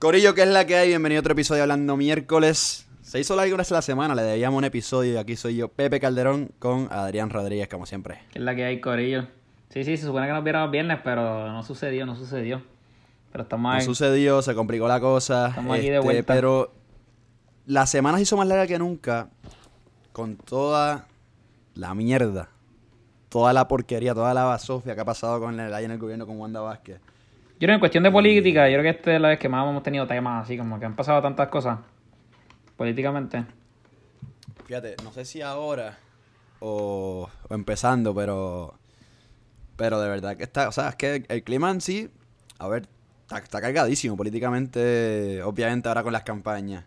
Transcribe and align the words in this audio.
Corillo, 0.00 0.34
¿qué 0.34 0.40
es 0.44 0.48
la 0.48 0.66
que 0.66 0.76
hay? 0.76 0.88
Bienvenido 0.88 1.18
a 1.18 1.20
otro 1.20 1.32
episodio 1.34 1.60
hablando 1.60 1.94
miércoles. 1.94 2.88
Se 3.02 3.20
hizo 3.20 3.36
largo 3.36 3.52
una 3.54 3.60
vez 3.60 3.70
a 3.70 3.74
la 3.74 3.82
semana, 3.82 4.14
le 4.14 4.22
debíamos 4.22 4.56
un 4.56 4.64
episodio 4.64 5.12
y 5.12 5.16
aquí 5.18 5.36
soy 5.36 5.56
yo, 5.56 5.68
Pepe 5.68 6.00
Calderón, 6.00 6.52
con 6.58 6.88
Adrián 6.90 7.28
Rodríguez, 7.28 7.68
como 7.68 7.84
siempre. 7.84 8.20
¿Qué 8.32 8.38
es 8.38 8.44
la 8.46 8.54
que 8.54 8.64
hay, 8.64 8.80
Corillo? 8.80 9.26
Sí, 9.68 9.84
sí, 9.84 9.98
se 9.98 10.06
supone 10.06 10.26
que 10.26 10.32
nos 10.32 10.42
viéramos 10.42 10.70
viernes, 10.70 11.00
pero 11.04 11.52
no 11.52 11.62
sucedió, 11.62 12.06
no 12.06 12.16
sucedió. 12.16 12.62
Pero 13.30 13.42
estamos 13.42 13.72
No 13.72 13.78
ahí. 13.78 13.84
sucedió, 13.84 14.40
se 14.40 14.54
complicó 14.54 14.88
la 14.88 15.00
cosa. 15.00 15.48
Estamos 15.48 15.76
aquí 15.76 15.90
de 15.90 15.96
este, 15.96 16.04
vuelta. 16.06 16.34
Pero 16.34 16.72
la 17.66 17.84
semana 17.86 18.16
se 18.16 18.22
hizo 18.22 18.38
más 18.38 18.48
larga 18.48 18.66
que 18.66 18.78
nunca, 18.78 19.28
con 20.12 20.36
toda 20.36 21.08
la 21.74 21.94
mierda, 21.94 22.48
toda 23.28 23.52
la 23.52 23.68
porquería, 23.68 24.14
toda 24.14 24.32
la 24.32 24.44
basofia 24.44 24.94
que 24.94 25.02
ha 25.02 25.04
pasado 25.04 25.40
con 25.40 25.60
el, 25.60 25.74
ahí 25.74 25.84
en 25.84 25.90
el 25.90 25.98
gobierno 25.98 26.26
con 26.26 26.38
Wanda 26.40 26.60
Vázquez. 26.62 27.02
Yo 27.60 27.66
creo 27.66 27.74
que 27.74 27.74
en 27.74 27.80
cuestión 27.80 28.04
de 28.04 28.10
política, 28.10 28.70
yo 28.70 28.78
creo 28.78 28.90
que 28.90 28.98
esta 28.98 29.14
es 29.14 29.20
la 29.20 29.28
vez 29.28 29.38
que 29.38 29.50
más 29.50 29.68
hemos 29.68 29.82
tenido 29.82 30.06
temas 30.06 30.44
así, 30.44 30.56
como 30.56 30.80
que 30.80 30.86
han 30.86 30.96
pasado 30.96 31.20
tantas 31.20 31.48
cosas 31.48 31.78
políticamente. 32.74 33.44
Fíjate, 34.64 34.96
no 35.04 35.12
sé 35.12 35.26
si 35.26 35.42
ahora 35.42 35.98
o, 36.60 37.28
o 37.48 37.54
empezando, 37.54 38.14
pero 38.14 38.78
pero 39.76 40.00
de 40.00 40.08
verdad 40.08 40.38
que 40.38 40.44
está, 40.44 40.68
o 40.68 40.72
sea, 40.72 40.88
es 40.88 40.96
que 40.96 41.16
el, 41.16 41.26
el 41.28 41.42
clima 41.42 41.70
en 41.70 41.82
sí, 41.82 42.08
a 42.58 42.66
ver, 42.66 42.88
está, 43.24 43.36
está 43.36 43.60
cargadísimo 43.60 44.16
políticamente, 44.16 45.42
obviamente 45.42 45.86
ahora 45.88 46.02
con 46.02 46.14
las 46.14 46.22
campañas. 46.22 46.86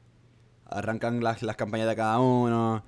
Arrancan 0.65 1.23
las, 1.23 1.43
las 1.43 1.55
campañas 1.55 1.87
de 1.87 1.95
cada 1.95 2.19
uno. 2.19 2.83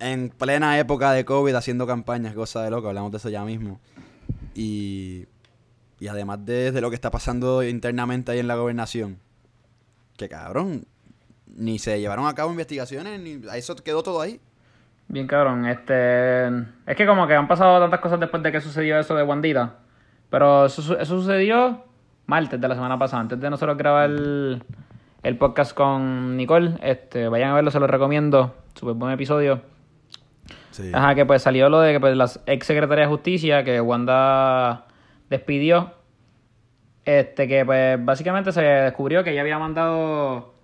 En 0.00 0.28
plena 0.28 0.78
época 0.78 1.12
de 1.12 1.24
COVID 1.24 1.54
haciendo 1.54 1.86
campañas, 1.86 2.34
cosa 2.34 2.62
de 2.62 2.68
loco, 2.68 2.88
hablamos 2.88 3.10
de 3.10 3.16
eso 3.16 3.30
ya 3.30 3.42
mismo. 3.42 3.80
Y, 4.54 5.26
y 5.98 6.08
además 6.08 6.44
de, 6.44 6.72
de 6.72 6.80
lo 6.80 6.90
que 6.90 6.94
está 6.94 7.10
pasando 7.10 7.62
internamente 7.62 8.32
ahí 8.32 8.38
en 8.38 8.48
la 8.48 8.56
gobernación, 8.56 9.18
que 10.16 10.28
cabrón, 10.28 10.84
ni 11.56 11.78
se 11.78 11.98
llevaron 12.00 12.26
a 12.26 12.34
cabo 12.34 12.50
investigaciones, 12.50 13.20
ni 13.20 13.40
eso 13.54 13.76
quedó 13.76 14.02
todo 14.02 14.20
ahí. 14.20 14.40
Bien 15.08 15.26
cabrón, 15.26 15.66
este... 15.66 16.48
Es 16.86 16.96
que 16.96 17.06
como 17.06 17.26
que 17.26 17.34
han 17.34 17.46
pasado 17.46 17.78
tantas 17.80 18.00
cosas 18.00 18.18
después 18.18 18.42
de 18.42 18.50
que 18.50 18.60
sucedió 18.60 18.98
eso 18.98 19.14
de 19.14 19.22
Wandita. 19.22 19.76
Pero 20.30 20.66
eso, 20.66 20.98
eso 20.98 21.20
sucedió 21.20 21.84
martes 22.26 22.60
de 22.60 22.68
la 22.68 22.74
semana 22.74 22.98
pasada, 22.98 23.22
antes 23.22 23.40
de 23.40 23.48
nosotros 23.48 23.78
grabar 23.78 24.10
el, 24.10 24.62
el 25.22 25.38
podcast 25.38 25.74
con 25.74 26.36
Nicole. 26.36 26.74
Este, 26.82 27.28
vayan 27.28 27.50
a 27.50 27.54
verlo, 27.54 27.70
se 27.70 27.78
lo 27.78 27.86
recomiendo. 27.86 28.56
Súper 28.74 28.94
buen 28.94 29.12
episodio. 29.12 29.62
Sí. 30.72 30.90
Ajá, 30.92 31.14
que 31.14 31.24
pues 31.24 31.42
salió 31.42 31.70
lo 31.70 31.80
de 31.80 31.94
que 31.94 32.00
pues, 32.00 32.16
la 32.16 32.28
ex 32.46 32.66
secretaria 32.66 33.04
de 33.04 33.10
justicia 33.10 33.64
que 33.64 33.80
Wanda 33.80 34.86
despidió. 35.30 35.92
Este, 37.04 37.46
que 37.46 37.64
pues 37.64 38.04
básicamente 38.04 38.50
se 38.50 38.62
descubrió 38.62 39.22
que 39.22 39.30
ella 39.30 39.42
había 39.42 39.58
mandado, 39.60 40.54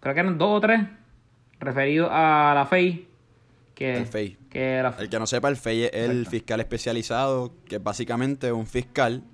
creo 0.00 0.14
que 0.14 0.20
eran 0.20 0.38
dos 0.38 0.56
o 0.56 0.60
tres, 0.60 0.80
referidos 1.60 2.08
a 2.10 2.52
la 2.54 2.64
FEI. 2.66 3.06
Que, 3.74 3.98
El 3.98 4.06
FEI. 4.06 4.36
Que 4.48 4.80
la, 4.82 4.94
El 4.98 5.10
que 5.10 5.18
no 5.18 5.26
sepa, 5.26 5.48
el 5.48 5.56
FEI 5.56 5.84
es 5.84 5.92
el 5.92 6.26
fiscal 6.26 6.60
especializado, 6.60 7.52
que 7.66 7.76
es 7.76 7.82
básicamente 7.82 8.50
un 8.50 8.66
fiscal 8.66 9.24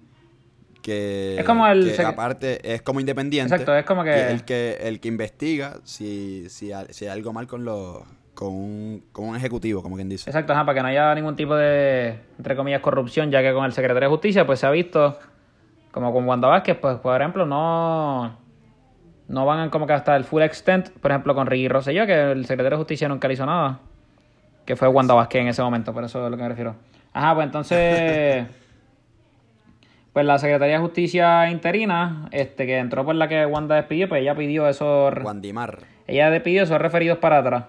que, 0.83 1.37
Es 1.39 1.45
como 1.45 1.67
el 1.67 1.95
que 1.95 2.03
aparte 2.03 2.75
es 2.75 2.83
como 2.83 2.99
independiente. 2.99 3.53
Exacto, 3.55 3.77
es 3.77 3.85
como 3.85 4.03
que- 4.03 4.31
el 4.31 4.45
que 4.45 4.79
el 4.81 5.01
que 5.01 5.09
investiga 5.09 5.79
si, 5.85 6.47
si, 6.49 6.73
si 6.91 7.05
hay 7.05 7.11
algo 7.11 7.33
mal 7.33 7.47
con 7.47 7.65
los 7.65 8.03
con 8.39 8.55
un, 8.55 9.03
con 9.11 9.31
un 9.31 9.35
ejecutivo, 9.37 9.83
como 9.83 9.97
quien 9.97 10.09
dice. 10.09 10.31
Exacto, 10.31 10.53
ajá, 10.53 10.65
para 10.65 10.77
que 10.77 10.83
no 10.83 10.87
haya 10.87 11.13
ningún 11.13 11.35
tipo 11.35 11.57
de, 11.57 12.21
entre 12.37 12.55
comillas, 12.55 12.81
corrupción, 12.81 13.33
ya 13.33 13.43
que 13.43 13.53
con 13.53 13.65
el 13.65 13.73
secretario 13.73 14.09
de 14.09 14.15
justicia, 14.15 14.47
pues 14.47 14.61
se 14.61 14.67
ha 14.69 14.71
visto, 14.71 15.19
como 15.91 16.13
con 16.13 16.25
Wanda 16.25 16.47
Vázquez, 16.47 16.79
pues 16.81 16.99
por 16.99 17.21
ejemplo, 17.21 17.47
no, 17.47 18.39
no 19.27 19.45
van 19.45 19.71
como 19.71 19.89
que 19.89 19.93
hasta 19.93 20.15
el 20.15 20.23
full 20.23 20.43
extent, 20.43 20.91
por 20.91 21.11
ejemplo, 21.11 21.35
con 21.35 21.49
Ricky 21.49 21.67
Rosselló, 21.67 22.07
que 22.07 22.31
el 22.31 22.47
secretario 22.47 22.77
de 22.77 22.77
justicia 22.77 23.09
nunca 23.09 23.27
le 23.27 23.35
hizo 23.35 23.45
nada, 23.45 23.81
que 24.65 24.77
fue 24.77 24.87
Wanda 24.87 25.15
Vázquez 25.15 25.43
en 25.43 25.49
ese 25.49 25.63
momento, 25.63 25.93
por 25.93 26.05
eso 26.05 26.21
es 26.21 26.27
a 26.29 26.31
lo 26.31 26.37
que 26.37 26.43
me 26.45 26.49
refiero. 26.49 26.77
Ajá, 27.13 27.35
pues 27.35 27.45
entonces, 27.45 28.47
pues 30.13 30.25
la 30.25 30.39
secretaria 30.39 30.77
de 30.77 30.81
justicia 30.81 31.51
interina, 31.51 32.29
este, 32.31 32.67
que 32.67 32.79
entró 32.79 33.05
por 33.05 33.17
la 33.17 33.27
que 33.27 33.45
Wanda 33.47 33.75
despidió, 33.75 34.09
pues 34.09 34.23
ella 34.23 34.37
pidió 34.37 34.69
esos, 34.69 35.13
Wandimar. 35.25 35.79
ella 36.07 36.31
despidió 36.31 36.63
esos 36.63 36.81
referidos 36.81 37.19
para 37.19 37.39
atrás. 37.39 37.65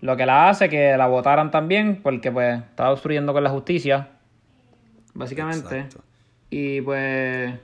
Lo 0.00 0.16
que 0.16 0.24
la 0.26 0.48
hace 0.48 0.68
que 0.68 0.96
la 0.96 1.06
votaran 1.06 1.50
también, 1.50 2.00
porque 2.02 2.32
pues 2.32 2.58
estaba 2.58 2.90
obstruyendo 2.92 3.32
con 3.32 3.44
la 3.44 3.50
justicia, 3.50 4.08
básicamente. 5.14 5.78
Exacto. 5.80 6.02
Y 6.50 6.80
pues... 6.80 7.54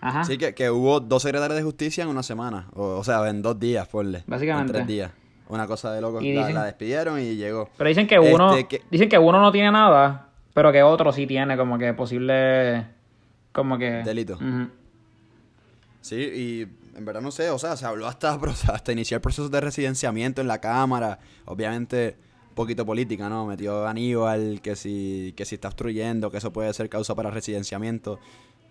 Ajá. 0.00 0.24
Sí, 0.24 0.36
que, 0.38 0.54
que 0.54 0.70
hubo 0.70 0.98
dos 1.00 1.22
secretarios 1.22 1.56
de 1.56 1.62
justicia 1.62 2.02
en 2.02 2.10
una 2.10 2.22
semana. 2.22 2.66
O, 2.74 2.82
o 2.98 3.04
sea, 3.04 3.28
en 3.28 3.40
dos 3.42 3.58
días, 3.58 3.86
ponle. 3.88 4.24
Básicamente. 4.26 4.70
En 4.70 4.74
tres 4.74 4.86
días. 4.86 5.12
Una 5.48 5.66
cosa 5.66 5.92
de 5.92 6.00
loco. 6.00 6.20
Y 6.20 6.32
La, 6.34 6.40
dicen- 6.42 6.54
la 6.54 6.64
despidieron 6.64 7.20
y 7.20 7.36
llegó. 7.36 7.68
Pero 7.76 7.88
dicen 7.88 8.06
que 8.06 8.18
uno, 8.18 8.56
Este, 8.56 8.66
que- 8.78 8.82
dicen 8.90 9.08
que 9.08 9.18
uno 9.18 9.40
no 9.40 9.52
tiene 9.52 9.70
nada, 9.70 10.28
pero 10.54 10.72
que 10.72 10.82
otro 10.82 11.12
sí 11.12 11.26
tiene 11.26 11.56
como 11.56 11.78
que 11.78 11.92
posible, 11.94 12.86
como 13.52 13.76
que... 13.78 14.02
Delito. 14.02 14.38
Sí, 16.00 16.16
y 16.16 16.66
en 16.94 17.04
verdad 17.04 17.20
no 17.22 17.30
sé, 17.30 17.50
o 17.50 17.58
sea, 17.58 17.76
se 17.76 17.86
habló 17.86 18.06
hasta, 18.06 18.34
hasta 18.72 18.92
iniciar 18.92 19.20
procesos 19.20 19.50
de 19.50 19.60
residenciamiento 19.60 20.40
en 20.40 20.48
la 20.48 20.60
Cámara. 20.60 21.18
Obviamente, 21.44 22.16
poquito 22.54 22.84
política, 22.84 23.28
¿no? 23.28 23.46
Metió 23.46 23.86
Aníbal, 23.86 24.60
que 24.62 24.76
si, 24.76 25.32
que 25.36 25.44
si 25.44 25.56
está 25.56 25.68
obstruyendo, 25.68 26.30
que 26.30 26.38
eso 26.38 26.52
puede 26.52 26.72
ser 26.74 26.88
causa 26.88 27.14
para 27.14 27.30
residenciamiento 27.30 28.18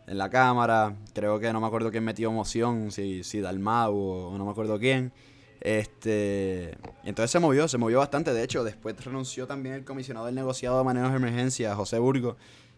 en 0.07 0.17
la 0.17 0.29
Cámara. 0.29 0.95
Creo 1.13 1.39
que 1.39 1.51
no 1.51 1.61
me 1.61 1.67
acuerdo 1.67 1.91
quién 1.91 2.03
metió 2.03 2.31
moción, 2.31 2.91
si, 2.91 3.23
si 3.23 3.41
Dalmau 3.41 3.95
o, 3.95 4.37
no 4.37 4.45
me 4.45 4.51
acuerdo 4.51 4.79
quién. 4.79 5.11
Este, 5.59 6.75
entonces 7.03 7.29
se 7.29 7.39
movió, 7.39 7.67
se 7.67 7.77
movió 7.77 7.99
bastante. 7.99 8.33
De 8.33 8.43
hecho, 8.43 8.63
después 8.63 9.03
renunció 9.03 9.47
también 9.47 9.75
el 9.75 9.83
comisionado 9.83 10.25
del 10.25 10.35
negociado 10.35 10.79
de 10.79 10.83
manejo 10.83 11.09
de 11.09 11.15
emergencia, 11.15 11.75
José 11.75 11.99
Burgo, 11.99 12.37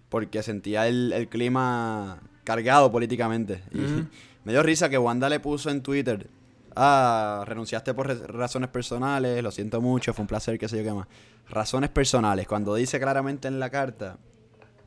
porque 0.10 0.44
sentía 0.44 0.88
el, 0.88 1.14
el 1.14 1.30
clima 1.30 2.22
cargado 2.44 2.92
políticamente. 2.92 3.64
Ujú. 3.74 4.08
Me 4.46 4.52
dio 4.52 4.64
risa 4.64 4.90
que 4.90 4.98
Wanda 4.98 5.30
le 5.30 5.40
puso 5.40 5.70
en 5.70 5.82
Twitter, 5.82 6.28
ah, 6.76 7.44
renunciaste 7.46 7.94
por 7.94 8.08
razones 8.32 8.70
personales, 8.70 9.42
lo 9.44 9.52
siento 9.52 9.82
mucho, 9.82 10.14
fue 10.14 10.24
un 10.24 10.28
placer, 10.28 10.58
qué 10.60 10.68
sé 10.68 10.78
yo 10.78 10.84
qué 10.84 10.94
más. 10.94 11.08
Razones 11.50 11.90
personales, 11.90 12.48
cuando 12.48 12.76
dice 12.76 13.00
claramente 13.00 13.48
en 13.48 13.60
la 13.60 13.70
carta 13.70 14.18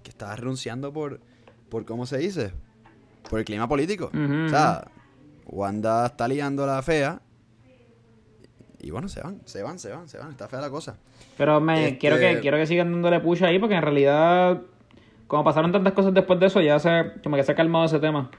que 0.02 0.10
estaba 0.10 0.34
renunciando 0.36 0.92
por, 0.92 1.20
por 1.68 1.84
¿cómo 1.84 2.06
se 2.06 2.18
dice? 2.18 2.52
Por 3.28 3.38
el 3.40 3.44
clima 3.44 3.68
político. 3.68 4.10
O 4.14 4.48
sea, 4.48 4.86
Wanda 5.46 6.06
está 6.06 6.28
liando 6.28 6.64
la 6.66 6.80
fea. 6.82 7.20
Y 8.78 8.90
bueno, 8.90 9.08
se 9.08 9.20
van, 9.20 9.40
se 9.46 9.62
van, 9.62 9.78
se 9.80 9.90
van, 9.90 10.08
se 10.08 10.16
van. 10.18 10.30
Está 10.30 10.48
fea 10.48 10.60
la 10.60 10.70
cosa. 10.70 10.96
Pero 11.36 11.60
me 11.60 11.86
Este- 11.86 11.98
quiero 11.98 12.18
que 12.18 12.38
quiero 12.40 12.56
que 12.56 12.66
sigan 12.66 12.92
dándole 12.92 13.18
push 13.20 13.42
ahí 13.42 13.58
porque 13.58 13.74
en 13.74 13.82
realidad 13.82 14.60
como 15.26 15.42
pasaron 15.42 15.72
tantas 15.72 15.92
cosas 15.92 16.14
después 16.14 16.38
de 16.38 16.46
eso 16.46 16.60
ya 16.60 16.78
se 16.78 17.14
como 17.22 17.34
que 17.36 17.42
se 17.42 17.52
ha 17.52 17.54
calmado 17.56 17.86
ese 17.86 17.98
tema. 17.98 18.30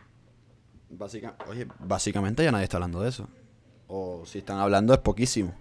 Básica, 0.90 1.36
oye, 1.50 1.68
básicamente 1.80 2.44
ya 2.44 2.52
nadie 2.52 2.64
está 2.66 2.78
hablando 2.78 3.02
de 3.02 3.10
eso. 3.10 3.28
O 3.88 4.24
si 4.26 4.40
están 4.40 4.58
hablando 4.60 4.94
es 4.94 5.00
poquísimo. 5.00 5.54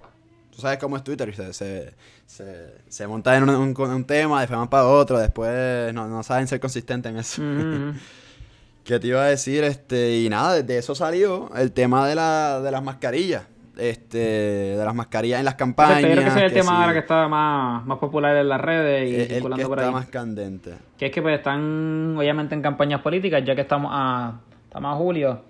Tú 0.54 0.62
sabes 0.62 0.78
cómo 0.78 0.96
es 0.96 1.04
Twitter, 1.04 1.34
se, 1.36 1.52
se, 1.52 1.94
se, 2.24 2.74
se 2.88 3.06
monta 3.06 3.36
en 3.36 3.42
un, 3.42 3.50
un- 3.50 3.80
un 3.90 4.04
tema, 4.04 4.40
después 4.40 4.58
van 4.58 4.68
para 4.70 4.86
otro, 4.86 5.18
después 5.18 5.92
no, 5.92 6.08
no 6.08 6.22
saben 6.22 6.46
ser 6.46 6.60
consistentes 6.60 7.10
en 7.12 7.18
eso. 7.18 7.42
¿Qué 8.84 8.98
te 9.00 9.08
iba 9.08 9.20
a 9.22 9.26
decir? 9.26 9.64
Este, 9.64 10.18
y 10.20 10.28
nada, 10.28 10.62
de 10.62 10.78
eso 10.78 10.94
salió 10.94 11.50
el 11.56 11.72
tema 11.72 12.06
de, 12.08 12.14
la, 12.14 12.60
de 12.60 12.70
las 12.70 12.82
mascarillas. 12.82 13.44
Este, 13.76 14.16
de 14.18 14.82
las 14.82 14.94
mascarillas 14.94 15.38
en 15.40 15.44
las 15.44 15.56
campañas. 15.56 16.00
Yo 16.00 16.08
creo 16.12 16.22
que 16.22 16.28
ese 16.30 16.38
es 16.38 16.44
el 16.44 16.52
tema 16.54 16.70
sí, 16.70 16.76
ahora 16.80 16.92
que 16.94 17.00
está 17.00 17.28
más, 17.28 17.84
más 17.84 17.98
popular 17.98 18.34
en 18.36 18.48
las 18.48 18.58
redes 18.60 19.10
y 19.10 19.34
el 19.34 19.42
que 19.54 19.66
por 19.66 19.78
ahí. 19.78 19.84
está 19.84 19.90
más 19.90 20.06
candente. 20.06 20.76
Que 20.96 21.06
es 21.06 21.12
que 21.12 21.20
pues 21.20 21.36
están 21.36 22.14
obviamente 22.16 22.54
en 22.54 22.62
campañas 22.62 23.02
políticas, 23.02 23.42
ya 23.44 23.54
que 23.54 23.60
estamos 23.62 23.90
a, 23.92 24.40
estamos 24.76 24.94
a 24.94 24.98
julio. 24.98 25.40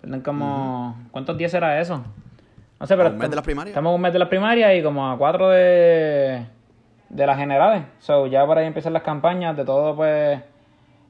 Faltan 0.00 0.20
como... 0.20 0.96
¿Cuántos 1.10 1.36
días 1.36 1.50
será 1.50 1.80
eso? 1.80 2.04
No 2.78 2.86
sé, 2.86 2.96
pero... 2.96 3.08
¿A 3.08 3.12
un 3.12 3.18
mes 3.18 3.30
de 3.30 3.36
las 3.36 3.44
primarias? 3.44 3.72
Estamos 3.72 3.94
un 3.94 4.00
mes 4.00 4.12
de 4.12 4.18
las 4.20 4.28
primarias 4.28 4.74
y 4.76 4.82
como 4.82 5.10
a 5.10 5.18
cuatro 5.18 5.48
de, 5.50 6.46
de 7.08 7.26
las 7.26 7.36
generales. 7.36 7.82
So, 7.98 8.28
ya 8.28 8.46
por 8.46 8.58
ahí 8.58 8.66
empiezan 8.66 8.92
las 8.92 9.02
campañas 9.02 9.56
de 9.56 9.64
todos 9.64 9.96
pues 9.96 10.40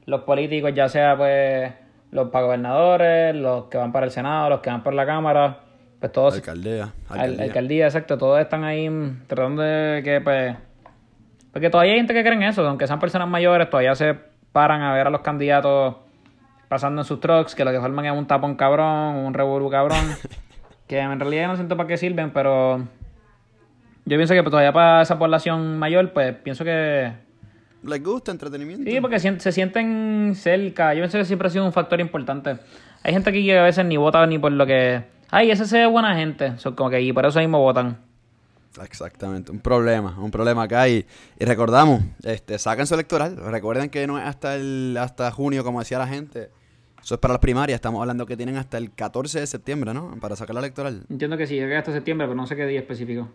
los 0.05 0.21
políticos, 0.21 0.71
ya 0.73 0.89
sea 0.89 1.15
pues 1.15 1.71
los 2.09 2.29
para 2.29 2.45
gobernadores, 2.45 3.35
los 3.35 3.65
que 3.65 3.77
van 3.77 3.91
para 3.91 4.07
el 4.07 4.11
Senado, 4.11 4.49
los 4.49 4.61
que 4.61 4.71
van 4.71 4.81
por 4.81 4.95
la 4.95 5.05
Cámara, 5.05 5.59
pues 5.99 6.11
todos... 6.11 6.33
Alcaldía. 6.33 6.93
Al- 7.09 7.19
alcaldía. 7.19 7.43
Alcaldía. 7.45 7.85
exacto. 7.85 8.17
Todos 8.17 8.39
están 8.39 8.63
ahí 8.63 8.89
mm, 8.89 9.27
tratando 9.27 9.61
de 9.61 10.01
que, 10.03 10.19
pues. 10.21 10.55
Porque 11.51 11.69
todavía 11.69 11.93
hay 11.93 11.99
gente 11.99 12.15
que 12.15 12.23
cree 12.23 12.33
en 12.33 12.43
eso, 12.43 12.67
aunque 12.67 12.87
sean 12.87 12.99
personas 12.99 13.27
mayores, 13.27 13.69
todavía 13.69 13.93
se 13.93 14.15
paran 14.51 14.81
a 14.81 14.93
ver 14.93 15.05
a 15.05 15.09
los 15.11 15.21
candidatos 15.21 15.95
pasando 16.67 17.01
en 17.01 17.05
sus 17.05 17.19
trucks, 17.19 17.55
que 17.55 17.63
lo 17.65 17.71
que 17.71 17.79
forman 17.79 18.05
es 18.05 18.11
un 18.11 18.27
tapón 18.27 18.55
cabrón, 18.55 19.15
un 19.15 19.33
revolú 19.33 19.69
cabrón. 19.69 20.15
que 20.87 20.99
en 20.99 21.19
realidad 21.19 21.43
yo 21.43 21.47
no 21.49 21.55
siento 21.55 21.77
para 21.77 21.87
qué 21.87 21.97
sirven, 21.97 22.31
pero. 22.31 22.79
Yo 24.05 24.15
pienso 24.15 24.33
que 24.33 24.41
pues, 24.41 24.51
todavía 24.51 24.71
para 24.71 25.01
esa 25.01 25.19
población 25.19 25.77
mayor, 25.77 26.13
pues 26.13 26.33
pienso 26.35 26.63
que. 26.63 27.11
¿Les 27.83 28.03
gusta 28.03 28.31
entretenimiento? 28.31 28.89
Sí, 28.89 28.99
porque 29.01 29.19
se 29.19 29.51
sienten 29.51 30.33
cerca. 30.35 30.93
Yo 30.93 31.01
pienso 31.01 31.17
que 31.17 31.25
siempre 31.25 31.47
ha 31.47 31.51
sido 31.51 31.65
un 31.65 31.73
factor 31.73 31.99
importante. 31.99 32.57
hay 33.03 33.13
gente 33.13 33.29
aquí 33.29 33.45
que 33.45 33.57
a 33.57 33.63
veces 33.63 33.85
ni 33.85 33.97
vota 33.97 34.25
ni 34.25 34.39
por 34.39 34.51
lo 34.51 34.65
que... 34.65 35.03
Ay, 35.29 35.51
ese 35.51 35.65
se 35.65 35.77
ve 35.79 35.85
buena 35.85 36.15
gente. 36.15 36.57
Son 36.57 36.73
como 36.73 36.89
que 36.89 37.01
y 37.01 37.13
por 37.13 37.25
eso 37.25 37.39
mismo 37.39 37.59
votan. 37.59 37.97
Exactamente, 38.83 39.51
un 39.51 39.59
problema, 39.59 40.15
un 40.19 40.31
problema 40.31 40.63
acá 40.63 40.87
y, 40.87 41.05
y 41.39 41.45
recordamos, 41.45 42.01
este, 42.23 42.59
saquen 42.59 42.85
su 42.85 42.93
electoral, 42.93 43.35
recuerden 43.37 43.89
que 43.89 44.05
no 44.05 44.19
es 44.19 44.25
hasta 44.25 44.55
el 44.55 44.95
hasta 44.99 45.31
junio 45.31 45.63
como 45.63 45.79
decía 45.79 45.97
la 45.97 46.07
gente, 46.07 46.51
eso 47.07 47.15
es 47.15 47.21
para 47.21 47.35
las 47.35 47.39
primarias, 47.39 47.77
estamos 47.77 48.01
hablando 48.01 48.25
que 48.25 48.35
tienen 48.35 48.57
hasta 48.57 48.77
el 48.77 48.91
14 48.91 49.39
de 49.39 49.47
septiembre, 49.47 49.93
¿no? 49.93 50.17
Para 50.19 50.35
sacar 50.35 50.53
la 50.53 50.59
electoral. 50.59 51.05
Entiendo 51.09 51.37
que 51.37 51.47
sí, 51.47 51.55
llega 51.55 51.79
hasta 51.79 51.93
septiembre, 51.93 52.27
pero 52.27 52.35
no 52.35 52.45
sé 52.45 52.57
qué 52.57 52.65
día 52.65 52.81
específico. 52.81 53.29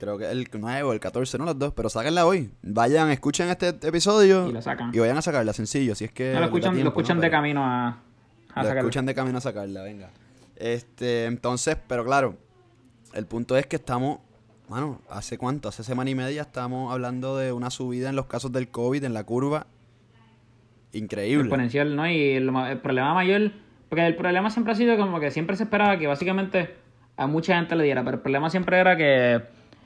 Creo 0.00 0.16
que 0.16 0.30
el 0.30 0.48
9 0.50 0.82
o 0.84 0.94
el 0.94 0.98
14, 0.98 1.36
no 1.36 1.44
los 1.44 1.58
dos, 1.58 1.74
pero 1.74 1.90
sáquenla 1.90 2.24
hoy. 2.24 2.50
Vayan, 2.62 3.10
escuchen 3.10 3.50
este 3.50 3.68
episodio 3.68 4.48
Y 4.48 4.52
la 4.52 4.62
sacan. 4.62 4.94
y 4.94 4.98
vayan 4.98 5.18
a 5.18 5.20
sacarla, 5.20 5.52
sencillo, 5.52 5.94
si 5.94 6.06
es 6.06 6.12
que... 6.12 6.32
No, 6.32 6.40
lo 6.40 6.46
escuchan, 6.46 6.72
tiempo, 6.72 6.84
lo 6.84 6.88
escuchan 6.88 7.18
¿no? 7.18 7.22
de 7.22 7.30
camino 7.30 7.62
a, 7.62 7.98
a 8.54 8.62
Lo 8.64 8.70
escuchan 8.78 9.04
de 9.04 9.14
camino 9.14 9.36
a 9.36 9.40
sacarla, 9.42 9.82
venga. 9.82 10.08
Este, 10.56 11.26
entonces, 11.26 11.76
pero 11.86 12.06
claro, 12.06 12.38
el 13.12 13.26
punto 13.26 13.58
es 13.58 13.66
que 13.66 13.76
estamos, 13.76 14.20
bueno, 14.70 15.02
¿hace 15.10 15.36
cuánto? 15.36 15.68
Hace 15.68 15.84
semana 15.84 16.08
y 16.08 16.14
media 16.14 16.40
estamos 16.40 16.90
hablando 16.90 17.36
de 17.36 17.52
una 17.52 17.68
subida 17.68 18.08
en 18.08 18.16
los 18.16 18.24
casos 18.24 18.52
del 18.52 18.70
COVID 18.70 19.04
en 19.04 19.12
la 19.12 19.24
curva 19.24 19.66
increíble. 20.92 21.42
exponencial, 21.44 21.94
¿no? 21.96 22.08
Y 22.08 22.30
el, 22.32 22.50
ma- 22.50 22.70
el 22.72 22.78
problema 22.78 23.14
mayor, 23.14 23.50
porque 23.88 24.06
el 24.06 24.14
problema 24.16 24.50
siempre 24.50 24.72
ha 24.72 24.76
sido 24.76 24.96
como 24.96 25.20
que 25.20 25.30
siempre 25.30 25.56
se 25.56 25.64
esperaba 25.64 25.98
que 25.98 26.06
básicamente 26.06 26.74
a 27.16 27.26
mucha 27.26 27.56
gente 27.56 27.76
le 27.76 27.84
diera, 27.84 28.02
pero 28.04 28.16
el 28.16 28.22
problema 28.22 28.48
siempre 28.50 28.78
era 28.78 28.96
que 28.96 29.42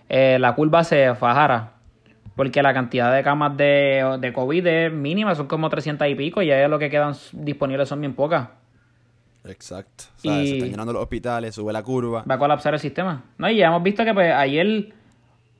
eh, 0.08 0.38
la 0.40 0.54
curva 0.54 0.84
se 0.84 1.14
fajara, 1.14 1.72
porque 2.36 2.62
la 2.62 2.72
cantidad 2.74 3.14
de 3.14 3.22
camas 3.22 3.56
de, 3.56 4.18
de 4.20 4.32
COVID 4.32 4.66
es 4.66 4.92
mínima, 4.92 5.34
son 5.34 5.46
como 5.48 5.68
300 5.68 6.06
y 6.08 6.14
pico, 6.14 6.42
y 6.42 6.46
ya 6.46 6.68
lo 6.68 6.78
que 6.78 6.88
quedan 6.90 7.14
disponibles 7.32 7.88
son 7.88 8.00
bien 8.00 8.14
pocas. 8.14 8.48
Exacto. 9.44 10.04
O 10.16 10.20
sea, 10.20 10.42
Y- 10.42 10.46
se 10.48 10.54
están 10.54 10.70
llenando 10.70 10.92
los 10.92 11.02
hospitales, 11.02 11.54
sube 11.54 11.72
la 11.72 11.82
curva. 11.82 12.24
Va 12.28 12.34
a 12.34 12.38
colapsar 12.38 12.74
el 12.74 12.80
sistema. 12.80 13.22
¿no? 13.38 13.48
Y 13.48 13.56
ya 13.56 13.66
hemos 13.68 13.82
visto 13.82 14.04
que 14.04 14.12
pues 14.12 14.32
ayer, 14.32 14.66
yo 14.86 14.92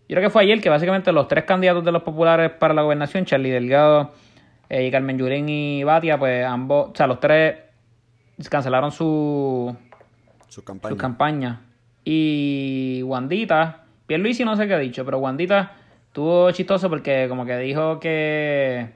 creo 0.09 0.23
que 0.23 0.31
fue 0.31 0.43
ayer 0.43 0.61
que 0.61 0.69
básicamente 0.69 1.13
los 1.13 1.29
tres 1.29 1.45
candidatos 1.45 1.85
de 1.85 1.93
los 1.93 2.03
populares 2.03 2.51
para 2.53 2.75
la 2.75 2.83
gobernación, 2.83 3.25
Charlie 3.25 3.51
Delgado, 3.51 4.13
eh, 4.69 4.87
y 4.87 4.91
Carmen 4.91 5.19
Yulín 5.19 5.49
y 5.49 5.85
Batia, 5.85 6.19
pues 6.19 6.45
ambos, 6.45 6.91
o 6.91 6.95
sea, 6.95 7.07
los 7.07 7.21
tres 7.21 7.57
cancelaron 8.51 8.93
su, 8.93 9.75
Sus 10.47 10.55
su 10.57 10.65
campañas. 10.65 10.99
campaña. 10.99 11.61
Y 12.05 13.03
Wandita, 13.05 13.85
Pierluisi 14.07 14.45
no 14.45 14.57
sé 14.57 14.67
qué 14.69 14.75
ha 14.75 14.79
dicho, 14.79 15.05
pero 15.05 15.19
Wandita 15.19 15.73
estuvo 16.07 16.51
chistoso 16.53 16.89
porque 16.89 17.27
como 17.29 17.45
que 17.45 17.57
dijo 17.59 17.99
que, 18.01 18.91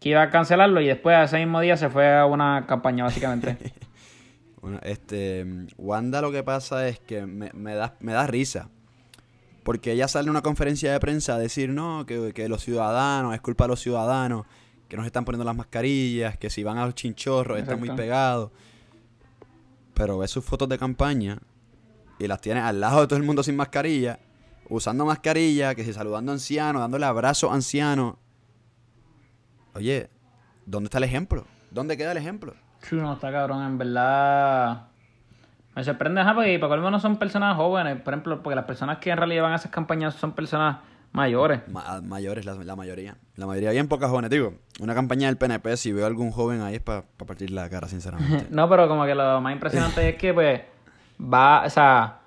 que 0.00 0.08
iba 0.08 0.22
a 0.22 0.30
cancelarlo 0.30 0.80
y 0.80 0.86
después 0.86 1.16
ese 1.24 1.38
mismo 1.38 1.60
día 1.60 1.76
se 1.76 1.88
fue 1.88 2.16
a 2.16 2.26
una 2.26 2.64
campaña 2.66 3.04
básicamente. 3.04 3.56
Bueno, 4.60 4.80
este, 4.82 5.46
Wanda 5.78 6.20
lo 6.20 6.32
que 6.32 6.42
pasa 6.42 6.88
es 6.88 6.98
que 6.98 7.24
me, 7.26 7.50
me 7.54 7.74
da, 7.76 7.94
me 8.00 8.12
da 8.12 8.26
risa. 8.26 8.68
Porque 9.62 9.92
ella 9.92 10.08
sale 10.08 10.24
en 10.24 10.30
una 10.30 10.42
conferencia 10.42 10.92
de 10.92 10.98
prensa 10.98 11.36
a 11.36 11.38
decir, 11.38 11.70
no, 11.70 12.04
que, 12.06 12.32
que 12.34 12.48
los 12.48 12.64
ciudadanos, 12.64 13.34
es 13.34 13.40
culpa 13.40 13.64
de 13.64 13.68
los 13.68 13.80
ciudadanos, 13.80 14.46
que 14.88 14.96
nos 14.96 15.06
están 15.06 15.24
poniendo 15.24 15.44
las 15.44 15.54
mascarillas, 15.56 16.38
que 16.38 16.50
si 16.50 16.62
van 16.64 16.78
a 16.78 16.86
los 16.86 16.94
chinchorros 16.94 17.58
están 17.58 17.78
muy 17.78 17.88
Exacto. 17.88 18.02
pegados. 18.02 18.50
Pero 19.94 20.18
ves 20.18 20.30
sus 20.30 20.44
fotos 20.44 20.68
de 20.68 20.78
campaña 20.78 21.38
y 22.18 22.26
las 22.26 22.40
tiene 22.40 22.60
al 22.60 22.80
lado 22.80 23.02
de 23.02 23.06
todo 23.06 23.18
el 23.18 23.24
mundo 23.24 23.42
sin 23.42 23.56
mascarilla, 23.56 24.18
usando 24.68 25.04
mascarilla, 25.04 25.74
que 25.74 25.84
si 25.84 25.92
saludando 25.92 26.32
a 26.32 26.34
ancianos, 26.34 26.80
dándole 26.80 27.04
abrazo 27.06 27.50
a 27.50 27.54
ancianos. 27.54 28.14
Oye, 29.74 30.08
¿dónde 30.66 30.86
está 30.86 30.98
el 30.98 31.04
ejemplo? 31.04 31.46
¿Dónde 31.70 31.96
queda 31.96 32.12
el 32.12 32.18
ejemplo? 32.18 32.54
No, 32.92 33.12
está 33.14 33.30
cabrón, 33.30 33.64
en 33.64 33.76
verdad. 33.78 34.88
Me 35.74 35.84
sorprende, 35.84 36.20
ajá, 36.20 36.34
porque 36.34 36.58
para 36.58 36.70
colmo 36.70 36.90
no 36.90 36.98
son 36.98 37.16
personas 37.18 37.56
jóvenes, 37.56 38.00
por 38.00 38.14
ejemplo, 38.14 38.42
porque 38.42 38.56
las 38.56 38.64
personas 38.64 38.98
que 38.98 39.10
en 39.10 39.18
realidad 39.18 39.42
van 39.42 39.52
a 39.52 39.56
esas 39.56 39.70
campañas 39.70 40.14
son 40.14 40.32
personas 40.32 40.78
mayores. 41.12 41.60
Ma- 41.68 42.00
mayores, 42.02 42.44
la, 42.44 42.54
la 42.54 42.76
mayoría. 42.76 43.16
La 43.36 43.46
mayoría, 43.46 43.70
bien 43.70 43.88
pocas 43.88 44.10
jóvenes. 44.10 44.30
Digo, 44.30 44.54
una 44.80 44.94
campaña 44.94 45.26
del 45.28 45.36
PNP, 45.36 45.76
si 45.76 45.92
veo 45.92 46.06
algún 46.06 46.30
joven 46.30 46.60
ahí 46.62 46.76
es 46.76 46.80
para 46.80 47.02
partir 47.26 47.50
la 47.50 47.68
cara, 47.68 47.88
sinceramente. 47.88 48.46
No, 48.50 48.68
pero 48.68 48.88
como 48.88 49.04
que 49.06 49.14
lo 49.14 49.40
más 49.40 49.52
impresionante 49.52 50.08
es 50.08 50.16
que, 50.16 50.32
pues, 50.34 50.60
va, 51.20 51.64
o 51.66 51.70
sea, 51.70 52.18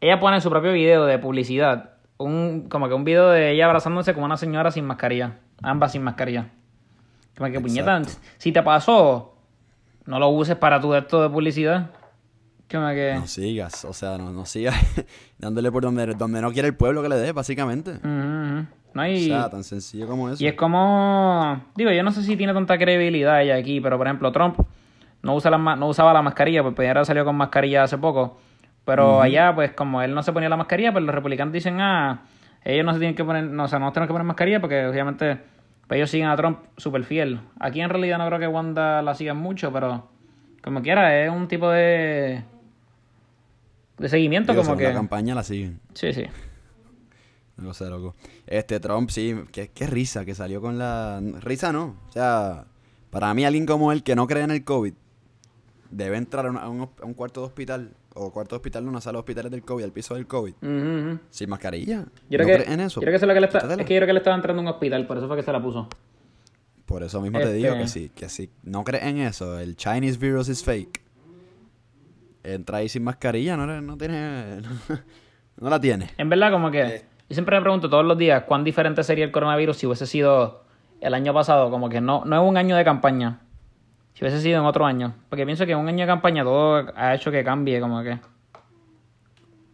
ella 0.00 0.18
pone 0.20 0.40
su 0.40 0.50
propio 0.50 0.72
video 0.72 1.04
de 1.06 1.18
publicidad, 1.18 1.90
un, 2.18 2.68
como 2.68 2.88
que 2.88 2.94
un 2.94 3.04
video 3.04 3.30
de 3.30 3.52
ella 3.52 3.66
abrazándose 3.66 4.14
con 4.14 4.24
una 4.24 4.36
señora 4.36 4.70
sin 4.70 4.84
mascarilla, 4.84 5.38
ambas 5.62 5.92
sin 5.92 6.02
mascarilla. 6.02 6.48
Como 7.36 7.50
que, 7.50 7.60
puñeta, 7.60 8.02
si 8.36 8.52
te 8.52 8.62
pasó, 8.62 9.34
no 10.04 10.18
lo 10.18 10.28
uses 10.28 10.56
para 10.56 10.80
tu 10.80 10.94
esto 10.94 11.22
de 11.22 11.30
publicidad. 11.30 11.90
Como 12.70 12.88
que... 12.90 13.14
No 13.14 13.26
sigas, 13.26 13.84
o 13.84 13.92
sea, 13.92 14.16
no, 14.16 14.32
no 14.32 14.46
sigas 14.46 14.76
dándole 15.38 15.72
por 15.72 15.82
donde, 15.82 16.06
donde 16.14 16.40
no 16.40 16.52
quiere 16.52 16.68
el 16.68 16.76
pueblo 16.76 17.02
que 17.02 17.08
le 17.08 17.16
dé, 17.16 17.32
básicamente. 17.32 17.98
No, 18.02 18.66
O 19.02 19.06
y, 19.06 19.26
sea, 19.26 19.50
tan 19.50 19.64
sencillo 19.64 20.06
como 20.06 20.28
eso. 20.28 20.42
y 20.42 20.46
es 20.46 20.54
como... 20.54 21.60
Digo, 21.74 21.90
yo 21.90 22.02
no 22.02 22.12
sé 22.12 22.22
si 22.22 22.36
tiene 22.36 22.54
tanta 22.54 22.78
credibilidad 22.78 23.42
ella 23.42 23.56
aquí, 23.56 23.80
pero 23.80 23.98
por 23.98 24.06
ejemplo, 24.06 24.30
Trump 24.30 24.58
no, 25.22 25.34
usa 25.34 25.50
la, 25.50 25.58
no 25.58 25.88
usaba 25.88 26.12
la 26.12 26.22
mascarilla, 26.22 26.62
pues 26.62 26.88
ahora 26.88 27.04
salió 27.04 27.24
con 27.24 27.36
mascarilla 27.36 27.82
hace 27.82 27.98
poco. 27.98 28.38
Pero 28.84 29.20
allá, 29.20 29.54
pues 29.54 29.72
como 29.72 30.00
él 30.02 30.14
no 30.14 30.22
se 30.22 30.32
ponía 30.32 30.48
la 30.48 30.56
mascarilla, 30.56 30.92
pues 30.92 31.04
los 31.04 31.14
republicanos 31.14 31.52
dicen, 31.52 31.80
ah, 31.80 32.22
ellos 32.64 32.84
no 32.84 32.92
se 32.92 32.98
tienen 32.98 33.14
que 33.14 33.24
poner, 33.24 33.44
no, 33.44 33.64
o 33.64 33.68
sea, 33.68 33.78
no 33.78 33.92
tienen 33.92 34.06
que 34.06 34.12
poner 34.12 34.26
mascarilla 34.26 34.60
porque 34.60 34.86
obviamente 34.86 35.38
pues, 35.86 35.98
ellos 35.98 36.10
siguen 36.10 36.28
a 36.28 36.36
Trump 36.36 36.60
súper 36.76 37.04
fiel. 37.04 37.40
Aquí 37.58 37.80
en 37.80 37.90
realidad 37.90 38.18
no 38.18 38.26
creo 38.26 38.38
que 38.38 38.46
Wanda 38.46 39.02
la 39.02 39.14
siga 39.14 39.34
mucho, 39.34 39.72
pero 39.72 40.08
como 40.62 40.82
quiera, 40.82 41.20
es 41.24 41.30
un 41.30 41.48
tipo 41.48 41.70
de... 41.70 42.42
De 44.00 44.08
seguimiento 44.08 44.52
Digo, 44.52 44.64
como 44.64 44.76
que... 44.76 44.84
la 44.84 44.92
campaña 44.94 45.34
la 45.34 45.42
siguen. 45.42 45.78
Sí, 45.94 46.12
sí. 46.12 46.24
No 47.56 47.74
sé, 47.74 47.88
loco. 47.90 48.14
Este 48.46 48.80
Trump, 48.80 49.10
sí, 49.10 49.36
qué, 49.52 49.68
qué 49.68 49.86
risa 49.86 50.24
que 50.24 50.34
salió 50.34 50.60
con 50.62 50.78
la... 50.78 51.20
Risa 51.40 51.72
no. 51.72 51.96
O 52.08 52.12
sea, 52.12 52.64
para 53.10 53.32
mí 53.34 53.44
alguien 53.44 53.66
como 53.66 53.92
él 53.92 54.02
que 54.02 54.16
no 54.16 54.26
cree 54.26 54.42
en 54.44 54.50
el 54.52 54.64
COVID 54.64 54.94
debe 55.90 56.16
entrar 56.16 56.46
a, 56.46 56.50
una- 56.50 56.60
a 56.60 56.68
un, 56.68 56.82
a 57.02 57.04
un 57.04 57.14
cuarto 57.14 57.40
de 57.40 57.46
hospital, 57.48 57.90
o 58.14 58.32
cuarto 58.32 58.54
de 58.54 58.58
hospital, 58.58 58.86
una 58.88 59.00
sala 59.00 59.16
de 59.16 59.20
hospitales 59.20 59.50
del 59.52 59.62
COVID, 59.62 59.84
al 59.84 59.92
piso 59.92 60.14
del 60.14 60.26
COVID, 60.26 60.54
sin 61.30 61.50
mascarilla. 61.50 62.06
Yo 62.30 62.38
creo, 62.38 62.58
¿No 62.58 62.64
que, 62.64 62.72
en 62.72 62.80
eso? 62.80 63.00
yo 63.00 63.04
creo 63.04 63.12
que 63.12 63.16
eso 63.16 63.24
es 63.26 63.28
lo 63.28 63.34
que 63.34 63.40
le 63.40 63.46
está, 63.46 63.58
Quítatela. 63.58 63.82
es 63.82 63.88
que 63.88 63.94
yo 63.94 63.98
creo 63.98 64.06
que 64.06 64.12
le 64.14 64.18
estaba 64.20 64.36
entrando 64.36 64.60
a 64.60 64.62
un 64.62 64.68
hospital, 64.68 65.06
por 65.06 65.18
eso 65.18 65.26
fue 65.26 65.36
que 65.36 65.42
se 65.42 65.52
la 65.52 65.60
puso. 65.62 65.88
Por 66.86 67.02
eso 67.02 67.20
mismo 67.20 67.38
Este- 67.38 67.50
te 67.50 67.56
digo 67.56 67.74
que 67.74 67.88
sí, 67.88 68.10
que 68.14 68.28
si 68.28 68.50
no 68.62 68.84
crees 68.84 69.04
en 69.04 69.18
eso, 69.18 69.58
el 69.58 69.76
Chinese 69.76 70.16
virus 70.18 70.48
is 70.48 70.62
fake. 70.64 71.02
Entra 72.42 72.78
ahí 72.78 72.88
sin 72.88 73.04
mascarilla, 73.04 73.56
no, 73.56 73.66
no 73.80 73.96
tiene... 73.96 74.60
No, 75.56 75.68
la 75.68 75.78
tiene. 75.78 76.08
En 76.16 76.30
verdad, 76.30 76.50
como 76.50 76.70
que 76.70 76.80
Eh. 76.80 77.04
yo 77.28 77.34
siempre 77.34 77.54
me 77.56 77.60
pregunto 77.60 77.90
todos 77.90 78.02
los 78.04 78.16
días 78.16 78.44
cuán 78.44 78.64
diferente 78.64 79.04
sería 79.04 79.26
el 79.26 79.30
coronavirus 79.30 79.76
si 79.76 79.86
hubiese 79.86 80.06
sido 80.06 80.64
el 81.02 81.12
año 81.12 81.34
pasado, 81.34 81.70
como 81.70 81.90
que 81.90 82.00
no, 82.00 82.24
no 82.24 82.42
es 82.42 82.48
un 82.48 82.56
año 82.56 82.76
de 82.76 82.84
campaña, 82.84 83.40
si 84.14 84.24
hubiese 84.24 84.40
sido 84.40 84.58
en 84.60 84.64
otro 84.64 84.86
año, 84.86 85.14
porque 85.28 85.44
pienso 85.44 85.66
que 85.66 85.72
en 85.72 85.78
un 85.78 85.88
año 85.88 86.00
de 86.00 86.06
campaña 86.06 86.44
todo 86.44 86.90
ha 86.96 87.14
hecho 87.14 87.30
que 87.30 87.44
cambie, 87.44 87.78
como 87.78 88.02
que... 88.02 88.18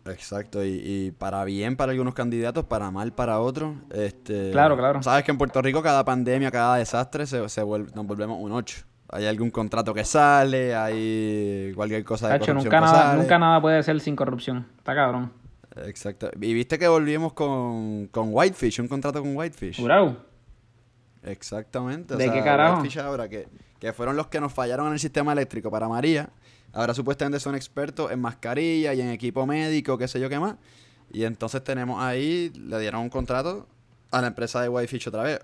Exacto, 0.07 0.65
y, 0.65 0.81
y 0.85 1.11
para 1.13 1.45
bien 1.45 1.77
para 1.77 1.93
algunos 1.93 2.15
candidatos, 2.15 2.65
para 2.65 2.91
mal 2.91 3.13
para 3.13 3.39
otros. 3.41 3.75
Este, 3.91 4.51
Claro, 4.53 4.77
claro. 4.77 5.03
Sabes 5.03 5.25
que 5.25 5.31
en 5.33 5.39
Puerto 5.39 5.61
Rico 5.63 5.83
cada 5.83 6.05
pandemia, 6.05 6.51
cada 6.51 6.77
desastre, 6.77 7.27
se, 7.27 7.49
se 7.49 7.63
vuelve, 7.63 7.91
nos 7.95 8.07
volvemos 8.07 8.39
un 8.41 8.53
8. 8.53 8.85
Hay 9.09 9.27
algún 9.27 9.51
contrato 9.51 9.95
que 9.95 10.05
sale, 10.05 10.75
hay 10.75 11.73
cualquier 11.75 12.05
cosa 12.05 12.29
de 12.29 12.35
Hacho, 12.35 12.47
corrupción 12.47 12.65
nunca 12.65 12.77
que 12.79 12.85
nada, 12.93 13.03
sale. 13.11 13.23
nunca 13.23 13.39
nada 13.39 13.61
puede 13.61 13.83
ser 13.83 14.01
sin 14.01 14.17
corrupción, 14.17 14.67
está 14.79 14.95
cabrón. 14.95 15.33
Exacto. 15.77 16.31
Y 16.41 16.55
viste 16.55 16.79
que 16.79 16.89
volvimos 16.89 17.33
con, 17.33 18.09
con 18.09 18.29
Whitefish, 18.33 18.81
un 18.81 18.89
contrato 18.89 19.21
con 19.21 19.37
Whitefish. 19.37 19.77
Jurado. 19.81 20.17
Exactamente. 21.23 22.15
o 22.15 22.17
¿De 22.17 22.25
sea, 22.25 22.33
qué 22.33 22.43
carajo? 22.43 22.77
Whitefish 22.79 22.99
ahora, 22.99 23.29
que, 23.29 23.49
que 23.79 23.93
fueron 23.93 24.17
los 24.17 24.27
que 24.29 24.41
nos 24.41 24.53
fallaron 24.53 24.89
en 24.89 24.95
el 24.95 24.99
sistema 24.99 25.33
eléctrico 25.33 25.71
para 25.71 25.89
María. 25.89 26.31
Ahora 26.73 26.95
supuestamente 26.95 27.41
son 27.41 27.55
expertos 27.55 28.11
en 28.11 28.21
mascarilla 28.21 28.93
y 28.95 29.01
en 29.01 29.09
equipo 29.11 29.47
médico, 29.47 29.97
qué 29.99 30.09
sé 30.09 30.21
yo 30.21 30.29
qué 30.29 30.39
más. 30.39 30.57
Y 31.13 31.25
entonces 31.25 31.63
tenemos 31.63 32.03
ahí, 32.03 32.51
le 32.57 32.79
dieron 32.81 33.03
un 33.03 33.09
contrato 33.11 33.67
a 34.11 34.21
la 34.21 34.29
empresa 34.29 34.61
de 34.61 34.69
Whitefish 34.69 35.09
otra 35.09 35.23
vez. 35.23 35.41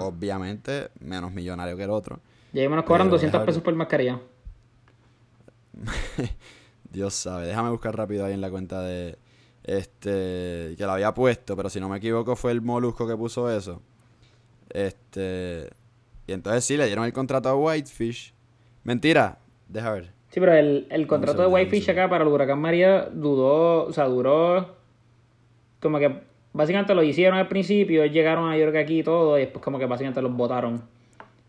Obviamente, 0.00 0.88
menos 1.00 1.32
millonario 1.32 1.76
que 1.76 1.84
el 1.84 1.90
otro. 1.90 2.20
Mismo 2.52 2.76
nos 2.76 2.84
cobran 2.84 3.06
Pero 3.08 3.12
200 3.16 3.40
déjame- 3.40 3.46
pesos 3.46 3.62
por 3.62 3.74
mascarilla. 3.74 4.18
Dios 6.90 7.14
sabe. 7.14 7.46
Déjame 7.46 7.70
buscar 7.70 7.96
rápido 7.96 8.24
ahí 8.24 8.32
en 8.34 8.40
la 8.40 8.50
cuenta 8.50 8.82
de. 8.82 9.16
Este. 9.64 10.74
Que 10.76 10.84
lo 10.84 10.92
había 10.92 11.12
puesto, 11.14 11.56
pero 11.56 11.68
si 11.68 11.80
no 11.80 11.88
me 11.88 11.98
equivoco 11.98 12.36
fue 12.36 12.52
el 12.52 12.62
molusco 12.62 13.06
que 13.06 13.16
puso 13.16 13.50
eso. 13.54 13.82
Este. 14.70 15.68
Y 16.26 16.32
entonces 16.32 16.64
sí, 16.64 16.76
le 16.76 16.86
dieron 16.86 17.04
el 17.04 17.12
contrato 17.12 17.48
a 17.48 17.56
Whitefish. 17.56 18.32
Mentira. 18.84 19.38
Deja 19.68 19.92
ver. 19.92 20.12
Sí, 20.30 20.40
pero 20.40 20.52
el, 20.54 20.86
el 20.90 21.06
contrato 21.06 21.42
de 21.42 21.48
Whitefish 21.48 21.90
acá 21.90 22.08
para 22.08 22.24
el 22.24 22.30
huracán 22.30 22.60
María 22.60 23.08
dudó, 23.12 23.84
o 23.86 23.92
sea, 23.92 24.04
duró 24.04 24.76
como 25.80 25.98
que 25.98 26.20
básicamente 26.52 26.94
lo 26.94 27.02
hicieron 27.02 27.38
al 27.38 27.48
principio, 27.48 28.04
llegaron 28.04 28.50
a 28.50 28.56
York 28.58 28.76
aquí 28.76 28.98
y 29.00 29.02
todo, 29.02 29.38
y 29.38 29.42
después 29.42 29.64
como 29.64 29.78
que 29.78 29.86
básicamente 29.86 30.20
los 30.20 30.34
votaron. 30.34 30.82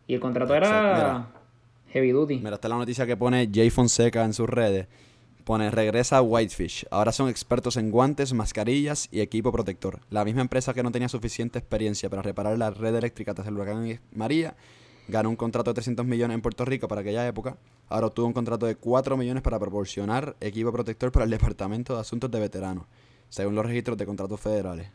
Y 0.10 0.16
el 0.16 0.20
contrato 0.20 0.56
era 0.56 1.28
Heavy 1.90 2.10
duty. 2.10 2.38
Mira, 2.40 2.56
esta 2.56 2.68
es 2.68 2.70
la 2.72 2.78
noticia 2.78 3.06
que 3.06 3.16
pone 3.16 3.48
Jay 3.54 3.70
Fonseca 3.70 4.26
en 4.26 4.34
sus 4.34 4.50
redes. 4.50 4.88
Pone, 5.44 5.70
regresa 5.70 6.24
Whitefish. 6.24 6.88
Ahora 6.90 7.12
son 7.12 7.30
expertos 7.30 7.78
en 7.78 7.92
guantes, 7.92 8.34
mascarillas 8.34 9.08
y 9.12 9.22
equipo 9.22 9.52
protector. 9.52 10.00
La 10.10 10.26
misma 10.26 10.42
empresa 10.42 10.74
que 10.74 10.82
no 10.82 10.92
tenía 10.92 11.10
suficiente 11.10 11.60
experiencia 11.60 12.10
para 12.10 12.24
reparar 12.24 12.58
la 12.58 12.72
red 12.72 12.96
eléctrica 12.96 13.36
tras 13.36 13.48
el 13.48 13.54
huracán 13.54 14.00
María, 14.12 14.56
ganó 15.08 15.30
un 15.30 15.36
contrato 15.36 15.70
de 15.70 15.76
300 15.76 16.04
millones 16.08 16.34
en 16.34 16.42
Puerto 16.42 16.66
Rico 16.66 16.88
para 16.88 17.02
aquella 17.02 17.28
época. 17.28 17.58
Ahora 17.88 18.08
obtuvo 18.08 18.26
un 18.26 18.34
contrato 18.34 18.66
de 18.66 18.78
4 18.78 19.16
millones 19.16 19.44
para 19.44 19.60
proporcionar 19.60 20.36
equipo 20.40 20.72
protector 20.72 21.12
para 21.12 21.26
el 21.26 21.32
Departamento 21.38 21.94
de 21.94 22.02
Asuntos 22.02 22.32
de 22.32 22.40
Veteranos, 22.40 22.86
según 23.30 23.54
los 23.54 23.64
registros 23.64 23.96
de 23.96 24.08
contratos 24.08 24.40
federales. 24.40 24.90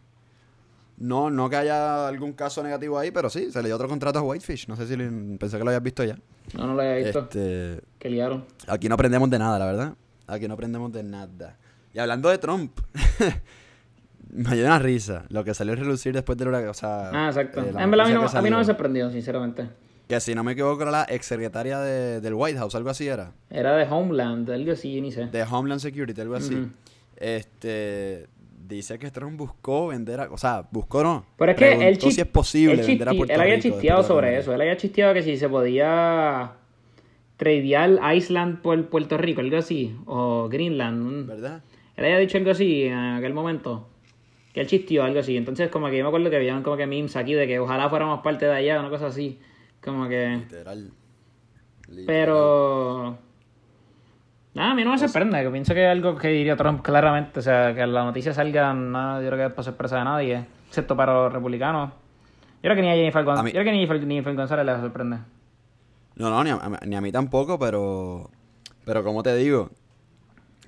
No, 0.96 1.28
no 1.30 1.50
que 1.50 1.56
haya 1.56 2.06
algún 2.06 2.32
caso 2.34 2.62
negativo 2.62 2.98
ahí, 2.98 3.10
pero 3.10 3.28
sí, 3.28 3.50
se 3.50 3.60
le 3.62 3.68
dio 3.68 3.74
otro 3.76 3.88
contrato 3.88 4.20
a 4.20 4.22
Whitefish. 4.22 4.68
No 4.68 4.76
sé 4.76 4.86
si 4.86 4.96
le- 4.96 5.36
pensé 5.38 5.58
que 5.58 5.64
lo 5.64 5.70
habías 5.70 5.82
visto 5.82 6.04
ya. 6.04 6.16
No, 6.56 6.66
no 6.68 6.74
lo 6.74 6.82
había 6.82 6.94
visto. 7.04 7.20
Este, 7.20 7.80
Que 7.98 8.08
liaron. 8.10 8.44
Aquí 8.68 8.88
no 8.88 8.94
aprendemos 8.94 9.28
de 9.28 9.38
nada, 9.38 9.58
la 9.58 9.66
verdad. 9.66 9.94
Aquí 10.26 10.46
no 10.46 10.54
aprendemos 10.54 10.92
de 10.92 11.02
nada. 11.02 11.56
Y 11.92 11.98
hablando 11.98 12.28
de 12.28 12.38
Trump, 12.38 12.78
me 14.30 14.54
dio 14.56 14.64
una 14.66 14.78
risa 14.78 15.24
lo 15.28 15.44
que 15.44 15.52
salió 15.54 15.72
a 15.72 15.76
relucir 15.76 16.12
después 16.14 16.38
del 16.38 16.48
huracán. 16.48 16.70
O 16.70 16.74
sea, 16.74 17.10
Ah, 17.12 17.28
exacto. 17.28 17.60
eh, 17.60 17.72
en 17.76 17.90
verdad 17.90 18.06
a 18.06 18.08
mí, 18.08 18.14
no, 18.14 18.26
a 18.28 18.42
mí 18.42 18.50
no 18.50 18.58
me 18.58 18.64
sorprendió, 18.64 19.10
sinceramente. 19.10 19.68
Que 20.08 20.20
si 20.20 20.34
no 20.34 20.44
me 20.44 20.52
equivoco 20.52 20.82
era 20.82 20.90
la 20.90 21.04
exsecretaria 21.04 21.78
de, 21.80 22.20
del 22.20 22.34
White 22.34 22.58
House, 22.58 22.74
algo 22.74 22.90
así 22.90 23.08
era. 23.08 23.32
Era 23.50 23.74
de 23.76 23.84
Homeland, 23.90 24.50
algo 24.50 24.72
así, 24.72 25.00
ni 25.00 25.10
sé. 25.12 25.26
De 25.26 25.42
Homeland 25.42 25.80
Security, 25.80 26.20
algo 26.20 26.34
así. 26.36 26.68
Este 27.16 28.26
dice 28.66 28.98
que 28.98 29.10
Trump 29.10 29.36
buscó 29.38 29.88
vender 29.88 30.20
a, 30.20 30.30
o 30.30 30.38
sea, 30.38 30.66
buscó 30.70 31.02
no. 31.02 31.26
Pero 31.36 31.52
es 31.52 31.58
que 31.58 31.88
él, 31.88 32.00
si 32.00 32.20
es 32.20 32.26
posible 32.26 32.80
él 32.80 32.86
vender 32.86 33.08
a 33.08 33.12
Puerto 33.12 33.34
él 33.34 33.40
había 33.40 33.56
Rico 33.56 33.68
chisteado 33.68 34.02
sobre 34.02 34.38
eso. 34.38 34.54
Él 34.54 34.60
había 34.60 34.76
chisteado 34.76 35.14
que 35.14 35.22
si 35.22 35.36
se 35.36 35.48
podía 35.48 36.52
tradear 37.36 37.98
Iceland 38.14 38.60
por 38.62 38.88
Puerto 38.88 39.16
Rico, 39.18 39.40
algo 39.40 39.56
así. 39.56 39.96
O 40.06 40.48
Greenland. 40.48 41.26
¿Verdad? 41.26 41.62
Él 41.96 42.04
había 42.04 42.18
dicho 42.18 42.38
algo 42.38 42.50
así 42.50 42.84
en 42.84 42.94
aquel 42.94 43.34
momento. 43.34 43.88
Que 44.52 44.60
él 44.60 44.66
chisteó 44.66 45.02
algo 45.04 45.20
así. 45.20 45.36
Entonces, 45.36 45.68
como 45.68 45.88
que 45.88 45.98
yo 45.98 46.04
me 46.04 46.08
acuerdo 46.08 46.30
que 46.30 46.36
habían 46.36 46.62
como 46.62 46.76
que 46.76 46.86
memes 46.86 47.16
aquí 47.16 47.34
de 47.34 47.46
que 47.46 47.58
ojalá 47.58 47.88
fuéramos 47.88 48.20
parte 48.20 48.46
de 48.46 48.52
allá, 48.52 48.80
una 48.80 48.90
cosa 48.90 49.06
así. 49.06 49.38
Como 49.82 50.08
que. 50.08 50.36
Literal. 50.36 50.92
Literal. 51.88 52.06
Pero. 52.06 53.18
Nada, 54.54 54.70
a 54.70 54.74
mí 54.74 54.84
no 54.84 54.90
me 54.92 54.98
sorprende. 54.98 55.42
Que 55.42 55.50
pienso 55.50 55.74
que 55.74 55.84
es 55.84 55.90
algo 55.90 56.16
que 56.16 56.28
diría 56.28 56.56
Trump 56.56 56.82
claramente. 56.82 57.40
O 57.40 57.42
sea, 57.42 57.74
que 57.74 57.86
la 57.86 58.04
noticia 58.04 58.32
salga, 58.32 58.72
nada, 58.72 59.20
yo 59.20 59.26
creo 59.28 59.38
que 59.38 59.46
es 59.46 59.52
por 59.52 59.64
sorpresa 59.64 59.98
de 59.98 60.04
nadie. 60.04 60.44
Excepto 60.68 60.96
para 60.96 61.12
los 61.12 61.32
republicanos. 61.32 61.90
Yo 61.90 61.96
creo 62.70 62.76
que 62.76 62.82
ni 62.82 62.90
a 62.90 62.94
Jennifer, 62.94 63.24
Gon- 63.24 63.38
A 63.38 63.42
mí- 63.42 63.50
yo 63.50 63.54
creo 63.54 63.64
que 63.64 63.72
ni 63.72 63.78
Jennifer, 63.78 64.00
ni 64.06 64.14
Jennifer 64.14 64.34
González 64.34 64.64
le 64.66 64.76
sorprende. 64.80 65.18
No, 66.16 66.30
no, 66.30 66.44
ni 66.44 66.50
a, 66.50 66.60
ni 66.86 66.94
a 66.96 67.00
mí 67.00 67.10
tampoco, 67.12 67.58
pero. 67.58 68.30
Pero 68.84 69.02
como 69.02 69.22
te 69.22 69.34
digo, 69.34 69.70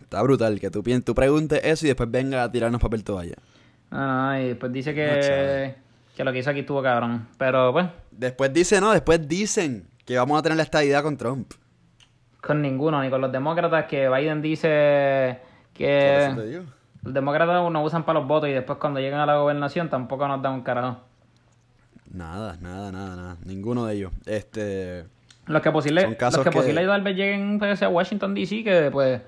está 0.01 0.21
brutal 0.23 0.59
que 0.59 0.71
tú, 0.71 0.83
tú 0.83 1.15
preguntes 1.15 1.61
eso 1.63 1.87
y 1.87 1.89
después 1.89 2.11
venga 2.11 2.43
a 2.43 2.51
tirarnos 2.51 2.81
papel 2.81 3.05
toalla. 3.05 3.37
No, 3.91 3.99
no, 4.33 4.41
y 4.41 4.49
después 4.49 4.73
dice 4.73 4.95
que, 4.95 5.75
que 6.17 6.25
lo 6.25 6.33
que 6.33 6.39
hizo 6.41 6.51
aquí 6.51 6.61
estuvo 6.61 6.83
cabrón. 6.83 7.29
Pero 7.39 7.73
pues, 7.73 7.87
Después 8.11 8.53
dice, 8.53 8.81
no, 8.81 8.91
después 8.93 9.29
dicen 9.29 9.87
que 10.05 10.17
vamos 10.17 10.39
a 10.39 10.43
tener 10.43 10.57
la 10.57 10.63
estadidad 10.65 11.03
con 11.03 11.17
Trump. 11.17 11.53
Con 12.47 12.63
ninguno, 12.63 13.03
ni 13.03 13.11
con 13.11 13.21
los 13.21 13.33
demócratas, 13.33 13.85
que 13.87 14.09
Biden 14.09 14.41
dice 14.43 15.39
que 15.75 16.29
los 17.03 17.15
demócratas 17.15 17.71
nos 17.71 17.87
usan 17.87 18.05
para 18.05 18.19
los 18.21 18.29
votos 18.29 18.49
y 18.49 18.53
después 18.53 18.79
cuando 18.79 19.01
llegan 19.01 19.21
a 19.21 19.27
la 19.27 19.37
gobernación 19.37 19.89
tampoco 19.91 20.27
nos 20.29 20.41
dan 20.43 20.55
un 20.55 20.63
carajo. 20.63 20.99
Nada, 22.13 22.57
nada, 22.61 22.91
nada, 22.93 23.17
nada. 23.17 23.37
Ninguno 23.45 23.85
de 23.87 23.95
ellos. 23.95 24.13
Este. 24.27 25.05
Los 25.47 25.63
que 25.63 25.71
posible, 25.71 26.03
los 26.03 26.17
que, 26.17 26.43
que- 26.45 26.51
posible 26.51 26.87
tal 26.87 27.03
vez 27.03 27.17
lleguen 27.17 27.59
pues, 27.59 27.83
a 27.83 27.89
Washington 27.89 28.35
DC, 28.35 28.65
que 28.65 28.89
pues 28.91 29.21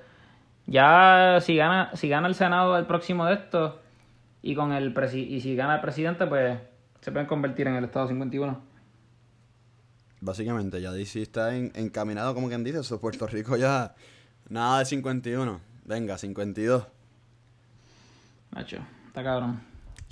ya 0.67 1.39
si 1.41 1.57
gana, 1.57 1.91
si 1.95 2.09
gana 2.09 2.27
el 2.29 2.35
Senado 2.35 2.77
el 2.79 2.87
próximo 2.87 3.25
de 3.27 3.35
estos 3.35 3.75
y 4.43 4.55
con 4.55 4.73
el 4.73 4.95
presi- 4.95 5.29
y 5.29 5.41
si 5.41 5.55
gana 5.55 5.77
el 5.77 5.81
presidente, 5.81 6.27
pues 6.27 6.59
se 7.01 7.13
pueden 7.13 7.27
convertir 7.29 7.69
en 7.69 7.75
el 7.75 7.85
Estado 7.85 8.09
51. 8.09 8.61
Básicamente, 10.21 10.81
ya 10.81 10.91
DC 10.93 11.23
está 11.23 11.55
en- 11.57 11.73
encaminado, 11.75 12.35
como 12.35 12.49
quien 12.49 12.65
dice, 12.65 12.81
eso, 12.81 13.01
Puerto 13.01 13.27
Rico 13.27 13.57
ya. 13.57 13.95
Nada 14.49 14.81
de 14.81 14.85
51. 14.87 15.61
Venga, 15.85 16.19
52. 16.19 16.85
Nacho, 18.53 18.79
está 19.07 19.23
cabrón. 19.23 19.61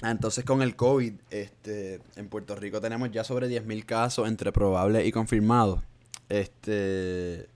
Ah, 0.02 0.10
entonces 0.10 0.44
con 0.44 0.60
el 0.62 0.76
COVID, 0.76 1.14
este, 1.30 2.00
en 2.16 2.28
Puerto 2.28 2.54
Rico 2.54 2.80
tenemos 2.80 3.10
ya 3.10 3.24
sobre 3.24 3.48
10.000 3.48 3.84
casos 3.86 4.28
entre 4.28 4.52
probables 4.52 5.06
y 5.06 5.10
confirmados. 5.12 5.80
Este, 6.28 7.48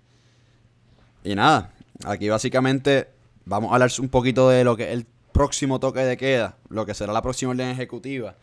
y 1.23 1.35
nada, 1.35 1.71
aquí 2.05 2.29
básicamente 2.31 3.09
vamos 3.45 3.71
a 3.71 3.75
hablar 3.75 3.91
un 4.01 4.09
poquito 4.09 4.49
de 4.49 4.65
lo 4.65 4.75
que 4.77 4.85
es 4.85 4.91
el 4.95 5.07
próximo 5.33 5.79
toque 5.81 6.01
de 6.01 6.17
queda, 6.17 6.57
lo 6.71 6.87
que 6.87 6.95
será 6.95 7.13
la 7.13 7.21
próxima 7.21 7.51
orden 7.51 7.69
ejecutiva, 7.69 8.37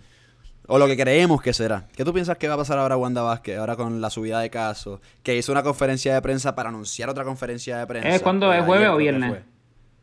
o 0.67 0.77
lo 0.77 0.85
que 0.87 0.97
creemos 0.97 1.41
que 1.41 1.53
será. 1.53 1.85
¿Qué 1.95 2.03
tú 2.05 2.13
piensas 2.13 2.37
que 2.37 2.47
va 2.47 2.53
a 2.55 2.57
pasar 2.57 2.77
ahora 2.77 2.97
Wanda 2.97 3.21
Vázquez, 3.21 3.57
ahora 3.57 3.75
con 3.75 3.99
la 4.01 4.09
subida 4.09 4.39
de 4.39 4.49
casos, 4.49 4.99
que 5.23 5.35
hizo 5.37 5.51
una 5.51 5.63
conferencia 5.63 6.13
de 6.13 6.21
prensa 6.21 6.53
para 6.55 6.69
anunciar 6.69 7.09
otra 7.09 7.23
conferencia 7.23 7.77
de 7.77 7.87
prensa? 7.87 8.09
¿Es 8.09 8.21
cuando 8.21 8.47
Pues 8.47 8.59
es 8.59 8.65
jueves 8.65 8.89
o 8.89 8.93
que 8.93 8.97
viernes? 9.03 9.29
fue. 9.29 9.43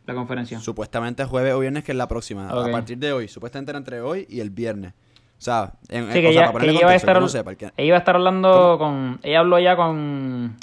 La 0.07 0.15
conferencia. 0.15 0.61
Supuestamente 0.61 1.25
jueves 1.25 1.55
o 1.55 1.59
viernes, 1.61 1.83
que 1.85 1.93
es 1.93 1.97
la 1.99 2.09
próxima. 2.09 2.49
A 2.51 2.71
partir 2.71 2.99
de 2.99 3.13
hoy. 3.13 3.27
Supuestamente 3.29 3.71
era 3.71 3.79
entre 3.79 4.01
hoy 4.03 4.27
y 4.29 4.41
el 4.41 4.51
viernes. 4.51 4.93
O 4.93 5.43
sea, 5.45 5.73
en, 5.89 6.11
Sí, 6.13 6.19
en- 6.19 6.25
que 6.25 6.29
o 6.29 6.33
sea, 6.33 6.41
para 6.41 6.47
que 6.47 6.53
ponerle 6.53 6.73
iba 6.73 6.79
a 6.79 6.83
contexto, 6.83 6.95
estar, 7.07 7.15
que 7.17 7.21
no 7.21 7.29
sepa, 7.29 7.51
el 7.51 7.57
que- 7.57 7.65
ella 7.67 7.87
iba 7.87 7.97
a 7.97 7.99
estar 7.99 8.15
hablando 8.17 8.77
con, 8.79 9.19
ella 9.23 9.41
habló 9.41 9.59
ya 9.59 9.77
con 9.77 10.57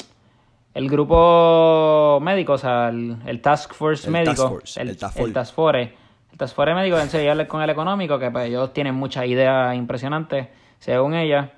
el 0.73 0.89
grupo 0.89 2.19
médico, 2.21 2.53
o 2.53 2.57
sea, 2.57 2.89
el, 2.89 3.17
el 3.25 3.41
Task 3.41 3.73
Force 3.73 4.07
El 4.07 4.13
médico, 4.13 4.31
Task 4.33 4.49
Force, 4.49 4.81
el, 4.81 4.89
el 4.89 4.97
Task 4.97 5.15
el 5.15 5.21
Force. 5.21 5.33
Task 5.33 5.53
Force, 5.55 5.93
el 6.31 6.37
Task 6.37 6.55
Force 6.55 6.73
médico, 6.73 6.97
en 6.99 7.09
serio, 7.09 7.31
hablar 7.31 7.47
con 7.47 7.61
el 7.61 7.69
económico, 7.69 8.17
que 8.19 8.31
pues 8.31 8.47
ellos 8.47 8.73
tienen 8.73 8.95
muchas 8.95 9.25
ideas 9.25 9.75
impresionantes, 9.75 10.47
según 10.79 11.13
ella, 11.13 11.51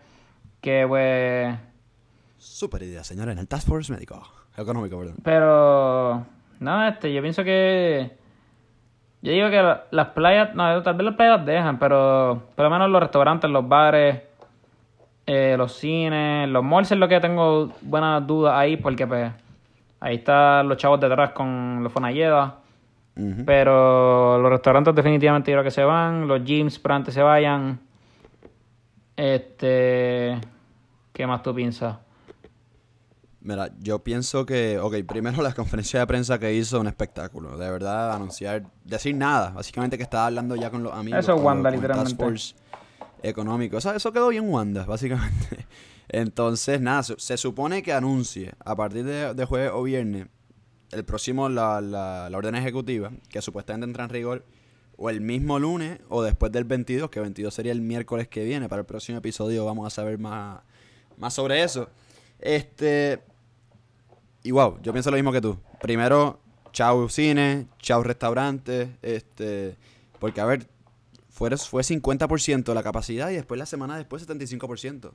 que 0.61 0.85
pues, 0.87 1.55
Súper 2.37 2.83
idea, 2.83 3.03
señora, 3.03 3.31
en 3.31 3.37
el 3.39 3.47
Task 3.47 3.67
Force 3.67 3.91
médico. 3.91 4.21
Económico, 4.57 4.97
perdón. 4.99 5.15
pero, 5.23 6.25
nada, 6.59 6.89
este, 6.89 7.11
yo 7.13 7.21
pienso 7.21 7.43
que, 7.43 8.11
yo 9.21 9.31
digo 9.31 9.49
que 9.49 9.61
la- 9.61 9.85
las 9.91 10.07
playas, 10.09 10.53
no, 10.53 10.81
tal 10.83 10.93
vez 10.95 11.05
las 11.05 11.15
playas 11.15 11.37
las 11.37 11.45
dejan, 11.45 11.79
pero 11.79 12.43
por 12.55 12.65
lo 12.65 12.69
menos 12.69 12.89
los 12.89 13.01
restaurantes, 13.01 13.49
los 13.49 13.67
bares, 13.67 14.21
eh, 15.25 15.55
los 15.57 15.73
cines, 15.73 16.49
los 16.49 16.63
malls 16.63 16.91
es 16.91 16.97
lo 16.99 17.07
que 17.07 17.19
tengo 17.21 17.71
buenas 17.81 18.27
dudas 18.27 18.53
ahí, 18.55 18.75
porque 18.77 19.07
pues 19.07 19.31
ahí 20.01 20.15
están 20.17 20.67
los 20.67 20.77
chavos 20.77 20.99
detrás 20.99 21.31
con 21.31 21.81
los 21.81 21.91
Fonalleda. 21.91 22.57
Pero 23.15 24.39
los 24.39 24.51
restaurantes 24.51 24.95
definitivamente 24.95 25.51
yo 25.51 25.55
creo 25.55 25.63
que 25.63 25.71
se 25.71 25.83
van, 25.83 26.27
los 26.27 26.43
gyms 26.43 26.79
probablemente 26.79 27.11
se 27.11 27.21
vayan. 27.21 27.79
Este, 29.15 30.41
¿qué 31.11 31.27
más 31.27 31.43
tú 31.43 31.53
piensas? 31.53 31.97
Mira, 33.41 33.69
yo 33.79 33.99
pienso 33.99 34.45
que, 34.45 34.79
ok, 34.79 34.95
primero 35.07 35.43
la 35.43 35.53
conferencia 35.55 35.99
de 35.99 36.07
prensa 36.07 36.39
que 36.39 36.53
hizo, 36.53 36.79
un 36.79 36.87
espectáculo. 36.87 37.57
De 37.57 37.69
verdad, 37.69 38.13
anunciar, 38.13 38.63
decir 38.83 39.15
nada. 39.15 39.51
Básicamente 39.51 39.97
que 39.97 40.03
estaba 40.03 40.27
hablando 40.27 40.55
ya 40.55 40.71
con 40.71 40.81
los 40.81 40.93
amigos. 40.93 41.19
Eso 41.19 41.33
es 41.33 41.35
con 41.35 41.45
Wanda, 41.45 41.69
con 41.69 41.79
literalmente. 41.79 42.23
Force 42.23 42.55
económico. 43.21 43.77
O 43.77 43.81
sea, 43.81 43.95
eso 43.95 44.11
quedó 44.11 44.29
bien 44.29 44.49
Wanda, 44.49 44.85
básicamente. 44.87 45.67
Entonces, 46.09 46.81
nada, 46.81 47.03
se, 47.03 47.19
se 47.19 47.37
supone 47.37 47.83
que 47.83 47.93
anuncie 47.93 48.53
a 48.65 48.75
partir 48.75 49.03
de, 49.03 49.33
de 49.33 49.45
jueves 49.45 49.71
o 49.73 49.83
viernes 49.83 50.27
el 50.93 51.05
próximo, 51.05 51.49
la, 51.49 51.81
la, 51.81 52.29
la 52.29 52.37
orden 52.37 52.55
ejecutiva, 52.55 53.11
que 53.29 53.41
supuestamente 53.41 53.85
entra 53.85 54.03
en 54.03 54.09
rigor 54.09 54.45
o 54.97 55.09
el 55.09 55.21
mismo 55.21 55.59
lunes 55.59 55.99
o 56.09 56.23
después 56.23 56.51
del 56.51 56.63
22, 56.65 57.09
que 57.09 57.19
22 57.19 57.53
sería 57.53 57.71
el 57.71 57.81
miércoles 57.81 58.27
que 58.27 58.43
viene. 58.43 58.69
Para 58.69 58.81
el 58.81 58.85
próximo 58.85 59.17
episodio 59.17 59.65
vamos 59.65 59.87
a 59.87 59.89
saber 59.89 60.17
más, 60.19 60.61
más 61.17 61.33
sobre 61.33 61.63
eso. 61.63 61.89
Este. 62.39 63.21
Y 64.43 64.51
wow, 64.51 64.79
yo 64.81 64.91
pienso 64.91 65.09
lo 65.09 65.15
mismo 65.15 65.31
que 65.31 65.41
tú. 65.41 65.57
Primero, 65.81 66.39
chau 66.71 67.09
cine, 67.09 67.67
chau 67.79 68.03
restaurantes, 68.03 68.89
este. 69.01 69.77
Porque 70.19 70.41
a 70.41 70.45
ver, 70.45 70.67
fue, 71.29 71.55
fue 71.57 71.81
50% 71.81 72.73
la 72.73 72.83
capacidad 72.83 73.29
y 73.29 73.35
después 73.35 73.57
la 73.57 73.65
semana 73.65 73.97
después 73.97 74.27
75%. 74.27 75.11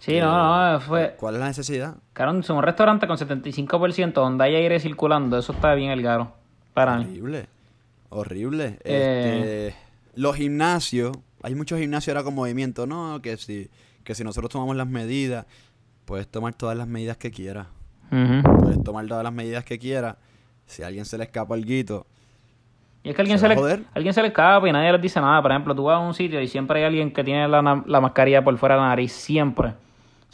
Sí, 0.00 0.16
Eh, 0.16 0.20
no, 0.20 0.72
no, 0.72 0.80
fue... 0.80 1.16
¿Cuál 1.18 1.34
es 1.34 1.40
la 1.40 1.46
necesidad? 1.48 1.96
Cabrón, 2.12 2.42
si 2.42 2.52
un 2.52 2.62
restaurante 2.62 3.06
con 3.06 3.16
75% 3.16 4.12
donde 4.12 4.44
hay 4.44 4.54
aire 4.54 4.78
circulando, 4.80 5.38
eso 5.38 5.52
está 5.52 5.74
bien 5.74 5.90
el 5.90 6.02
caro. 6.02 6.32
Para 6.72 6.98
mí. 6.98 7.04
Horrible. 7.04 7.46
Horrible. 8.10 8.78
Eh. 8.84 9.72
Este, 9.74 9.76
los 10.14 10.36
gimnasios, 10.36 11.16
hay 11.42 11.54
muchos 11.54 11.78
gimnasios 11.78 12.14
ahora 12.14 12.24
con 12.24 12.34
movimiento, 12.34 12.86
no, 12.86 13.20
que 13.20 13.36
si, 13.36 13.68
que 14.04 14.14
si 14.14 14.24
nosotros 14.24 14.50
tomamos 14.50 14.76
las 14.76 14.86
medidas, 14.86 15.46
puedes 16.04 16.28
tomar 16.28 16.54
todas 16.54 16.76
las 16.76 16.86
medidas 16.86 17.16
que 17.16 17.30
quieras. 17.30 17.66
Puedes 18.10 18.82
tomar 18.82 19.06
todas 19.06 19.22
las 19.24 19.32
medidas 19.32 19.64
que 19.64 19.78
quieras. 19.78 20.16
Si 20.64 20.82
a 20.82 20.86
alguien 20.86 21.04
se 21.04 21.18
le 21.18 21.24
escapa 21.24 21.54
el 21.54 21.64
guito, 21.66 22.06
Y 23.02 23.10
es 23.10 23.14
que 23.16 23.22
alguien 23.22 23.38
¿Se 23.38 23.48
le, 23.48 23.54
alguien 23.94 24.14
se 24.14 24.22
le 24.22 24.28
escapa 24.28 24.66
y 24.68 24.72
nadie 24.72 24.92
les 24.92 25.02
dice 25.02 25.20
nada. 25.20 25.42
Por 25.42 25.50
ejemplo, 25.50 25.74
tú 25.74 25.84
vas 25.84 25.96
a 25.96 25.98
un 25.98 26.14
sitio 26.14 26.40
y 26.40 26.48
siempre 26.48 26.78
hay 26.80 26.86
alguien 26.86 27.12
que 27.12 27.22
tiene 27.24 27.46
la, 27.48 27.82
la 27.86 28.00
mascarilla 28.00 28.42
por 28.42 28.56
fuera 28.56 28.76
de 28.76 28.80
la 28.80 28.88
nariz. 28.88 29.12
Siempre. 29.12 29.74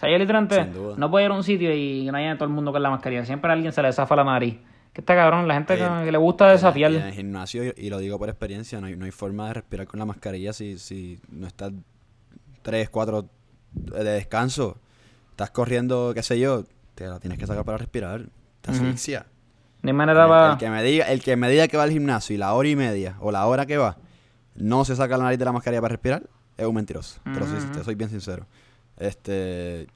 Sea, 0.04 0.12
yo 0.12 0.18
literalmente 0.18 0.70
no 0.96 1.10
puedo 1.10 1.24
ir 1.24 1.30
a 1.30 1.34
un 1.34 1.42
sitio 1.44 1.74
y 1.74 2.08
no 2.10 2.16
haya 2.16 2.34
todo 2.36 2.44
el 2.44 2.54
mundo 2.54 2.72
con 2.72 2.82
la 2.82 2.90
mascarilla. 2.90 3.24
Siempre 3.24 3.50
a 3.50 3.54
alguien 3.54 3.72
se 3.72 3.82
le 3.82 3.92
zafa 3.92 4.16
la 4.16 4.24
nariz. 4.24 4.58
Que 4.92 5.00
está 5.00 5.16
cabrón, 5.16 5.48
la 5.48 5.54
gente 5.54 5.76
que, 5.76 6.12
le 6.12 6.18
gusta 6.18 6.48
desafiar. 6.50 6.92
En 6.92 7.02
el 7.02 7.12
gimnasio, 7.12 7.64
y- 7.76 7.90
lo 7.90 7.98
digo 7.98 8.16
por 8.16 8.28
experiencia, 8.28 8.80
no 8.80 8.86
hay, 8.86 8.96
no 8.96 9.04
hay 9.04 9.10
forma 9.10 9.48
de 9.48 9.54
respirar 9.54 9.88
con 9.88 9.98
la 9.98 10.06
mascarilla 10.06 10.52
si, 10.52 10.78
si 10.78 11.20
no 11.30 11.48
estás 11.48 11.72
tres, 12.62 12.90
cuatro 12.90 13.26
de 13.72 14.04
descanso. 14.04 14.78
Estás 15.30 15.50
corriendo, 15.50 16.12
qué 16.14 16.22
sé 16.22 16.38
yo, 16.38 16.64
te 16.94 17.08
la 17.08 17.18
tienes 17.18 17.40
que 17.40 17.46
sacar 17.46 17.64
para 17.64 17.78
respirar. 17.78 18.26
Te 18.60 18.70
asfixia. 18.70 19.26
Ni 19.82 19.92
manera 19.92 20.24
El, 20.24 20.30
va. 20.30 20.52
el 20.52 20.58
que 20.58 20.70
me 20.70 20.82
diga, 20.82 21.06
el 21.06 21.22
que 21.22 21.34
me 21.36 21.50
diga 21.50 21.66
que 21.66 21.76
va 21.76 21.82
al 21.82 21.90
gimnasio 21.90 22.34
y 22.34 22.38
la 22.38 22.54
hora 22.54 22.68
y 22.68 22.76
media 22.76 23.16
o 23.20 23.32
la 23.32 23.44
hora 23.46 23.66
que 23.66 23.76
va 23.76 23.96
no 24.54 24.84
se 24.84 24.94
saca 24.94 25.16
la 25.18 25.24
nariz 25.24 25.38
de 25.40 25.44
la 25.44 25.52
mascarilla 25.52 25.80
para 25.82 25.92
respirar, 25.92 26.22
es 26.56 26.64
un 26.64 26.74
mentiroso. 26.74 27.20
Te, 27.24 27.40
lo 27.40 27.46
soy, 27.46 27.58
te 27.72 27.82
soy 27.82 27.94
bien 27.96 28.08
sincero. 28.10 28.46
Este, 28.96 29.88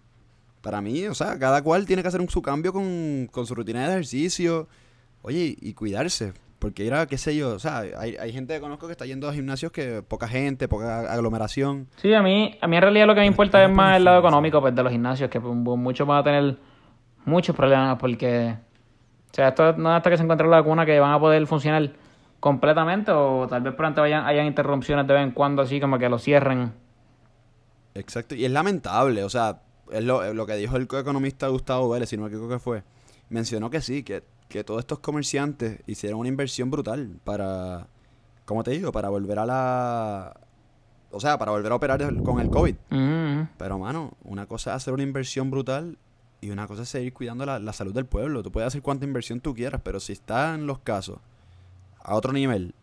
para 0.69 0.83
mí, 0.83 1.07
o 1.07 1.15
sea, 1.15 1.39
cada 1.39 1.63
cual 1.63 1.87
tiene 1.87 2.03
que 2.03 2.09
hacer 2.09 2.21
un, 2.21 2.29
su 2.29 2.43
cambio 2.43 2.75
con, 2.75 3.27
con 3.33 3.47
su 3.47 3.55
rutina 3.55 3.81
de 3.87 3.93
ejercicio. 3.93 4.69
Oye, 5.23 5.57
y, 5.59 5.73
cuidarse. 5.73 6.35
Porque 6.59 6.85
ir 6.85 6.93
a, 6.93 7.07
qué 7.07 7.17
sé 7.17 7.35
yo, 7.35 7.55
o 7.55 7.59
sea, 7.59 7.79
hay, 7.79 8.17
hay 8.17 8.33
gente 8.35 8.53
que 8.53 8.61
conozco 8.61 8.87
que 8.87 8.93
está 8.93 9.07
yendo 9.07 9.31
a 9.31 9.33
gimnasios 9.33 9.73
que 9.73 10.03
poca 10.03 10.29
gente, 10.29 10.69
poca 10.69 11.11
aglomeración. 11.11 11.89
Sí, 11.97 12.13
a 12.13 12.21
mí, 12.21 12.59
a 12.61 12.67
mí 12.67 12.77
en 12.77 12.83
realidad 12.83 13.07
lo 13.07 13.15
que 13.15 13.21
me 13.21 13.25
Pero 13.25 13.33
importa 13.33 13.65
es 13.65 13.71
más 13.71 13.97
el 13.97 14.05
lado 14.05 14.19
económico 14.19 14.61
pues, 14.61 14.75
de 14.75 14.83
los 14.83 14.93
gimnasios, 14.93 15.31
que 15.31 15.41
pues, 15.41 15.55
muchos 15.55 16.07
van 16.07 16.19
a 16.19 16.23
tener 16.23 16.59
muchos 17.25 17.57
problemas 17.57 17.97
porque, 17.99 18.55
o 19.31 19.35
sea, 19.35 19.49
esto 19.49 19.73
no 19.73 19.91
es 19.91 19.97
hasta 19.97 20.11
que 20.11 20.19
se 20.19 20.23
encuentre 20.23 20.47
la 20.49 20.59
vacuna 20.59 20.85
que 20.85 21.01
van 21.01 21.15
a 21.15 21.19
poder 21.19 21.47
funcionar 21.47 21.93
completamente 22.41 23.11
o 23.11 23.47
tal 23.49 23.63
vez 23.63 23.73
pronto 23.73 24.03
vayan, 24.03 24.27
hayan 24.27 24.45
interrupciones 24.45 25.07
de 25.07 25.15
vez 25.15 25.23
en 25.23 25.31
cuando 25.31 25.63
así 25.63 25.81
como 25.81 25.99
que 25.99 26.11
lo 26.11 26.19
cierren. 26.19 26.75
Exacto, 27.95 28.35
y 28.35 28.45
es 28.45 28.51
lamentable, 28.51 29.25
o 29.25 29.31
sea, 29.31 29.63
es 29.91 30.05
lo, 30.05 30.33
lo 30.35 30.47
que 30.47 30.55
dijo 30.57 30.77
el 30.77 30.83
economista 30.83 31.49
Gustavo 31.49 31.89
Vélez, 31.89 32.09
si 32.09 32.17
no 32.17 32.23
me 32.25 32.29
equivoco 32.29 32.51
que 32.51 32.59
fue, 32.59 32.83
mencionó 33.29 33.71
que 33.71 33.81
sí, 33.81 34.03
que, 34.03 34.23
que 34.49 34.65
todos 34.65 34.81
estos 34.81 34.99
comerciantes 34.99 35.81
hicieron 35.87 36.21
una 36.21 36.29
inversión 36.29 36.71
brutal 36.71 37.19
para, 37.25 37.89
como 38.45 38.65
te 38.65 38.71
digo, 38.73 38.93
para 38.93 39.09
volver 39.09 39.39
a 39.39 39.47
la, 39.47 40.41
o 41.11 41.21
sea, 41.21 41.39
para 41.39 41.53
volver 41.53 41.73
a 41.73 41.77
operar 41.77 42.23
con 42.23 42.41
el 42.41 42.51
COVID. 42.51 42.75
Ujú. 42.91 43.49
Pero, 43.57 43.79
mano, 43.79 44.13
una 44.25 44.47
cosa 44.47 44.71
es 44.71 44.77
hacer 44.77 44.95
una 44.95 45.03
inversión 45.03 45.51
brutal 45.51 45.99
y 46.41 46.51
una 46.51 46.67
cosa 46.67 46.83
es 46.83 46.89
seguir 46.89 47.13
cuidando 47.13 47.45
la, 47.47 47.59
la 47.59 47.73
salud 47.73 47.95
del 47.95 48.07
pueblo. 48.07 48.43
Tú 48.43 48.53
puedes 48.53 48.69
hacer 48.69 48.83
cuanta 48.83 49.05
inversión 49.05 49.41
tú 49.41 49.55
quieras, 49.55 49.81
pero 49.83 50.01
si 50.01 50.13
están 50.13 50.67
los 50.67 50.79
casos 50.79 51.19
a 52.01 52.15
otro 52.15 52.33
nivel, 52.33 52.75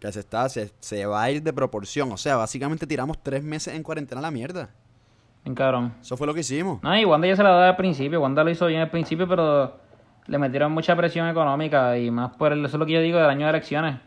que 0.00 0.12
se 0.12 0.20
está, 0.20 0.48
se, 0.48 0.72
se 0.80 1.06
va 1.06 1.22
a 1.22 1.30
ir 1.30 1.42
de 1.42 1.52
proporción. 1.52 2.12
O 2.12 2.16
sea, 2.16 2.36
básicamente 2.36 2.86
tiramos 2.86 3.22
tres 3.22 3.42
meses 3.42 3.74
en 3.74 3.82
cuarentena 3.82 4.20
a 4.20 4.22
la 4.22 4.30
mierda. 4.30 4.70
Bien 5.46 5.54
cabrón. 5.54 5.94
Eso 6.00 6.16
fue 6.16 6.26
lo 6.26 6.34
que 6.34 6.40
hicimos. 6.40 6.82
No, 6.82 6.98
y 6.98 7.04
Wanda 7.04 7.28
ya 7.28 7.36
se 7.36 7.44
la 7.44 7.50
da 7.50 7.68
al 7.68 7.76
principio, 7.76 8.20
Wanda 8.20 8.42
lo 8.42 8.50
hizo 8.50 8.66
bien 8.66 8.80
al 8.80 8.90
principio, 8.90 9.28
pero 9.28 9.74
le 10.26 10.38
metieron 10.38 10.72
mucha 10.72 10.96
presión 10.96 11.28
económica 11.28 11.96
y 11.96 12.10
más 12.10 12.34
por 12.34 12.52
el, 12.52 12.64
eso 12.64 12.76
es 12.76 12.80
lo 12.80 12.84
que 12.84 12.94
yo 12.94 13.00
digo 13.00 13.18
del 13.18 13.30
año 13.30 13.46
de 13.46 13.50
elecciones. 13.50 14.00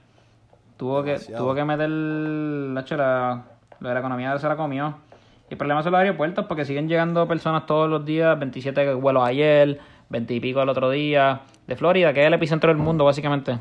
Tuvo 0.76 1.02
que, 1.02 1.18
tuvo 1.18 1.56
que 1.56 1.64
meter 1.64 1.90
Nacho, 1.90 2.98
la, 2.98 3.46
lo 3.80 3.88
de 3.88 3.94
la 3.94 4.00
economía 4.02 4.38
se 4.38 4.50
la 4.50 4.58
comió. 4.58 4.96
Y 5.50 5.54
el 5.54 5.58
problema 5.58 5.82
son 5.82 5.94
los 5.94 6.00
aeropuertos 6.00 6.46
porque 6.46 6.66
siguen 6.66 6.90
llegando 6.90 7.26
personas 7.26 7.66
todos 7.66 7.90
los 7.90 8.04
días, 8.04 8.38
27 8.38 8.96
vuelos 8.96 9.26
ayer, 9.26 9.80
20 10.10 10.34
y 10.34 10.40
pico 10.42 10.62
el 10.62 10.68
otro 10.68 10.90
día, 10.90 11.44
de 11.66 11.76
Florida, 11.78 12.12
que 12.12 12.20
es 12.20 12.28
el 12.28 12.34
epicentro 12.34 12.68
del 12.68 12.78
mundo 12.78 13.06
básicamente. 13.06 13.60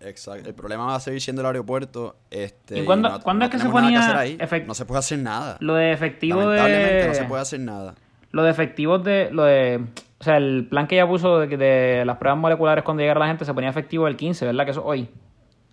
Exacto. 0.00 0.48
El 0.48 0.54
problema 0.54 0.86
va 0.86 0.94
a 0.96 1.00
seguir 1.00 1.20
siendo 1.20 1.42
el 1.42 1.46
aeropuerto. 1.46 2.16
Este, 2.30 2.78
¿Y 2.78 2.84
cuándo- 2.84 3.08
no- 3.08 3.20
cuándo 3.20 3.40
no 3.40 3.44
es 3.46 3.50
que 3.50 3.58
se 3.58 3.68
ponía 3.68 4.00
efect- 4.38 4.66
No 4.66 4.74
se 4.74 4.84
puede 4.86 4.98
hacer 5.00 5.18
nada. 5.18 5.56
Lo 5.60 5.74
de 5.74 5.92
efectivo 5.92 6.40
Lamentablemente 6.40 6.94
de... 6.94 7.08
no 7.08 7.14
se 7.14 7.24
puede 7.24 7.42
hacer 7.42 7.60
nada. 7.60 7.94
Lo 8.30 8.42
de 8.42 8.50
efectivos 8.50 9.02
de, 9.02 9.30
lo 9.32 9.44
de, 9.44 9.84
o 10.20 10.24
sea, 10.24 10.36
el 10.36 10.66
plan 10.68 10.86
que 10.86 10.96
ella 10.96 11.08
puso 11.08 11.40
de, 11.40 11.56
de 11.56 12.04
las 12.04 12.18
pruebas 12.18 12.38
moleculares 12.38 12.84
cuando 12.84 13.00
llegara 13.02 13.18
la 13.20 13.26
gente 13.26 13.44
se 13.44 13.54
ponía 13.54 13.70
efectivo 13.70 14.06
el 14.06 14.16
15, 14.16 14.44
¿verdad? 14.46 14.64
Que 14.64 14.70
eso 14.72 14.80
es 14.80 14.86
hoy. 14.86 15.08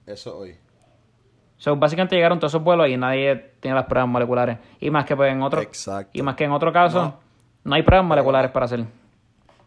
Eso 0.08 0.38
hoy. 0.38 0.56
So, 1.58 1.76
básicamente 1.76 2.15
llegaron 2.15 2.39
todos 2.39 2.52
esos 2.52 2.63
vuelos 2.63 2.88
y 2.89 2.97
nadie 2.97 3.54
tiene 3.60 3.76
las 3.76 3.86
pruebas 3.86 4.10
moleculares. 4.10 4.58
Y 4.80 4.89
más 4.89 5.06
que 5.06 5.15
pues, 5.15 5.32
en 5.32 5.41
otro, 5.41 5.62
Exacto. 5.62 6.12
y 6.13 6.21
más 6.21 6.36
que 6.36 6.43
en 6.45 6.52
otro 6.52 6.71
caso, 6.73 7.02
no, 7.02 7.19
No. 7.65 7.76
hay 7.76 7.84
pruebas 7.84 8.06
moleculares 8.08 8.52
para 8.52 8.65
hacer. 8.65 8.86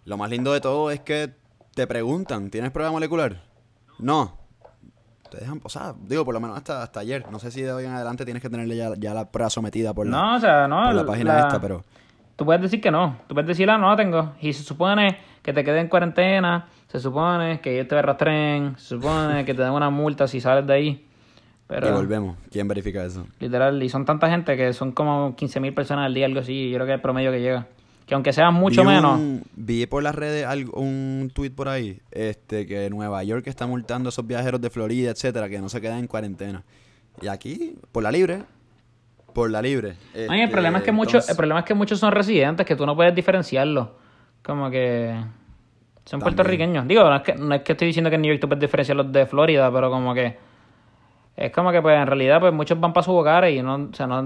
Lo 0.04 0.16
más 0.16 0.30
lindo 0.30 0.52
de 0.52 0.60
todo 0.60 0.90
es 0.90 1.00
que 1.00 1.30
te 1.74 1.86
preguntan, 1.86 2.50
¿tienes 2.50 2.70
prueba 2.70 2.90
molecular? 2.90 3.42
No. 3.98 4.37
Te 5.30 5.38
dejan, 5.38 5.60
o 5.62 5.68
sea, 5.68 5.94
digo, 6.06 6.24
por 6.24 6.34
lo 6.34 6.40
menos 6.40 6.56
hasta, 6.56 6.82
hasta 6.82 7.00
ayer. 7.00 7.24
No 7.30 7.38
sé 7.38 7.50
si 7.50 7.62
de 7.62 7.72
hoy 7.72 7.84
en 7.84 7.92
adelante 7.92 8.24
tienes 8.24 8.42
que 8.42 8.48
tenerle 8.50 8.76
ya, 8.76 8.90
ya 8.98 9.14
la 9.14 9.30
prueba 9.30 9.50
sometida 9.50 9.92
por 9.94 10.06
la, 10.06 10.12
No, 10.16 10.36
o 10.36 10.40
sea, 10.40 10.66
no. 10.68 10.84
por 10.86 10.94
la 10.94 11.04
página 11.06 11.34
la- 11.34 11.40
esta, 11.40 11.60
pero... 11.60 11.84
Tú 12.36 12.44
puedes 12.44 12.62
decir 12.62 12.80
que 12.80 12.90
no. 12.92 13.16
Tú 13.26 13.34
puedes 13.34 13.48
decir, 13.48 13.68
ah, 13.68 13.76
no 13.78 13.88
la 13.90 13.96
tengo. 13.96 14.34
Y 14.40 14.52
se 14.52 14.62
supone 14.62 15.18
que 15.42 15.52
te 15.52 15.64
quedes 15.64 15.80
en 15.82 15.88
cuarentena. 15.88 16.68
Se 16.86 17.00
supone 17.00 17.60
que 17.60 17.74
ellos 17.74 17.88
te 17.88 18.00
rastren. 18.00 18.76
Se 18.78 18.90
supone 18.90 19.44
que 19.44 19.54
te 19.54 19.62
den 19.62 19.72
una 19.72 19.90
multa 19.90 20.28
si 20.28 20.40
sales 20.40 20.64
de 20.64 20.72
ahí. 20.72 21.06
Pero, 21.66 21.88
Y 21.88 21.92
volvemos. 21.92 22.36
¿Quién 22.50 22.68
verifica 22.68 23.04
eso? 23.04 23.26
literal, 23.40 23.82
y 23.82 23.88
son 23.88 24.04
tanta 24.04 24.30
gente 24.30 24.56
que 24.56 24.72
son 24.72 24.92
como 24.92 25.34
15.000 25.36 25.74
personas 25.74 26.06
al 26.06 26.14
día, 26.14 26.26
algo 26.26 26.38
así. 26.40 26.70
Yo 26.70 26.76
creo 26.76 26.86
que 26.86 26.92
es 26.92 26.96
el 26.96 27.02
promedio 27.02 27.32
que 27.32 27.40
llega. 27.40 27.66
Que 28.08 28.14
aunque 28.14 28.32
sean 28.32 28.54
mucho 28.54 28.80
Vi 28.82 28.88
menos. 28.88 29.18
un- 29.20 29.42
vi 29.54 29.84
por 29.86 30.02
las 30.02 30.14
redes 30.14 30.46
algo- 30.46 30.80
un 30.80 31.30
tweet 31.34 31.50
por 31.50 31.68
ahí, 31.68 32.00
este, 32.10 32.66
que 32.66 32.88
Nueva 32.90 33.22
York 33.22 33.46
está 33.46 33.66
multando 33.66 34.08
a 34.08 34.10
esos 34.10 34.26
viajeros 34.26 34.60
de 34.62 34.70
Florida, 34.70 35.10
etcétera, 35.10 35.48
que 35.48 35.60
no 35.60 35.68
se 35.68 35.80
quedan 35.80 35.98
en 35.98 36.06
cuarentena. 36.06 36.64
Y 37.20 37.28
aquí, 37.28 37.76
por 37.92 38.02
la 38.02 38.10
libre, 38.10 38.44
por 39.34 39.50
la 39.50 39.60
libre. 39.60 39.96
Ay, 40.28 40.40
el 40.40 40.50
problema 40.50 40.78
es 40.78 40.84
que 40.84 40.90
Este, 40.90 40.96
muchos, 40.96 41.28
el 41.28 41.36
problema 41.36 41.60
es 41.60 41.66
que 41.66 41.74
muchos 41.74 42.00
son 42.00 42.10
residentes, 42.12 42.64
que 42.66 42.74
tú 42.76 42.86
no 42.86 42.96
puedes 42.96 43.14
diferenciarlos. 43.14 43.88
Como 44.42 44.70
que 44.70 45.10
son 46.06 46.18
También. 46.20 46.20
puertorriqueños. 46.36 46.88
Digo, 46.88 47.02
no 47.04 47.16
es 47.16 47.22
que 47.22 47.34
no 47.34 47.54
es 47.54 47.60
que 47.62 47.72
estoy 47.72 47.88
diciendo 47.88 48.08
que 48.08 48.16
en 48.16 48.22
New 48.22 48.30
York 48.32 48.40
tú 48.40 48.48
puedes 48.48 48.60
diferenciarlos 48.62 49.12
de 49.12 49.26
Florida, 49.26 49.70
pero 49.70 49.90
como 49.90 50.14
que 50.14 50.38
es 51.36 51.52
como 51.52 51.70
que 51.72 51.82
pues 51.82 51.94
en 52.00 52.06
realidad 52.06 52.40
pues 52.40 52.54
muchos 52.54 52.80
van 52.80 52.94
para 52.94 53.04
sus 53.04 53.12
hogares 53.14 53.54
y 53.54 53.62
no, 53.62 53.74
o 53.74 53.94
sea, 53.94 54.06
no, 54.06 54.22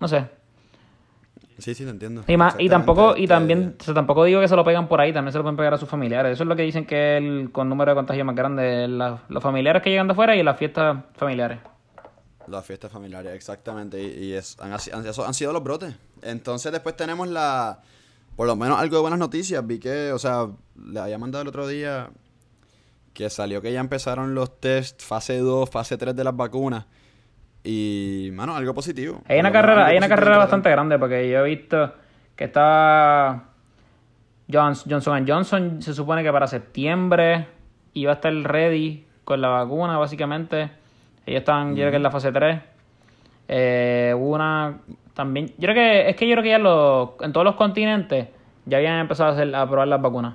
no 0.00 0.08
sé. 0.08 0.24
Sí, 1.58 1.72
sí, 1.74 1.84
te 1.84 1.90
entiendo. 1.90 2.24
Y 2.26 2.36
más, 2.36 2.56
y 2.58 2.68
tampoco, 2.68 3.16
y 3.16 3.26
también, 3.28 3.76
o 3.80 3.84
sea, 3.84 3.94
tampoco 3.94 4.24
digo 4.24 4.40
que 4.40 4.48
se 4.48 4.56
lo 4.56 4.64
pegan 4.64 4.88
por 4.88 5.00
ahí, 5.00 5.12
también 5.12 5.30
se 5.32 5.38
lo 5.38 5.44
pueden 5.44 5.56
pegar 5.56 5.72
a 5.74 5.78
sus 5.78 5.88
familiares. 5.88 6.32
Eso 6.32 6.42
es 6.42 6.48
lo 6.48 6.56
que 6.56 6.62
dicen 6.62 6.84
que 6.84 7.16
el 7.16 7.50
con 7.52 7.68
número 7.68 7.92
de 7.92 7.94
contagios 7.94 8.26
más 8.26 8.34
grande, 8.34 8.88
la- 8.88 9.22
los 9.28 9.42
familiares 9.42 9.80
que 9.82 9.90
llegan 9.90 10.08
de 10.08 10.12
afuera 10.12 10.34
y 10.34 10.42
las 10.42 10.58
fiestas 10.58 11.04
familiares. 11.16 11.58
Las 12.48 12.64
fiestas 12.66 12.90
familiares, 12.90 13.32
exactamente. 13.34 14.02
Y, 14.02 14.24
y 14.24 14.32
es, 14.34 14.58
han, 14.60 14.72
han- 14.72 15.06
esos 15.06 15.26
han 15.26 15.32
sido 15.34 15.52
los 15.52 15.62
brotes. 15.62 15.94
Entonces 16.22 16.72
después 16.72 16.96
tenemos 16.96 17.28
la... 17.28 17.80
Por 18.36 18.48
lo 18.48 18.56
menos 18.56 18.78
algo 18.80 18.96
de 18.96 19.02
buenas 19.02 19.18
noticias. 19.20 19.64
Vi 19.64 19.78
que, 19.78 20.10
o 20.12 20.18
sea, 20.18 20.48
le 20.76 20.98
había 20.98 21.18
mandado 21.18 21.42
el 21.42 21.48
otro 21.48 21.68
día 21.68 22.10
que 23.12 23.30
salió 23.30 23.62
que 23.62 23.72
ya 23.72 23.78
empezaron 23.78 24.34
los 24.34 24.60
test 24.60 25.00
fase 25.02 25.38
2, 25.38 25.70
fase 25.70 25.96
3 25.96 26.16
de 26.16 26.24
las 26.24 26.36
vacunas. 26.36 26.86
Y, 27.64 28.28
mano, 28.34 28.54
algo 28.54 28.74
positivo. 28.74 29.22
Hay 29.26 29.40
una 29.40 29.50
carrera, 29.50 29.86
hay 29.86 29.96
una 29.96 30.08
carrera 30.08 30.36
bastante 30.38 30.70
grande 30.70 30.98
porque 30.98 31.28
yo 31.30 31.44
he 31.44 31.48
visto 31.48 31.92
que 32.36 32.44
está 32.44 33.44
Johns- 34.50 34.84
Johnson 34.88 35.24
Johnson 35.26 35.80
se 35.82 35.94
supone 35.94 36.22
que 36.22 36.30
para 36.30 36.46
septiembre 36.46 37.46
iba 37.94 38.12
a 38.12 38.14
estar 38.16 38.32
ready 38.34 39.06
con 39.24 39.40
la 39.40 39.48
vacuna 39.48 39.96
básicamente. 39.96 40.70
Ellos 41.24 41.38
están, 41.40 41.70
yo 41.70 41.76
creo 41.84 41.90
que 41.92 41.96
en 41.96 42.02
la 42.02 42.10
fase 42.10 42.30
3. 42.32 42.60
Eh, 43.48 44.14
una 44.16 44.78
también, 45.14 45.46
yo 45.58 45.68
creo 45.70 45.74
que 45.74 46.10
es 46.10 46.16
que 46.16 46.26
yo 46.28 46.34
creo 46.34 46.42
que 46.42 46.48
ya 46.50 46.58
los, 46.58 47.10
en 47.20 47.32
todos 47.32 47.44
los 47.44 47.54
continentes 47.54 48.28
ya 48.66 48.78
habían 48.78 48.98
empezado 48.98 49.30
a, 49.30 49.32
hacer, 49.32 49.54
a 49.54 49.66
probar 49.68 49.88
las 49.88 50.02
vacunas. 50.02 50.34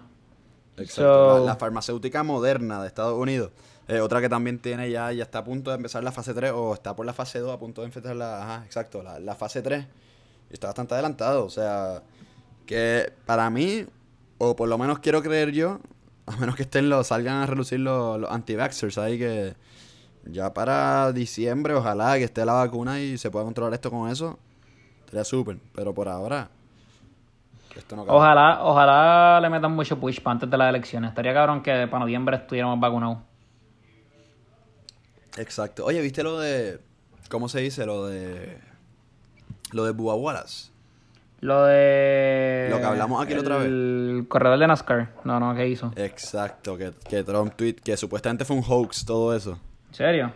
Exacto. 0.77 1.37
So- 1.37 1.39
la, 1.45 1.53
la 1.53 1.55
farmacéutica 1.57 2.23
moderna 2.23 2.81
de 2.81 2.87
Estados 2.87 3.17
Unidos. 3.17 3.51
Eh, 3.89 4.01
otra 4.01 4.21
que 4.21 4.29
también 4.29 4.59
tiene 4.59 4.91
ya, 4.91 5.11
ya 5.11 5.23
está 5.23 5.39
a 5.39 5.43
punto 5.43 5.71
de 5.71 5.77
empezar 5.77 6.03
la 6.03 6.11
fase 6.11 6.35
3 6.35 6.51
o 6.53 6.75
está 6.75 6.95
por 6.95 7.07
la 7.07 7.13
fase 7.13 7.39
2 7.39 7.51
a 7.51 7.57
punto 7.57 7.81
de 7.81 7.87
empezar 7.87 8.15
la, 8.15 8.43
ajá, 8.43 8.63
exacto, 8.63 9.01
la, 9.01 9.19
la 9.19 9.33
fase 9.33 9.63
3. 9.63 9.83
Y 10.51 10.53
está 10.53 10.67
bastante 10.67 10.93
adelantado. 10.93 11.43
O 11.43 11.49
sea, 11.49 12.03
que 12.67 13.11
para 13.25 13.49
mí, 13.49 13.87
o 14.37 14.55
por 14.55 14.69
lo 14.69 14.77
menos 14.77 14.99
quiero 14.99 15.23
creer 15.23 15.53
yo, 15.53 15.79
a 16.27 16.37
menos 16.37 16.55
que 16.55 16.61
estén 16.61 16.87
los, 16.87 17.07
salgan 17.07 17.37
a 17.37 17.47
relucir 17.47 17.79
los, 17.79 18.19
los 18.19 18.29
anti-vaxxers 18.29 18.99
ahí 18.99 19.17
que 19.17 19.55
ya 20.25 20.53
para 20.53 21.11
diciembre 21.11 21.73
ojalá 21.73 22.15
que 22.19 22.25
esté 22.25 22.45
la 22.45 22.53
vacuna 22.53 22.99
y 22.99 23.17
se 23.17 23.31
pueda 23.31 23.43
controlar 23.45 23.73
esto 23.73 23.89
con 23.89 24.07
eso. 24.07 24.37
Sería 25.07 25.23
súper. 25.23 25.57
Pero 25.73 25.95
por 25.95 26.07
ahora, 26.09 26.47
esto 27.75 27.95
no. 27.95 28.03
Ojalá, 28.03 28.63
ojalá 28.63 29.39
le 29.41 29.49
metan 29.49 29.71
mucho 29.71 29.99
push 29.99 30.21
para 30.21 30.33
antes 30.33 30.47
de 30.47 30.57
las 30.59 30.69
elecciones. 30.69 31.09
Estaría 31.09 31.33
cabrón 31.33 31.63
que 31.63 31.87
para 31.87 32.01
noviembre 32.01 32.35
estuviéramos 32.35 32.79
vacunados. 32.79 33.28
Exacto. 35.37 35.85
Oye, 35.85 36.01
¿viste 36.01 36.23
lo 36.23 36.39
de. 36.39 36.79
¿Cómo 37.29 37.49
se 37.49 37.59
dice? 37.59 37.85
Lo 37.85 38.07
de. 38.07 38.57
Lo 39.71 39.85
de 39.85 39.91
Bubba 39.91 40.15
Wallace. 40.15 40.71
Lo 41.41 41.65
de. 41.65 42.67
Lo 42.69 42.79
que 42.79 42.83
hablamos 42.83 43.23
aquí 43.23 43.33
la 43.33 43.39
otra 43.41 43.57
vez. 43.57 43.67
El 43.67 44.25
corredor 44.27 44.59
de 44.59 44.67
NASCAR. 44.67 45.13
No, 45.23 45.39
no, 45.39 45.55
¿qué 45.55 45.67
hizo? 45.67 45.91
Exacto, 45.95 46.77
que, 46.77 46.91
que 47.07 47.23
Trump 47.23 47.53
tweet, 47.55 47.75
que 47.75 47.95
supuestamente 47.95 48.43
fue 48.43 48.57
un 48.57 48.63
hoax 48.63 49.05
todo 49.05 49.33
eso. 49.35 49.57
¿En 49.89 49.93
serio? 49.93 50.33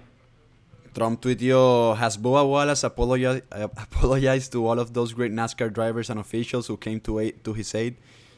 Trump 0.94 1.20
tuiteó, 1.20 1.94
has 1.94 2.18
Bubba 2.18 2.44
Wallace 2.44 2.86
apologized, 2.86 3.44
apologized 3.52 4.52
to 4.52 4.68
all 4.68 4.80
of 4.80 4.94
those 4.94 5.14
great 5.14 5.32
NASCAR 5.32 5.74
drivers 5.74 6.10
and 6.10 6.20
officials 6.20 6.68
who 6.68 6.78
came 6.78 7.00
to, 7.02 7.20
aid, 7.20 7.44
to 7.44 7.54
his 7.54 7.74
aid, 7.74 7.96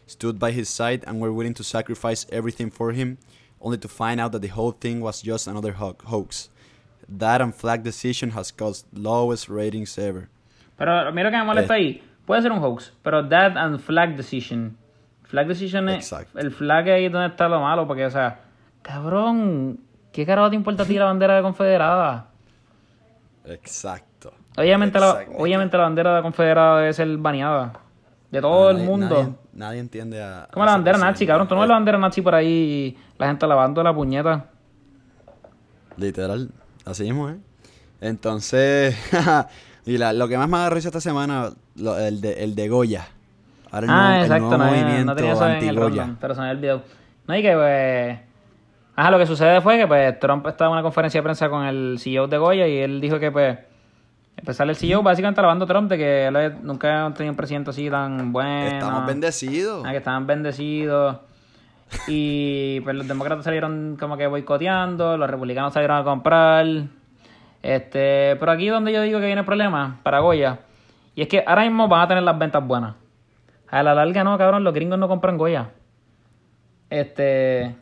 stood 0.08 0.40
by 0.40 0.52
his 0.52 0.70
side, 0.70 1.04
and 1.06 1.20
were 1.20 1.34
willing 1.34 1.54
to 1.54 1.64
sacrifice 1.64 2.26
everything 2.32 2.72
for 2.72 2.94
him, 2.94 3.18
only 3.60 3.78
to 3.78 3.88
find 3.88 4.20
out 4.20 4.32
that 4.32 4.42
the 4.42 4.50
whole 4.50 4.72
thing 4.72 5.02
was 5.02 5.22
just 5.22 5.48
another 5.48 5.74
ho 5.74 5.96
hoax. 6.06 6.50
That 7.08 7.42
and 7.42 7.54
flag 7.54 7.84
decision 7.84 8.32
has 8.32 8.52
caused 8.52 8.86
lowest 8.94 9.50
ratings 9.50 9.98
ever. 9.98 10.30
Pero 10.78 11.12
mira 11.12 11.30
que 11.32 11.38
me 11.38 11.44
molesta 11.44 11.76
ahí. 11.76 12.02
Puede 12.26 12.42
ser 12.42 12.52
un 12.52 12.60
hoax, 12.60 12.92
pero 13.04 13.28
that 13.30 13.56
and 13.58 13.80
flag 13.80 14.16
decision. 14.16 14.78
Flag 15.24 15.48
decision 15.48 15.90
es. 15.90 15.98
Exacto. 15.98 16.40
El 16.40 16.52
flag 16.52 16.90
ahí 16.90 17.06
es 17.06 17.12
donde 17.12 17.28
está 17.28 17.48
lo 17.48 17.60
malo, 17.60 17.88
porque, 17.88 18.06
o 18.06 18.12
sea, 18.12 18.40
cabrón, 18.82 19.80
¿qué 20.12 20.26
carajo 20.26 20.50
te 20.50 20.56
importa 20.56 20.84
a 20.84 20.86
ti 20.86 20.96
la 20.96 21.06
bandera 21.06 21.36
de 21.36 21.42
confederada? 21.42 22.28
Exacto. 23.46 24.34
Obviamente 24.58 25.00
la, 25.00 25.26
obviamente 25.38 25.78
la 25.78 25.84
bandera 25.84 26.16
de 26.16 26.22
confederada 26.22 26.80
debe 26.80 26.94
ser 26.94 27.18
baneada. 27.18 27.74
De 28.32 28.42
todo 28.42 28.72
el 28.72 28.78
mundo. 28.78 29.16
Nadie, 29.16 29.34
nadie 29.56 29.80
entiende 29.80 30.22
a. 30.22 30.48
Como 30.52 30.64
a 30.64 30.68
la 30.68 30.72
bandera 30.74 30.98
nazi, 30.98 31.26
cabrón. 31.26 31.48
Tú 31.48 31.56
no 31.56 31.62
ves 31.62 31.70
la 31.70 31.76
bandera 31.76 31.98
nazi 31.98 32.22
por 32.22 32.36
ahí 32.36 32.48
y 32.48 32.98
la 33.18 33.28
gente 33.28 33.48
lavando 33.48 33.82
la 33.82 33.94
puñeta. 33.94 34.46
Literal, 35.98 36.50
así 36.86 37.04
mismo, 37.04 37.30
¿eh? 37.30 37.38
Entonces, 38.02 38.96
y 39.86 39.98
la- 39.98 40.14
lo 40.14 40.28
que 40.28 40.38
más 40.38 40.50
me 40.50 40.58
agarró 40.58 40.78
esta 40.78 41.00
semana, 41.00 41.52
lo- 41.78 41.98
el, 41.98 42.20
de, 42.22 42.44
el 42.44 42.54
de 42.56 42.68
Goya. 42.70 43.08
Ahora 43.72 43.86
el 43.86 43.92
Ah, 43.92 43.96
nuevo, 43.96 44.16
el 44.16 44.22
exacto, 44.24 44.48
nuevo 44.58 44.58
no, 44.64 44.66
movimiento 44.72 45.06
no 45.06 45.16
tenía 45.16 45.34
eso 45.34 45.48
en 45.48 45.64
el 45.70 45.76
random, 45.76 46.18
pero 46.20 46.36
se 46.36 46.42
me 46.42 46.52
olvidó. 46.52 46.82
No, 47.28 47.36
y 47.36 47.42
que 47.42 47.54
pues... 47.54 48.20
Ajá, 48.98 49.12
lo 49.12 49.18
que 49.18 49.26
sucede 49.26 49.60
fue 49.62 49.78
que 49.78 49.88
pues 49.88 50.20
Trump 50.20 50.46
estaba 50.48 50.70
en 50.70 50.74
una 50.74 50.82
conferencia 50.84 51.20
de 51.20 51.24
prensa 51.24 51.50
con 51.50 51.66
el 51.66 51.98
CEO 52.00 52.28
de 52.28 52.38
Goya 52.38 52.68
y 52.68 52.78
él 52.78 53.02
dijo 53.02 53.20
que 53.20 53.32
pues... 53.32 53.58
Empezar 54.38 54.70
el 54.70 54.76
CEO 54.76 55.02
básicamente 55.02 55.40
alabando 55.40 55.66
a 55.66 55.68
Trump 55.68 55.90
de 55.90 55.98
que 55.98 56.28
él 56.28 56.56
nunca 56.62 57.06
ha 57.06 57.14
tenido 57.14 57.32
un 57.32 57.38
presidente 57.38 57.70
así 57.70 57.90
tan 57.90 58.32
bueno. 58.34 58.68
Estamos 58.68 59.06
bendecidos. 59.06 59.84
Ah, 59.86 59.92
que 59.92 59.98
estaban 59.98 60.28
bendecidos. 60.28 61.18
Y 62.08 62.82
pues 62.82 62.96
los 62.96 63.08
demócratas 63.08 63.46
salieron 63.46 63.98
como 64.00 64.18
que 64.18 64.28
boicoteando, 64.28 65.18
los 65.18 65.30
republicanos 65.30 65.74
salieron 65.74 65.98
a 65.98 66.04
comprar. 66.04 66.66
Este, 67.62 68.36
pero 68.40 68.52
aquí 68.52 68.68
donde 68.68 68.92
yo 68.92 69.02
digo 69.02 69.20
que 69.20 69.26
viene 69.26 69.42
el 69.42 69.46
problema, 69.46 70.00
para 70.04 70.20
Goya, 70.20 70.60
y 71.16 71.22
es 71.24 71.28
que 71.28 71.44
ahora 71.48 71.64
mismo 71.64 71.88
van 71.88 72.02
a 72.02 72.08
tener 72.08 72.24
las 72.24 72.38
ventas 72.38 72.66
buenas. 72.66 72.96
A 73.70 73.82
la 73.82 73.96
larga 73.96 74.24
no, 74.24 74.38
cabrón, 74.38 74.64
los 74.64 74.74
gringos 74.74 75.00
no 75.00 75.08
compran 75.08 75.38
Goya. 75.38 75.72
Este, 76.90 77.76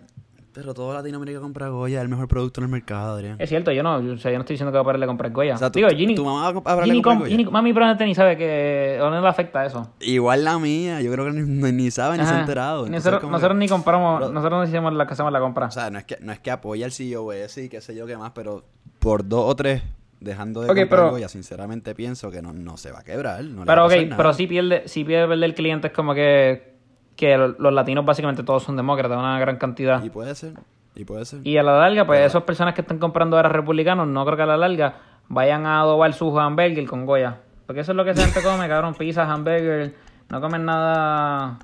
Pero 0.54 0.74
todo 0.76 0.94
Latinoamérica 0.94 1.39
compra 1.39 1.70
Goya, 1.70 1.98
es 1.98 2.04
el 2.04 2.10
mejor 2.10 2.28
producto 2.28 2.62
en 2.62 2.66
el 2.66 2.70
mercado, 2.72 3.16
Adrián. 3.16 3.38
es 3.39 3.50
cierto, 3.50 3.72
yo 3.72 3.82
no, 3.82 3.96
o 3.96 4.18
sea, 4.18 4.32
yo 4.32 4.38
no 4.38 4.42
estoy 4.42 4.54
diciendo 4.54 4.72
que 4.72 4.78
voy 4.78 4.82
a 4.82 4.86
pararle 4.86 5.06
a 5.06 5.08
comprar 5.08 5.32
Goya. 5.32 5.56
O 5.56 5.58
sea, 5.58 5.72
Digo, 5.72 5.88
tu- 5.89 5.96
Ginny, 5.96 6.13
tu 6.13 6.24
mamá 6.24 6.52
va 6.52 6.60
a 6.60 6.63
pararle 6.63 6.94
a 6.94 6.96
comprar 6.96 7.16
com- 7.16 7.24
Goya. 7.24 7.36
Ginny- 7.36 7.50
mami 7.52 7.74
probablemente 7.74 8.06
ni 8.06 8.13
sabe 8.13 8.38
que, 8.38 9.00
o 9.02 9.10
no 9.10 9.20
le 9.20 9.28
afecta 9.28 9.66
eso. 9.66 9.89
Igual 10.00 10.44
la 10.44 10.60
mía, 10.60 11.02
yo 11.02 11.12
creo 11.12 11.26
que 11.26 11.32
ni, 11.32 11.72
ni- 11.72 11.89
sabe 11.92 12.20
ni 12.20 12.26
se 12.26 12.32
ha 12.34 12.39
enterado. 12.42 12.86
Entonces, 12.86 13.04
Nosotros, 13.12 13.32
nosotros 13.32 13.54
que- 13.54 13.60
ni 13.60 13.68
compramos, 13.68 14.32
nosotros 14.32 14.60
no 14.60 14.63
hicimos 14.63 14.94
la 14.94 15.08
que 15.08 15.13
hacemos 15.13 15.32
la 15.32 15.39
compra. 15.39 15.66
O 15.68 15.72
sea, 15.72 15.89
no 15.89 15.98
es 15.98 16.06
que, 16.06 16.18
no 16.22 16.32
es 16.32 16.39
que 16.39 16.52
apoya 16.52 16.86
al 16.86 16.92
CEO 16.92 17.34
ese 17.34 17.63
y 17.66 17.70
qué 17.70 17.82
sé 17.82 17.96
yo 17.96 18.06
qué 18.06 18.16
más, 18.16 18.32
pero 18.36 18.63
por 19.00 19.28
dos 19.28 19.46
o 19.50 19.56
tres, 19.56 19.82
dejando 20.20 20.62
de 20.62 20.68
comprar 20.68 20.88
pero- 20.88 21.10
Goya, 21.10 21.30
sinceramente 21.30 21.96
pienso 21.96 22.30
que 22.30 22.44
no, 22.44 22.54
no 22.54 22.78
se 22.78 22.92
va 22.92 23.00
a 23.00 23.04
quebrar. 23.04 23.44
No 23.44 23.62
le 23.62 23.66
Pero 23.66 23.82
va 23.82 23.88
ok, 23.88 23.94
pero 24.16 24.34
sí 24.34 24.46
pierde, 24.46 24.84
sí 24.88 25.04
pierde 25.04 25.34
el 25.34 25.56
cliente 25.56 25.88
es 25.88 25.94
como 25.94 26.13
que, 26.13 26.73
que 27.15 27.38
lo- 27.38 27.49
los 27.60 27.73
latinos 27.73 28.06
básicamente 28.06 28.43
todos 28.43 28.63
son 28.63 28.76
demócratas, 28.76 29.17
una 29.17 29.39
gran 29.39 29.58
cantidad. 29.58 30.04
Y 30.04 30.10
puede 30.10 30.34
ser, 30.36 30.54
y 30.95 31.06
puede 31.06 31.26
ser. 31.26 31.45
Y 31.45 31.58
a 31.58 31.63
la 31.63 31.78
larga, 31.80 32.06
pues 32.06 32.21
esas 32.21 32.43
personas 32.43 32.73
que 32.73 32.82
están 32.82 32.99
comprando 32.99 33.36
ahora 33.38 33.49
republicanos, 33.49 34.08
no 34.08 34.26
creo 34.26 34.38
que 34.38 34.43
a 34.43 34.47
la 34.47 34.58
larga 34.58 34.95
vayan 35.30 35.65
a 35.65 35.80
adobar 35.82 36.13
su 36.13 36.38
hamburger 36.39 36.86
con 36.88 37.06
Goya. 37.06 37.38
Porque 37.65 37.82
eso 37.82 37.91
es 37.91 37.95
lo 37.95 38.04
que 38.04 38.12
esa 38.12 38.23
gente 38.26 38.41
come, 38.43 38.67
cabrón, 38.67 38.93
pizza, 38.95 39.23
hamburger, 39.32 39.93
no 40.30 40.41
comen 40.41 40.65
nada, 40.65 41.60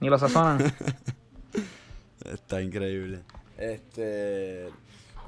ni 0.00 0.08
lo 0.08 0.18
sazonan. 0.18 0.58
Está 2.24 2.60
increíble. 2.60 3.20
Este. 3.58 4.68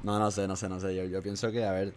No, 0.03 0.19
no 0.19 0.31
sé, 0.31 0.47
no 0.47 0.55
sé, 0.55 0.69
no 0.69 0.79
sé. 0.79 0.95
Yo, 0.95 1.03
yo 1.05 1.21
pienso 1.21 1.51
que, 1.51 1.63
a 1.65 1.71
ver. 1.71 1.93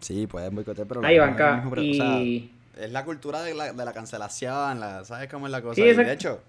Sí, 0.00 0.26
pueden 0.26 0.54
boicotear, 0.54 0.86
pero. 0.86 1.04
Ahí 1.04 1.18
van 1.18 1.30
acá, 1.34 1.56
mismo 1.56 1.70
pre- 1.70 1.90
o 1.90 1.94
sea, 1.94 2.20
y- 2.20 2.50
es 2.78 2.90
la 2.90 3.04
cultura 3.04 3.42
de 3.42 3.54
la, 3.54 3.72
de 3.72 3.84
la 3.84 3.92
cancelación, 3.92 4.80
la, 4.80 5.04
¿sabes 5.04 5.30
cómo 5.30 5.46
es 5.46 5.52
la 5.52 5.62
cosa? 5.62 5.76
Sí, 5.76 5.82
Y 5.82 5.92
de 5.94 6.12
hecho, 6.12 6.40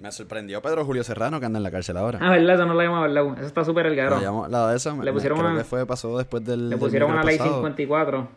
me 0.00 0.10
sorprendió 0.12 0.60
Pedro 0.62 0.84
Julio 0.84 1.04
Serrano 1.04 1.40
que 1.40 1.46
anda 1.46 1.58
en 1.58 1.62
la 1.62 1.70
cárcel 1.70 1.96
ahora. 1.96 2.18
ah, 2.22 2.30
verdad, 2.30 2.54
eso 2.54 2.66
no 2.66 2.74
lo 2.74 2.80
habíamos 2.80 3.02
hablado. 3.04 3.34
Eso 3.36 3.46
está 3.46 3.64
súper 3.64 3.86
el 3.86 3.96
cabrón. 3.96 4.20
llamó- 4.22 4.48
la 4.48 4.68
de 4.70 4.76
eso, 4.76 4.90
Le 4.90 4.96
me- 4.96 5.12
pusieron 5.12 5.38
creo 5.38 5.50
una- 5.50 5.58
que 5.58 5.64
fue, 5.64 5.86
pasó 5.86 6.16
después 6.18 6.44
del. 6.44 6.64
Le 6.68 6.76
del 6.76 6.78
pusieron 6.78 7.10
una 7.10 7.20
micro 7.20 7.28
ley 7.30 7.38
pasado. 7.38 7.56
54. 7.56 8.28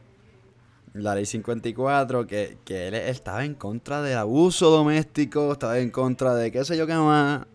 La 0.94 1.16
ley 1.16 1.26
54, 1.26 2.28
que, 2.28 2.58
que 2.66 2.88
él 2.88 2.94
estaba 2.94 3.44
en 3.46 3.56
contra 3.56 4.02
del 4.04 4.18
abuso 4.18 4.70
doméstico, 4.70 5.52
estaba 5.54 5.80
en 5.80 5.90
contra 5.90 6.36
de 6.36 6.52
qué 6.52 6.64
sé 6.66 6.78
yo 6.78 6.86
qué 6.86 6.94
más. 6.94 7.46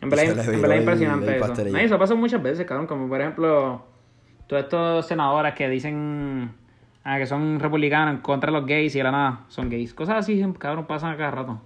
En 0.00 0.08
verdad, 0.08 0.24
en 0.30 0.36
verdad 0.60 0.72
el- 0.76 0.80
impresionante 0.80 1.26
el 1.28 1.34
eso. 1.34 1.46
pastelillo. 1.46 1.76
No, 1.76 1.82
y 1.82 1.86
eso 1.86 1.98
pasa 1.98 2.14
muchas 2.14 2.42
veces, 2.42 2.64
cabrón. 2.66 2.86
Como 2.86 3.08
por 3.08 3.20
ejemplo, 3.20 3.84
todos 4.46 4.62
estos 4.64 5.06
senadores 5.06 5.54
que 5.54 5.68
dicen 5.68 6.52
ah, 7.04 7.18
que 7.18 7.26
son 7.26 7.58
republicanos 7.58 8.14
en 8.14 8.20
contra 8.20 8.52
de 8.52 8.58
los 8.58 8.66
gays 8.68 8.94
y 8.94 8.98
de 8.98 9.04
la 9.04 9.10
nada 9.12 9.44
son 9.48 9.68
gays. 9.68 9.92
Cosas 9.94 10.16
así, 10.18 10.40
cabrón, 10.58 10.86
pasan 10.86 11.12
a 11.12 11.16
cada 11.16 11.30
rato. 11.32 11.60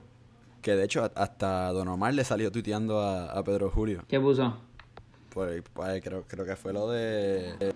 Que 0.67 0.75
de 0.75 0.83
hecho 0.83 1.09
hasta 1.15 1.71
Don 1.71 1.87
Omar 1.87 2.13
le 2.13 2.25
salió 2.25 2.51
tuiteando 2.51 2.99
a, 3.01 3.27
a 3.27 3.45
Pedro 3.45 3.71
Julio. 3.71 4.03
¿Qué 4.09 4.19
puso? 4.19 4.57
Pues, 5.31 5.63
pues, 5.73 6.03
creo, 6.03 6.25
creo 6.27 6.45
que 6.45 6.57
fue 6.57 6.73
lo 6.73 6.91
de 6.91 7.73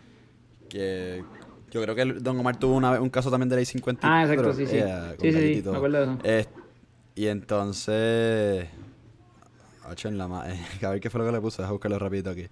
que 0.68 1.22
yo 1.70 1.81
creo 1.83 1.94
que 1.94 2.03
el- 2.03 2.20
Don 2.20 2.37
Omar 2.40 2.57
tuvo 2.59 2.74
una 2.74 3.00
un 3.00 3.09
caso 3.09 3.31
también 3.31 3.48
de 3.48 3.55
ley 3.55 3.64
54. 3.64 4.12
Ah, 4.12 4.22
exacto, 4.24 4.53
sí, 4.53 4.66
sí. 4.66 4.76
eh, 4.79 5.14
Sí, 5.20 5.31
sí, 5.33 5.62
sí, 5.62 5.70
me 5.70 5.76
acuerdo 5.76 5.98
de 5.98 6.03
eso. 6.03 6.18
Eh, 6.24 6.46
y 7.14 7.29
entonces 7.29 8.66
Hacho 9.85 10.09
en 10.09 10.18
la 10.18 10.26
ma- 10.26 10.42
a 10.83 10.90
ver 10.90 10.98
qué 11.00 11.11
fue 11.11 11.20
lo 11.20 11.26
que 11.26 11.33
le 11.33 11.40
puse, 11.40 11.62
deja 11.62 11.70
buscarlo 11.70 11.96
rapidito 11.96 12.31
aquí. 12.31 12.48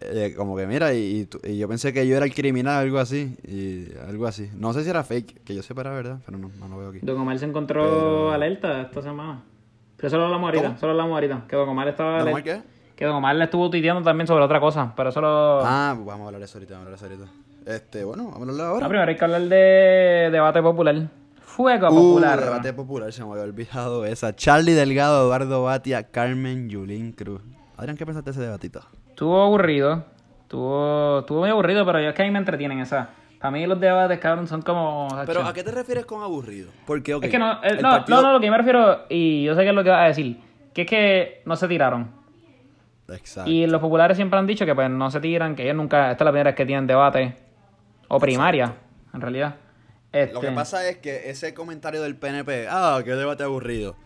Eh, 0.00 0.34
como 0.36 0.56
que 0.56 0.66
mira, 0.66 0.94
y, 0.94 1.28
y 1.44 1.50
y 1.50 1.58
yo 1.58 1.66
pensé 1.68 1.92
que 1.92 2.06
yo 2.06 2.16
era 2.16 2.24
el 2.24 2.32
criminal, 2.34 2.82
algo 2.84 2.98
así, 3.00 3.36
y 3.46 3.88
algo 4.08 4.26
así. 4.26 4.48
No 4.54 4.72
sé 4.72 4.84
si 4.84 4.90
era 4.90 5.02
fake, 5.02 5.42
que 5.42 5.54
yo 5.54 5.62
sepa 5.62 5.80
era 5.80 5.90
verdad, 5.90 6.20
pero 6.24 6.38
no, 6.38 6.50
no 6.58 6.68
lo 6.68 6.78
veo 6.78 6.90
aquí. 6.90 7.00
Don 7.02 7.18
Omar 7.20 7.38
se 7.38 7.46
encontró 7.46 7.82
Pero- 7.82 8.32
alerta 8.32 8.82
esta 8.82 9.02
semana. 9.02 9.42
Pero 9.96 10.06
eso 10.08 10.16
lo 10.16 10.24
hablamos 10.26 10.46
ahorita, 10.48 10.66
¿Cómo? 10.68 10.78
solo 10.78 10.92
hablamos 10.92 11.14
ahorita. 11.14 11.44
Que 11.48 11.56
Don 11.56 11.68
Omar 11.68 11.88
estaba 11.88 12.18
¿Don 12.20 12.28
Omar 12.28 12.44
qué? 12.44 12.62
Que 12.94 13.04
Don 13.04 13.16
Omar 13.16 13.34
le 13.34 13.44
estuvo 13.44 13.68
tuiteando 13.70 14.02
también 14.02 14.26
sobre 14.28 14.44
otra 14.44 14.60
cosa, 14.60 14.92
pero 14.96 15.08
eso 15.08 15.20
lo... 15.20 15.60
Ah, 15.64 15.92
pues 15.96 16.06
vamos 16.06 16.24
a 16.24 16.26
hablar 16.28 16.42
eso 16.42 16.58
ahorita, 16.58 16.74
vamos 16.78 16.86
a 16.86 17.04
hablar 17.04 17.12
eso 17.12 17.24
ahorita. 17.24 17.72
Este, 17.74 18.04
bueno, 18.04 18.24
vamos 18.24 18.36
a 18.38 18.40
hablarlo 18.42 18.64
ahora. 18.64 18.80
No, 18.84 18.88
primero 18.88 19.08
hay 19.10 19.16
que 19.16 19.24
hablar 19.24 19.42
de 19.42 20.28
debate 20.30 20.62
popular. 20.62 21.10
Fuego 21.40 21.88
Uh, 21.88 21.90
popular. 21.94 22.40
debate 22.40 22.72
popular, 22.72 23.12
se 23.12 23.24
me 23.24 23.30
había 23.32 23.42
olvidado 23.42 24.04
esa. 24.04 24.34
Charlie 24.36 24.74
Delgado, 24.74 25.24
Eduardo 25.24 25.64
Batia, 25.64 26.04
Carmen 26.04 26.68
Yulín 26.68 27.10
Cruz. 27.12 27.42
Adrián, 27.76 27.96
¿qué 27.96 28.06
pensaste 28.06 28.30
de 28.30 28.34
ese 28.36 28.42
debatito? 28.42 28.80
Estuvo 29.18 29.42
aburrido. 29.42 30.04
Estuvo, 30.42 31.18
estuvo 31.18 31.40
muy 31.40 31.50
aburrido, 31.50 31.84
pero 31.84 32.00
yo 32.00 32.10
es 32.10 32.14
que 32.14 32.22
a 32.22 32.24
mí 32.24 32.30
me 32.30 32.38
entretienen 32.38 32.78
esa. 32.78 33.10
Para 33.40 33.50
mí 33.50 33.66
los 33.66 33.80
debates, 33.80 34.20
cabrón, 34.20 34.46
son 34.46 34.62
como... 34.62 35.08
Pero, 35.26 35.40
hacho. 35.40 35.48
¿a 35.48 35.52
qué 35.52 35.64
te 35.64 35.72
refieres 35.72 36.06
con 36.06 36.22
aburrido? 36.22 36.70
Porque, 36.86 37.18
Es 37.20 37.28
que 37.28 37.36
no, 37.36 37.60
el 37.64 37.82
no, 37.82 37.90
partido- 37.90 38.22
no, 38.22 38.28
no, 38.28 38.32
lo 38.34 38.38
que 38.38 38.46
yo 38.46 38.52
me 38.52 38.58
refiero, 38.58 39.06
y 39.08 39.42
yo 39.42 39.56
sé 39.56 39.62
que 39.62 39.70
es 39.70 39.74
lo 39.74 39.82
que 39.82 39.90
vas 39.90 40.04
a 40.04 40.06
decir, 40.06 40.40
que 40.72 40.82
es 40.82 40.88
que 40.88 41.42
no 41.46 41.56
se 41.56 41.66
tiraron. 41.66 42.12
Exacto. 43.08 43.50
Y 43.50 43.66
los 43.66 43.80
populares 43.80 44.16
siempre 44.16 44.38
han 44.38 44.46
dicho 44.46 44.64
que 44.64 44.76
pues 44.76 44.88
no 44.88 45.10
se 45.10 45.18
tiran, 45.18 45.56
que 45.56 45.64
ellos 45.64 45.74
nunca, 45.74 46.12
esta 46.12 46.22
es 46.22 46.24
la 46.24 46.30
primera 46.30 46.50
vez 46.50 46.56
que 46.56 46.66
tienen 46.66 46.86
debate, 46.86 47.34
o 48.06 48.20
primaria, 48.20 48.72
en 49.12 49.20
realidad. 49.20 49.56
Este, 50.12 50.32
Lo 50.32 50.40
que 50.40 50.52
pasa 50.52 50.88
es 50.88 50.98
que 50.98 51.28
ese 51.28 51.54
comentario 51.54 52.00
del 52.02 52.14
PNP, 52.14 52.68
ah, 52.70 53.00
qué 53.04 53.16
debate 53.16 53.42
aburrido. 53.42 53.96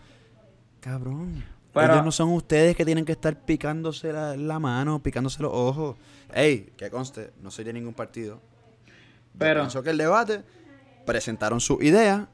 Cabrón. 0.79 1.52
Pero- 1.73 1.93
Ellos 1.93 2.05
no 2.05 2.11
son 2.11 2.29
ustedes 2.33 2.75
que 2.75 2.85
tienen 2.85 3.03
que 3.05 3.13
estar 3.13 3.35
picándose 3.35 4.13
la, 4.13 4.35
la 4.37 4.59
mano, 4.59 4.99
picándose 5.01 5.41
los 5.41 5.51
ojos. 5.53 5.95
Ey, 6.33 6.69
que 6.77 6.89
conste, 6.89 7.31
no 7.41 7.49
soy 7.51 7.65
de 7.65 7.73
ningún 7.73 7.93
partido. 7.93 8.39
Pero- 9.37 9.61
pienso 9.61 9.81
que 9.81 9.89
el 9.89 9.97
debate 9.97 10.41
presentaron 11.05 11.59
su 11.59 11.81
idea 11.81 12.27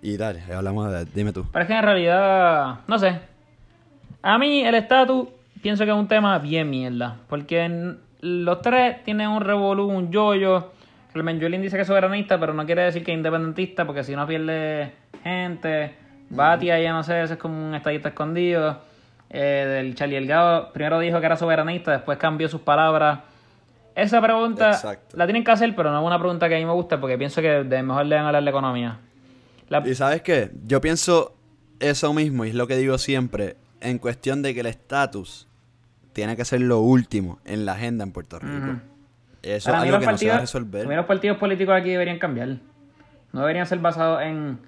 y 0.00 0.16
dale, 0.16 0.42
hablamos 0.52 0.90
de, 0.90 1.04
dime 1.06 1.32
tú. 1.32 1.44
Pero 1.52 1.62
es 1.62 1.68
que 1.68 1.74
en 1.76 1.82
realidad, 1.82 2.80
no 2.86 2.98
sé. 2.98 3.20
A 4.22 4.38
mí 4.38 4.60
el 4.64 4.74
estatus 4.74 5.28
pienso 5.62 5.84
que 5.84 5.90
es 5.90 5.96
un 5.96 6.08
tema 6.08 6.38
bien 6.38 6.70
mierda. 6.70 7.18
Porque 7.28 7.94
los 8.20 8.62
tres 8.62 9.04
tienen 9.04 9.28
un 9.28 9.40
revolú, 9.42 9.86
un 9.86 10.10
yoyo. 10.10 10.72
El 11.14 11.22
Menjuelín 11.22 11.62
dice 11.62 11.76
que 11.76 11.82
es 11.82 11.88
soberanista, 11.88 12.38
pero 12.38 12.52
no 12.54 12.64
quiere 12.64 12.82
decir 12.82 13.04
que 13.04 13.12
es 13.12 13.16
independentista, 13.16 13.84
porque 13.86 14.04
si 14.04 14.14
no 14.16 14.26
pierde 14.26 14.92
gente. 15.22 15.94
Batia, 16.30 16.78
ya 16.80 16.92
no 16.92 17.02
sé, 17.02 17.22
ese 17.22 17.34
es 17.34 17.38
como 17.38 17.68
un 17.68 17.74
estadista 17.74 18.08
escondido. 18.10 18.80
Eh, 19.30 19.66
del 19.84 19.94
Charlie 19.94 20.14
Delgado, 20.16 20.72
primero 20.72 20.98
dijo 21.00 21.20
que 21.20 21.26
era 21.26 21.36
soberanista, 21.36 21.92
después 21.92 22.16
cambió 22.18 22.48
sus 22.48 22.62
palabras. 22.62 23.20
Esa 23.94 24.22
pregunta 24.22 24.70
Exacto. 24.70 25.16
la 25.16 25.26
tienen 25.26 25.44
que 25.44 25.50
hacer, 25.50 25.74
pero 25.76 25.90
no 25.90 26.00
es 26.00 26.06
una 26.06 26.18
pregunta 26.18 26.48
que 26.48 26.54
a 26.54 26.58
mí 26.58 26.64
me 26.64 26.72
gusta, 26.72 26.98
porque 27.00 27.18
pienso 27.18 27.42
que 27.42 27.48
de 27.64 27.82
mejor 27.82 28.06
le 28.06 28.14
van 28.16 28.24
a 28.24 28.28
hablar 28.28 28.44
de 28.44 28.50
economía. 28.50 28.98
La- 29.68 29.86
Y 29.86 29.94
sabes 29.94 30.22
qué, 30.22 30.50
yo 30.66 30.80
pienso 30.80 31.34
eso 31.80 32.14
mismo 32.14 32.44
y 32.46 32.50
es 32.50 32.54
lo 32.54 32.66
que 32.66 32.76
digo 32.76 32.96
siempre, 32.96 33.56
en 33.80 33.98
cuestión 33.98 34.40
de 34.40 34.54
que 34.54 34.60
el 34.60 34.66
estatus 34.66 35.46
tiene 36.14 36.34
que 36.36 36.44
ser 36.46 36.60
lo 36.62 36.78
último 36.80 37.38
en 37.44 37.66
la 37.66 37.72
agenda 37.72 38.04
en 38.04 38.12
Puerto 38.12 38.38
Rico. 38.38 38.80
Eso 39.42 39.70
Para 39.70 39.78
es 39.84 39.84
algo 39.92 40.00
que 40.00 40.06
no 40.06 40.18
se 40.18 40.28
va 40.28 40.36
a 40.36 40.40
resolver. 40.40 40.86
los 40.86 41.06
partidos 41.06 41.36
políticos 41.36 41.74
aquí 41.78 41.90
deberían 41.90 42.18
cambiar. 42.18 42.48
No 43.32 43.40
deberían 43.40 43.66
ser 43.66 43.78
basados 43.78 44.22
en, 44.22 44.58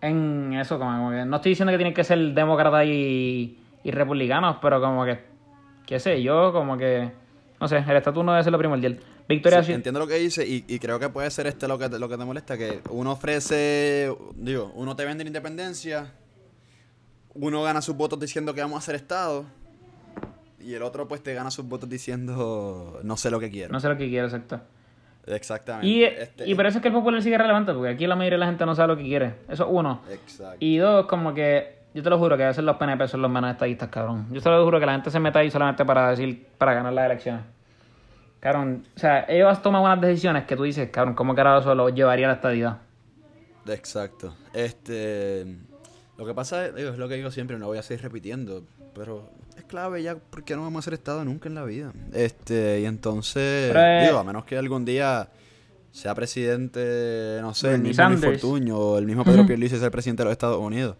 en 0.00 0.54
eso. 0.54 0.78
Como, 0.78 1.10
que, 1.10 1.24
no 1.24 1.36
estoy 1.36 1.50
diciendo 1.50 1.70
que 1.72 1.78
tienen 1.78 1.94
que 1.94 2.04
ser 2.04 2.18
demócratas 2.34 2.86
y, 2.86 3.58
y 3.84 3.90
republicanos, 3.90 4.56
pero 4.62 4.80
como 4.80 5.04
que, 5.04 5.18
qué 5.86 5.98
sé 5.98 6.22
yo, 6.22 6.52
como 6.52 6.76
que, 6.76 7.10
no 7.60 7.68
sé, 7.68 7.78
el 7.78 7.96
estatus 7.96 8.24
no 8.24 8.32
debe 8.32 8.44
ser 8.44 8.52
lo 8.52 8.58
primordial. 8.58 8.98
Victoria 9.28 9.62
Sí, 9.62 9.72
entiendo 9.72 10.00
lo 10.00 10.06
que 10.06 10.14
dice 10.14 10.46
y, 10.46 10.64
y 10.66 10.78
creo 10.78 10.98
que 10.98 11.10
puede 11.10 11.30
ser 11.30 11.46
este 11.46 11.68
lo 11.68 11.78
que, 11.78 11.90
te- 11.90 11.98
lo 11.98 12.08
que 12.08 12.16
te 12.16 12.24
molesta, 12.24 12.56
que 12.56 12.80
uno 12.90 13.12
ofrece, 13.12 14.10
digo, 14.36 14.72
uno 14.74 14.96
te 14.96 15.04
vende 15.04 15.22
la 15.22 15.28
independencia, 15.28 16.12
uno 17.34 17.62
gana 17.62 17.82
sus 17.82 17.94
votos 17.94 18.18
diciendo 18.18 18.54
que 18.54 18.62
vamos 18.62 18.78
a 18.78 18.86
ser 18.86 18.94
Estado 18.94 19.44
y 20.60 20.72
el 20.74 20.82
otro 20.82 21.06
pues 21.08 21.22
te 21.22 21.34
gana 21.34 21.50
sus 21.50 21.66
votos 21.68 21.88
diciendo 21.90 23.00
no 23.04 23.16
sé 23.18 23.30
lo 23.30 23.38
que 23.38 23.50
quiero. 23.50 23.70
no 23.72 23.80
sé 23.80 23.88
lo 23.88 23.96
que 23.98 24.08
quiero, 24.08 24.26
exacto. 24.26 24.60
Exactamente. 25.28 25.86
Y, 25.86 26.04
Este- 26.04 26.48
y 26.48 26.54
por 26.54 26.66
eso 26.66 26.78
es 26.78 26.82
que 26.82 26.88
el 26.88 26.94
popular 26.94 27.22
sigue 27.22 27.36
relevante, 27.38 27.72
porque 27.72 27.90
aquí 27.90 28.06
la 28.06 28.16
mayoría 28.16 28.36
de 28.36 28.40
la 28.40 28.46
gente 28.46 28.64
no 28.66 28.74
sabe 28.74 28.88
lo 28.88 28.96
que 28.96 29.04
quiere. 29.04 29.34
Eso 29.48 29.64
es 29.64 29.70
uno. 29.70 30.02
Exacto. 30.10 30.56
Y 30.60 30.78
dos, 30.78 31.06
como 31.06 31.34
que, 31.34 31.78
yo 31.94 32.02
te 32.02 32.10
lo 32.10 32.18
juro 32.18 32.36
que 32.36 32.44
a 32.44 32.48
veces 32.48 32.64
los 32.64 32.76
PNP 32.76 33.06
son 33.08 33.22
los 33.22 33.30
menos 33.30 33.50
estadistas, 33.50 33.88
cabrón. 33.88 34.26
Yo 34.30 34.40
te 34.40 34.48
lo 34.50 34.64
juro 34.64 34.80
que 34.80 34.86
la 34.86 34.92
gente 34.92 35.10
se 35.10 35.20
mete 35.20 35.38
ahí 35.38 35.50
solamente 35.50 35.84
para 35.84 36.10
decir, 36.10 36.46
para 36.58 36.74
ganar 36.74 36.92
las 36.92 37.06
elecciones. 37.06 37.42
Cabrón, 38.40 38.84
o 38.94 38.98
sea, 38.98 39.24
ellos 39.28 39.60
toman 39.62 39.82
unas 39.82 40.00
decisiones 40.00 40.44
que 40.44 40.54
tú 40.56 40.62
dices, 40.62 40.88
cabrón, 40.90 41.14
¿cómo 41.14 41.34
carajo 41.34 41.58
eso 41.60 41.74
lo 41.74 41.88
llevaría 41.88 42.26
a 42.26 42.28
la 42.28 42.34
estadidad? 42.34 42.78
Exacto. 43.66 44.34
Este. 44.54 45.44
Lo 46.16 46.24
que 46.24 46.34
pasa 46.34 46.66
es, 46.66 46.74
digo, 46.74 46.90
es 46.90 46.98
lo 46.98 47.08
que 47.08 47.14
digo 47.16 47.30
siempre, 47.30 47.58
no 47.58 47.66
voy 47.66 47.78
a 47.78 47.82
seguir 47.82 48.02
repitiendo, 48.02 48.62
pero 48.94 49.30
es 49.56 49.64
clave 49.64 50.02
ya 50.02 50.16
porque 50.16 50.54
no 50.56 50.62
vamos 50.62 50.80
a 50.80 50.84
ser 50.84 50.94
Estado 50.94 51.24
nunca 51.24 51.48
en 51.48 51.54
la 51.54 51.64
vida. 51.64 51.92
Este, 52.12 52.80
y 52.80 52.84
entonces, 52.84 53.72
Pero, 53.72 54.06
digo, 54.06 54.18
a 54.18 54.24
menos 54.24 54.44
que 54.44 54.56
algún 54.56 54.84
día 54.84 55.28
sea 55.90 56.14
presidente, 56.14 57.38
no 57.40 57.54
sé, 57.54 57.74
el 57.74 57.82
mismo 57.82 58.08
Luis. 58.08 58.20
Fortuño 58.20 58.78
o 58.78 58.98
el 58.98 59.06
mismo 59.06 59.24
Pedro 59.24 59.46
Pierluisi 59.46 59.76
sea 59.76 59.86
el 59.86 59.90
presidente 59.90 60.22
de 60.22 60.24
los 60.26 60.32
Estados 60.32 60.58
Unidos. 60.58 60.96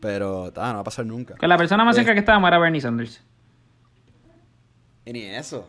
Pero, 0.00 0.52
no 0.54 0.60
va 0.60 0.80
a 0.80 0.84
pasar 0.84 1.06
nunca. 1.06 1.34
Que 1.34 1.46
la 1.46 1.56
persona 1.56 1.84
más 1.84 1.94
cerca 1.94 2.12
que 2.12 2.20
estábamos 2.20 2.48
era 2.48 2.58
Bernie 2.58 2.80
Sanders. 2.80 3.22
Y 5.04 5.12
ni 5.12 5.22
eso. 5.22 5.68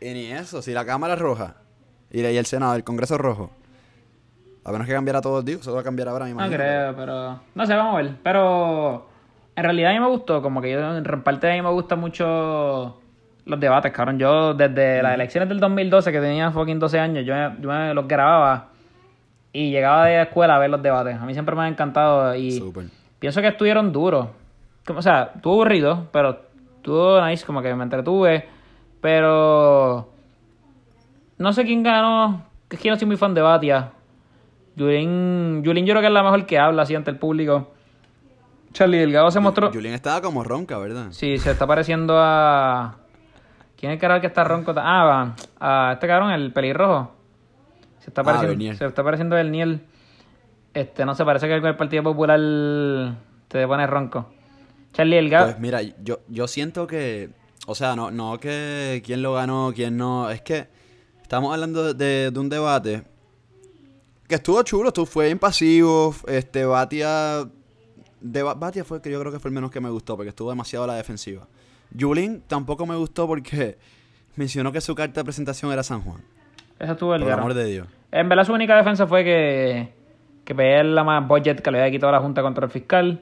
Y 0.00 0.12
ni 0.12 0.26
eso. 0.26 0.62
Si 0.62 0.72
la 0.72 0.84
Cámara 0.84 1.14
es 1.14 1.20
roja 1.20 1.56
y, 2.10 2.20
el 2.20 2.46
Senado, 2.46 2.74
el 2.74 2.84
Congreso 2.84 3.14
es 3.14 3.20
rojo. 3.20 3.50
A 4.64 4.72
menos 4.72 4.86
que 4.86 4.92
cambiara 4.92 5.20
todo, 5.20 5.42
digo, 5.42 5.60
eso 5.60 5.72
va 5.72 5.80
a 5.80 5.84
cambiar 5.84 6.08
ahora, 6.08 6.26
me 6.26 6.34
No 6.34 6.48
creo, 6.48 6.94
pero... 6.94 7.40
No 7.54 7.66
sé, 7.66 7.74
vamos 7.74 7.94
a 7.94 8.02
ver. 8.02 8.16
Pero 8.22 9.08
en 9.58 9.64
realidad 9.64 9.90
a 9.90 9.94
mí 9.94 9.98
me 9.98 10.06
gustó, 10.06 10.40
como 10.40 10.62
que 10.62 10.70
yo 10.70 10.96
en 10.96 11.22
parte 11.24 11.48
de 11.48 11.54
mí 11.54 11.62
me 11.62 11.70
gustan 11.70 11.98
mucho 11.98 12.96
los 13.44 13.58
debates, 13.58 13.90
cabrón. 13.90 14.16
Yo 14.16 14.54
desde 14.54 15.02
las 15.02 15.14
elecciones 15.14 15.48
del 15.48 15.58
2012, 15.58 16.12
que 16.12 16.20
tenía 16.20 16.52
fucking 16.52 16.78
12 16.78 17.00
años, 17.00 17.26
yo 17.26 17.34
me, 17.34 17.56
yo 17.60 17.68
me 17.68 17.92
los 17.92 18.06
grababa 18.06 18.68
y 19.52 19.72
llegaba 19.72 20.06
de 20.06 20.14
la 20.14 20.22
escuela 20.22 20.54
a 20.54 20.58
ver 20.60 20.70
los 20.70 20.80
debates. 20.80 21.16
A 21.16 21.26
mí 21.26 21.32
siempre 21.32 21.56
me 21.56 21.62
han 21.62 21.72
encantado 21.72 22.36
y 22.36 22.62
pienso 23.18 23.40
que 23.40 23.48
estuvieron 23.48 23.90
duros. 23.90 24.28
Como, 24.86 25.00
o 25.00 25.02
sea, 25.02 25.32
estuvo 25.34 25.54
aburrido, 25.54 26.06
pero 26.12 26.38
estuvo 26.76 27.20
nice, 27.26 27.44
como 27.44 27.60
que 27.60 27.74
me 27.74 27.82
entretuve. 27.82 28.48
Pero 29.00 30.08
no 31.36 31.52
sé 31.52 31.64
quién 31.64 31.82
ganó. 31.82 32.44
Es 32.70 32.78
que 32.78 32.86
yo 32.86 32.94
no 32.94 32.98
soy 33.00 33.08
muy 33.08 33.16
fan 33.16 33.34
de 33.34 33.40
Batia. 33.40 33.90
Yulín, 34.76 35.64
Yulín 35.64 35.84
yo 35.84 35.94
creo 35.94 36.02
que 36.02 36.06
es 36.06 36.12
la 36.12 36.22
mejor 36.22 36.46
que 36.46 36.60
habla 36.60 36.82
así 36.82 36.94
ante 36.94 37.10
el 37.10 37.18
público. 37.18 37.72
Charlie 38.78 38.98
Delgado 38.98 39.28
se 39.32 39.40
mostró. 39.40 39.72
Julián 39.72 39.94
estaba 39.94 40.20
como 40.20 40.44
ronca, 40.44 40.78
¿verdad? 40.78 41.08
Sí, 41.10 41.36
se 41.38 41.50
está 41.50 41.66
pareciendo 41.66 42.14
a. 42.16 42.96
¿Quién 43.76 43.90
es 43.90 43.96
el 43.96 44.00
carajo 44.00 44.20
que 44.20 44.28
está 44.28 44.44
ronco? 44.44 44.72
Ah, 44.76 45.34
a, 45.58 45.88
a 45.90 45.92
este 45.94 46.06
cabrón, 46.06 46.30
el 46.30 46.52
pelirrojo. 46.52 47.12
Se 47.98 48.10
está 48.10 48.20
Ah, 48.20 48.24
pareciendo, 48.24 48.74
se 48.76 48.86
está 48.86 49.02
pareciendo 49.02 49.36
el 49.36 49.50
Niel. 49.50 49.80
Este, 50.74 51.04
no 51.04 51.16
sé, 51.16 51.24
parece 51.24 51.48
que 51.48 51.54
el 51.54 51.76
Partido 51.76 52.04
Popular 52.04 52.38
te 53.48 53.66
pone 53.66 53.84
ronco. 53.88 54.28
Charlie 54.92 55.16
Delgado. 55.16 55.46
Pues 55.46 55.58
mira, 55.58 55.82
yo, 55.82 56.20
yo 56.28 56.46
siento 56.46 56.86
que, 56.86 57.30
o 57.66 57.74
sea, 57.74 57.96
no, 57.96 58.12
no 58.12 58.38
que 58.38 59.02
quién 59.04 59.22
lo 59.22 59.34
ganó, 59.34 59.72
quién 59.74 59.96
no, 59.96 60.30
es 60.30 60.40
que 60.42 60.68
estamos 61.20 61.52
hablando 61.52 61.94
de, 61.94 62.30
de 62.30 62.38
un 62.38 62.48
debate 62.48 63.02
que 64.28 64.36
estuvo 64.36 64.62
chulo, 64.62 64.88
estuvo, 64.88 65.06
fue 65.06 65.30
impasivo, 65.30 66.14
este, 66.28 66.64
Batia, 66.64 67.48
de 68.20 68.42
Ba- 68.42 68.54
Batia 68.54 68.84
fue 68.84 69.00
que 69.02 69.10
yo 69.10 69.20
creo 69.20 69.32
que 69.32 69.38
fue 69.38 69.48
el 69.50 69.54
menos 69.54 69.70
que 69.70 69.80
me 69.80 69.90
gustó, 69.90 70.16
porque 70.16 70.30
estuvo 70.30 70.50
demasiado 70.50 70.84
a 70.84 70.88
la 70.88 70.94
defensiva. 70.94 71.46
Yulín 71.90 72.42
tampoco 72.46 72.84
me 72.86 72.96
gustó 72.96 73.26
porque 73.26 73.78
mencionó 74.36 74.72
que 74.72 74.80
su 74.80 74.94
carta 74.94 75.20
de 75.20 75.24
presentación 75.24 75.72
era 75.72 75.82
San 75.82 76.02
Juan, 76.02 76.20
Eso 76.78 76.92
estuvo 76.92 77.14
el 77.14 77.22
por 77.22 77.32
el 77.32 77.38
amor 77.38 77.54
de 77.54 77.64
Dios. 77.64 77.88
En 78.12 78.28
verdad 78.28 78.44
su 78.44 78.52
única 78.52 78.76
defensa 78.76 79.06
fue 79.06 79.24
que, 79.24 79.92
que 80.44 80.54
pedía 80.54 80.82
la 80.84 81.04
más 81.04 81.26
budget 81.26 81.60
que 81.60 81.70
le 81.70 81.80
había 81.80 81.90
quitado 81.90 82.12
la 82.12 82.20
Junta 82.20 82.42
contra 82.42 82.64
el 82.66 82.70
Fiscal. 82.70 83.20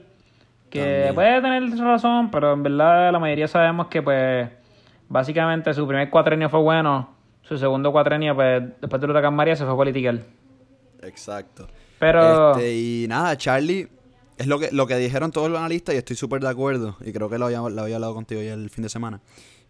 Que 0.69 0.79
También. 0.81 1.15
puede 1.15 1.41
tener 1.41 1.77
razón, 1.79 2.29
pero 2.29 2.51
en 2.53 2.61
verdad 2.63 3.11
la 3.11 3.19
mayoría 3.19 3.47
sabemos 3.47 3.87
que 3.87 4.01
pues 4.01 4.49
básicamente 5.07 5.73
su 5.73 5.87
primer 5.87 6.09
cuatrenio 6.09 6.49
fue 6.49 6.59
bueno, 6.59 7.09
su 7.43 7.57
segundo 7.57 7.91
cuatrenio 7.93 8.35
pues 8.35 8.61
después 8.81 9.01
de 9.01 9.07
huracán 9.07 9.33
María 9.33 9.55
se 9.55 9.65
fue 9.65 9.75
political. 9.77 10.23
Exacto. 11.01 11.67
Pero 11.99 12.51
Este, 12.51 12.75
y 12.75 13.05
nada, 13.07 13.35
Charlie, 13.37 13.87
es 14.37 14.47
lo 14.47 14.59
que, 14.59 14.69
lo 14.71 14.87
que 14.87 14.95
dijeron 14.97 15.31
todos 15.31 15.49
los 15.49 15.59
analistas 15.59 15.95
y 15.95 15.97
estoy 15.97 16.15
súper 16.15 16.41
de 16.41 16.49
acuerdo. 16.49 16.95
Y 17.05 17.11
creo 17.11 17.29
que 17.29 17.37
lo 17.37 17.45
había, 17.45 17.59
lo 17.59 17.81
había 17.81 17.95
hablado 17.95 18.13
contigo 18.13 18.41
ya 18.41 18.53
el 18.53 18.69
fin 18.69 18.83
de 18.83 18.89
semana. 18.89 19.19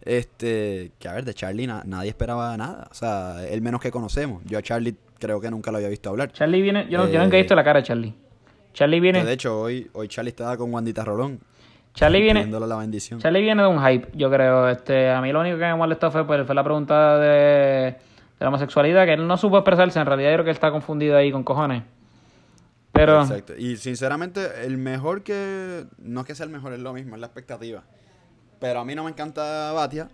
Este, 0.02 0.92
que 0.98 1.08
a 1.08 1.12
ver, 1.14 1.24
de 1.24 1.34
Charlie 1.34 1.66
na- 1.66 1.82
nadie 1.84 2.10
esperaba 2.10 2.56
nada. 2.56 2.88
O 2.90 2.94
sea, 2.94 3.46
el 3.48 3.60
menos 3.62 3.80
que 3.80 3.90
conocemos. 3.90 4.42
Yo 4.44 4.58
a 4.58 4.62
Charlie 4.62 4.94
creo 5.18 5.40
que 5.40 5.50
nunca 5.50 5.70
lo 5.70 5.78
había 5.78 5.88
visto 5.88 6.08
hablar. 6.10 6.32
Charlie 6.32 6.62
viene, 6.62 6.86
yo, 6.88 6.98
no, 6.98 7.08
yo 7.08 7.18
nunca 7.20 7.36
he 7.36 7.40
Eh, 7.40 7.42
visto 7.42 7.54
la 7.54 7.64
cara 7.64 7.80
de 7.80 7.86
Charlie. 7.86 8.14
Charlie 8.72 9.00
viene, 9.00 9.24
de 9.24 9.32
hecho, 9.32 9.60
hoy, 9.60 9.90
hoy 9.92 10.06
Charlie 10.08 10.30
estaba 10.30 10.56
con 10.56 10.72
Wandita 10.72 11.04
Rolón. 11.04 11.40
Charlie 11.94 12.20
viene, 12.22 12.46
la 12.46 12.76
bendición. 12.76 13.18
Charlie 13.18 13.42
viene 13.42 13.60
de 13.62 13.68
un 13.68 13.84
hype, 13.84 14.08
yo 14.14 14.30
creo. 14.30 14.68
Este, 14.68 15.10
a 15.10 15.20
mí 15.20 15.32
lo 15.32 15.40
único 15.40 15.56
que 15.58 15.64
me 15.64 15.74
molestó 15.74 16.12
fue, 16.12 16.24
pues, 16.24 16.46
fue 16.46 16.54
la 16.54 16.62
pregunta 16.62 17.18
de, 17.18 17.26
de 17.28 17.96
la 18.38 18.48
homosexualidad, 18.48 19.04
que 19.04 19.14
él 19.14 19.26
no 19.26 19.36
supo 19.36 19.58
expresarse. 19.58 19.98
En 19.98 20.06
realidad 20.06 20.30
yo 20.30 20.34
creo 20.36 20.44
que 20.44 20.50
él 20.50 20.54
está 20.56 20.70
confundido 20.70 21.16
ahí 21.16 21.32
con 21.32 21.42
cojones. 21.42 21.82
Pero 22.98 23.22
Exacto. 23.22 23.54
Y 23.56 23.76
sinceramente, 23.76 24.64
el 24.64 24.76
mejor 24.78 25.22
que. 25.22 25.84
No 25.98 26.20
es 26.20 26.26
que 26.26 26.34
sea 26.34 26.44
el 26.46 26.50
mejor, 26.52 26.72
es 26.72 26.80
lo 26.80 26.92
mismo, 26.92 27.14
es 27.14 27.20
la 27.20 27.26
expectativa. 27.26 27.82
Pero 28.60 28.80
a 28.80 28.84
mí 28.84 28.94
no 28.94 29.04
me 29.04 29.10
encanta 29.10 29.72
Batia. 29.72 30.08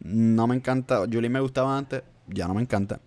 No 0.00 0.46
me 0.46 0.54
encanta. 0.56 0.98
Julie 1.10 1.28
me 1.28 1.40
gustaba 1.40 1.76
antes, 1.76 2.02
ya 2.28 2.46
no 2.48 2.54
me 2.54 2.62
encanta. 2.62 3.00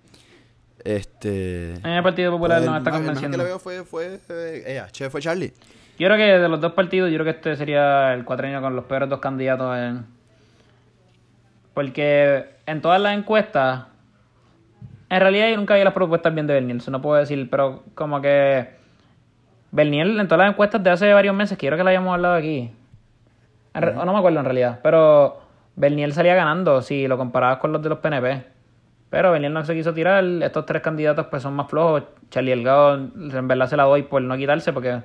Este. 0.83 1.73
en 1.75 1.85
el 1.87 2.03
Partido 2.03 2.31
Popular 2.31 2.59
Pues 2.59 2.69
no 2.69 2.77
está 2.77 2.89
ma- 2.91 2.97
el 2.97 3.01
mejor 3.03 3.13
convenciendo. 3.15 3.37
que 3.37 3.43
le 3.43 3.49
veo 3.49 3.59
fue, 3.59 3.83
fue 3.83 4.19
eh, 4.29 4.63
ella, 4.67 4.87
che, 4.91 5.09
fue 5.09 5.19
Charlie. 5.21 5.51
Yo 5.97 6.07
creo 6.07 6.17
que 6.17 6.23
de 6.23 6.49
los 6.49 6.59
dos 6.61 6.73
partidos, 6.73 7.09
yo 7.09 7.15
creo 7.15 7.25
que 7.25 7.31
este 7.37 7.55
sería 7.55 8.13
el 8.13 8.23
cuatrenio 8.25 8.61
con 8.61 8.75
los 8.75 8.85
peores 8.85 9.09
dos 9.09 9.19
candidatos. 9.19 9.75
en- 9.77 10.05
Porque 11.73 12.45
en 12.65 12.81
todas 12.81 13.01
las 13.01 13.17
encuestas, 13.17 13.85
en 15.09 15.19
realidad 15.19 15.49
yo 15.49 15.57
nunca 15.57 15.75
vi 15.75 15.83
las 15.83 15.93
propuestas 15.93 16.33
bien 16.33 16.47
de 16.47 16.53
Bernier, 16.53 16.89
no 16.89 17.01
puedo 17.01 17.19
decir, 17.19 17.49
pero 17.49 17.83
como 17.95 18.21
que 18.21 18.69
Bernier 19.71 20.07
en 20.07 20.27
todas 20.27 20.45
las 20.45 20.53
encuestas 20.53 20.83
de 20.83 20.89
hace 20.89 21.13
varios 21.13 21.35
meses, 21.35 21.57
creo 21.57 21.77
que 21.77 21.83
la 21.83 21.89
habíamos 21.89 22.13
hablado 22.13 22.35
aquí, 22.35 22.71
o 23.73 24.05
no 24.05 24.13
me 24.13 24.19
acuerdo 24.19 24.39
en 24.39 24.45
realidad, 24.45 24.79
pero 24.81 25.39
Bernier 25.75 26.13
salía 26.13 26.35
ganando 26.35 26.81
si 26.81 27.07
lo 27.07 27.17
comparabas 27.17 27.57
con 27.57 27.71
los 27.71 27.81
de 27.81 27.89
los 27.89 27.99
PNP. 27.99 28.55
Pero 29.09 29.31
Bernier 29.31 29.51
no 29.51 29.63
se 29.63 29.73
quiso 29.73 29.93
tirar, 29.93 30.23
estos 30.23 30.65
tres 30.65 30.81
candidatos 30.81 31.27
pues 31.27 31.43
son 31.43 31.53
más 31.53 31.69
flojos. 31.69 32.03
Charlie 32.29 32.51
Delgado 32.51 32.95
en 32.95 33.47
verdad 33.47 33.67
se 33.67 33.77
la 33.77 33.83
doy 33.83 34.03
por 34.03 34.21
no 34.21 34.35
quitarse 34.35 34.73
porque 34.73 35.01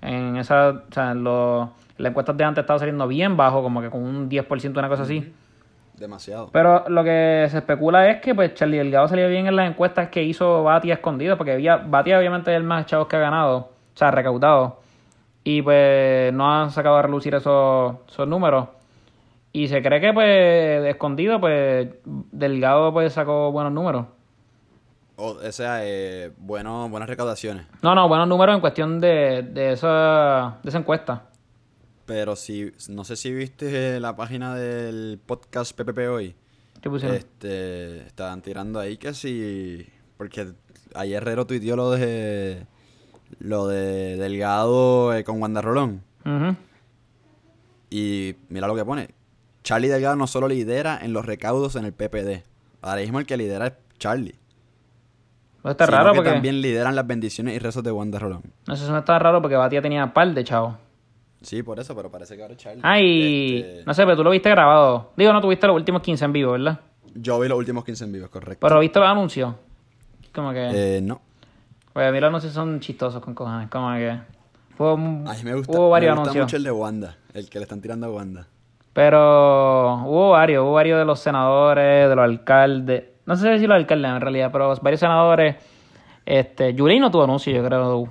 en 0.00 0.36
esa, 0.36 0.70
o 0.70 0.92
sea, 0.92 1.12
en 1.12 1.24
los, 1.24 1.68
en 1.68 2.02
las 2.02 2.10
encuestas 2.10 2.36
de 2.36 2.44
antes 2.44 2.62
estaba 2.62 2.78
saliendo 2.78 3.06
bien 3.06 3.36
bajo, 3.36 3.62
como 3.62 3.80
que 3.80 3.90
con 3.90 4.02
un 4.02 4.28
10%, 4.28 4.78
una 4.78 4.88
cosa 4.88 5.02
así. 5.02 5.32
Demasiado. 5.96 6.50
Pero 6.52 6.84
lo 6.88 7.04
que 7.04 7.46
se 7.50 7.58
especula 7.58 8.08
es 8.10 8.20
que 8.20 8.34
pues 8.34 8.54
Charlie 8.54 8.78
Delgado 8.78 9.06
salió 9.06 9.28
bien 9.28 9.46
en 9.46 9.54
las 9.54 9.70
encuestas 9.70 10.08
que 10.08 10.24
hizo 10.24 10.64
Batia 10.64 10.94
escondido, 10.94 11.36
porque 11.36 11.52
había, 11.52 11.76
Batia 11.76 12.18
obviamente 12.18 12.50
es 12.50 12.56
el 12.56 12.64
más 12.64 12.86
chavos 12.86 13.06
que 13.06 13.16
ha 13.16 13.20
ganado, 13.20 13.70
o 13.94 13.98
sea, 13.98 14.10
recaudado. 14.10 14.80
Y 15.44 15.62
pues 15.62 16.32
no 16.32 16.50
han 16.52 16.70
sacado 16.70 16.96
a 16.96 17.02
relucir 17.02 17.34
esos, 17.34 17.96
esos 18.08 18.26
números. 18.26 18.68
Y 19.52 19.68
se 19.68 19.82
cree 19.82 20.00
que 20.00 20.12
pues 20.12 20.82
de 20.82 20.90
escondido 20.90 21.40
pues 21.40 21.88
Delgado 22.04 22.92
pues 22.92 23.12
sacó 23.12 23.52
buenos 23.52 23.72
números. 23.72 24.06
O, 25.16 25.28
o 25.28 25.52
sea, 25.52 25.86
eh, 25.86 26.32
bueno, 26.38 26.88
buenas 26.88 27.08
recaudaciones. 27.08 27.66
No, 27.82 27.94
no, 27.94 28.08
buenos 28.08 28.26
números 28.26 28.56
en 28.56 28.60
cuestión 28.60 28.98
de, 28.98 29.42
de, 29.42 29.72
esa, 29.72 30.58
de 30.62 30.68
esa 30.68 30.78
encuesta. 30.78 31.28
Pero 32.04 32.34
si, 32.34 32.72
no 32.88 33.04
sé 33.04 33.14
si 33.14 33.32
viste 33.32 34.00
la 34.00 34.16
página 34.16 34.56
del 34.56 35.20
podcast 35.24 35.78
PPP 35.78 35.98
hoy. 36.10 36.34
¿Qué 36.80 36.90
pusieron? 36.90 37.16
Este, 37.16 37.98
estaban 38.06 38.42
tirando 38.42 38.80
ahí 38.80 38.96
que 38.96 39.14
si, 39.14 39.86
porque 40.16 40.48
ayer 40.94 41.22
Herrero 41.22 41.46
tuiteó 41.46 41.76
lo 41.76 41.92
de, 41.92 42.66
lo 43.38 43.66
de 43.66 44.16
Delgado 44.16 45.14
eh, 45.14 45.24
con 45.24 45.40
Wanda 45.40 45.60
Rolón. 45.60 46.02
Y 47.90 48.34
mira 48.48 48.66
lo 48.66 48.74
que 48.74 48.84
pone. 48.84 49.08
Charlie 49.62 49.88
Delgado 49.88 50.16
no 50.16 50.26
solo 50.26 50.48
lidera 50.48 50.98
en 51.02 51.12
los 51.12 51.24
recaudos 51.24 51.76
en 51.76 51.84
el 51.84 51.92
PPD. 51.92 52.42
Ahora 52.82 53.00
mismo 53.00 53.18
el 53.18 53.26
que 53.26 53.36
lidera 53.36 53.68
es 53.68 53.72
Charlie. 53.98 54.34
Pues 55.62 55.72
está 55.72 55.86
sino 55.86 55.96
raro 55.96 56.12
que 56.12 56.16
porque. 56.16 56.30
también 56.30 56.60
lideran 56.60 56.94
las 56.94 57.06
bendiciones 57.06 57.54
y 57.54 57.58
rezos 57.58 57.82
de 57.82 57.90
Wanda 57.90 58.18
Rolón. 58.18 58.42
No 58.66 58.76
sé, 58.76 58.84
eso 58.84 58.92
no 58.92 58.98
está 58.98 59.18
raro 59.18 59.40
porque 59.40 59.56
Batia 59.56 59.80
tenía 59.80 60.12
par 60.12 60.34
de 60.34 60.44
chavos. 60.44 60.74
Sí, 61.40 61.62
por 61.62 61.78
eso, 61.78 61.94
pero 61.94 62.10
parece 62.10 62.36
que 62.36 62.42
ahora 62.42 62.54
es 62.54 62.60
Charlie. 62.60 62.80
Ah, 62.84 63.00
y. 63.00 63.58
Este, 63.60 63.84
No 63.86 63.94
sé, 63.94 64.04
pero 64.04 64.16
tú 64.16 64.24
lo 64.24 64.30
viste 64.30 64.50
grabado. 64.50 65.12
Digo, 65.16 65.32
no 65.32 65.40
tuviste 65.40 65.66
los 65.66 65.76
últimos 65.76 66.02
15 66.02 66.24
en 66.26 66.32
vivo, 66.32 66.52
¿verdad? 66.52 66.80
Yo 67.14 67.38
vi 67.38 67.48
los 67.48 67.56
últimos 67.56 67.84
15 67.84 68.04
en 68.04 68.12
vivo, 68.12 68.28
correcto. 68.28 68.66
Pero 68.66 68.80
viste 68.80 68.98
los 68.98 69.08
anuncios. 69.08 69.54
Como 70.34 70.52
que. 70.52 70.96
Eh, 70.96 71.00
no. 71.00 71.22
Pues 71.94 72.06
a 72.06 72.12
mí 72.12 72.20
los 72.20 72.28
anuncios 72.28 72.52
son 72.52 72.80
chistosos 72.80 73.22
con 73.22 73.32
cojones. 73.34 73.70
Como 73.70 73.90
que. 73.94 74.18
Fue 74.76 74.92
un- 74.94 75.24
A 75.26 75.32
mí 75.32 75.38
me 75.44 75.54
gusta, 75.54 75.72
hubo 75.72 75.88
varios 75.90 76.10
me 76.10 76.18
gusta 76.18 76.30
anuncios. 76.32 76.44
mucho 76.46 76.56
el 76.56 76.64
de 76.64 76.70
Wanda, 76.72 77.16
el 77.32 77.48
que 77.48 77.58
le 77.60 77.62
están 77.62 77.80
tirando 77.80 78.06
a 78.06 78.10
Wanda. 78.10 78.46
Pero 78.92 80.02
hubo 80.04 80.30
varios, 80.30 80.62
hubo 80.64 80.72
varios 80.72 80.98
de 80.98 81.04
los 81.04 81.20
senadores, 81.20 82.08
de 82.08 82.14
los 82.16 82.24
alcaldes. 82.24 83.04
No 83.26 83.36
sé 83.36 83.58
si 83.58 83.66
los 83.66 83.76
alcaldes 83.76 84.10
en 84.10 84.20
realidad, 84.20 84.50
pero 84.52 84.74
varios 84.82 85.00
senadores. 85.00 85.56
Este, 86.26 86.74
Yulín 86.74 87.00
no 87.00 87.10
tuvo 87.10 87.24
anuncio, 87.24 87.52
yo 87.52 87.64
creo. 87.64 88.08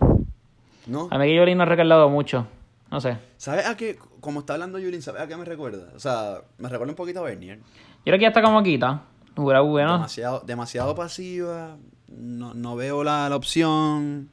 ¿No? 0.87 1.07
A 1.11 1.17
mí 1.17 1.25
que 1.25 1.35
Yulín 1.35 1.57
no 1.57 1.63
ha 1.63 1.67
recalado 1.67 2.09
mucho. 2.09 2.47
No 2.91 3.01
sé. 3.01 3.17
¿Sabes 3.37 3.65
a 3.67 3.75
qué? 3.75 3.97
Como 4.21 4.41
está 4.41 4.53
hablando 4.53 4.79
Yulín, 4.79 5.01
¿sabes 5.01 5.21
a 5.21 5.27
qué 5.27 5.35
me 5.35 5.45
recuerda? 5.45 5.87
O 5.95 5.99
sea, 5.99 6.35
me 6.57 6.69
recuerda 6.69 6.91
un 6.91 6.95
poquito 6.95 7.19
a 7.19 7.23
Bernier. 7.23 7.57
Yo 7.57 7.63
creo 8.05 8.17
que 8.17 8.21
ya 8.23 8.27
está 8.29 8.41
como 8.41 8.61
quita. 8.63 9.01
Bueno. 9.35 9.93
Demasiado, 9.93 10.41
demasiado 10.45 10.95
pasiva. 10.95 11.77
No, 12.07 12.53
no 12.53 12.75
veo 12.75 13.03
la, 13.03 13.27
la 13.29 13.35
opción. 13.35 14.29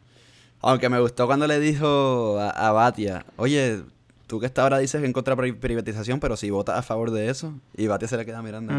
Aunque 0.62 0.88
me 0.90 1.00
gustó 1.00 1.26
cuando 1.26 1.46
le 1.46 1.58
dijo 1.58 2.38
a, 2.38 2.50
a 2.50 2.72
Batia, 2.72 3.24
oye, 3.36 3.82
tú 4.26 4.38
que 4.40 4.46
hasta 4.46 4.62
ahora 4.62 4.78
dices 4.78 5.02
en 5.02 5.12
contra 5.14 5.34
de 5.34 5.40
pri- 5.42 5.52
privatización, 5.58 6.20
pero 6.20 6.36
si 6.36 6.50
votas 6.50 6.78
a 6.78 6.82
favor 6.82 7.10
de 7.10 7.30
eso. 7.30 7.54
Y 7.76 7.86
Batia 7.86 8.06
se 8.08 8.16
le 8.18 8.26
queda 8.26 8.42
mirando. 8.42 8.72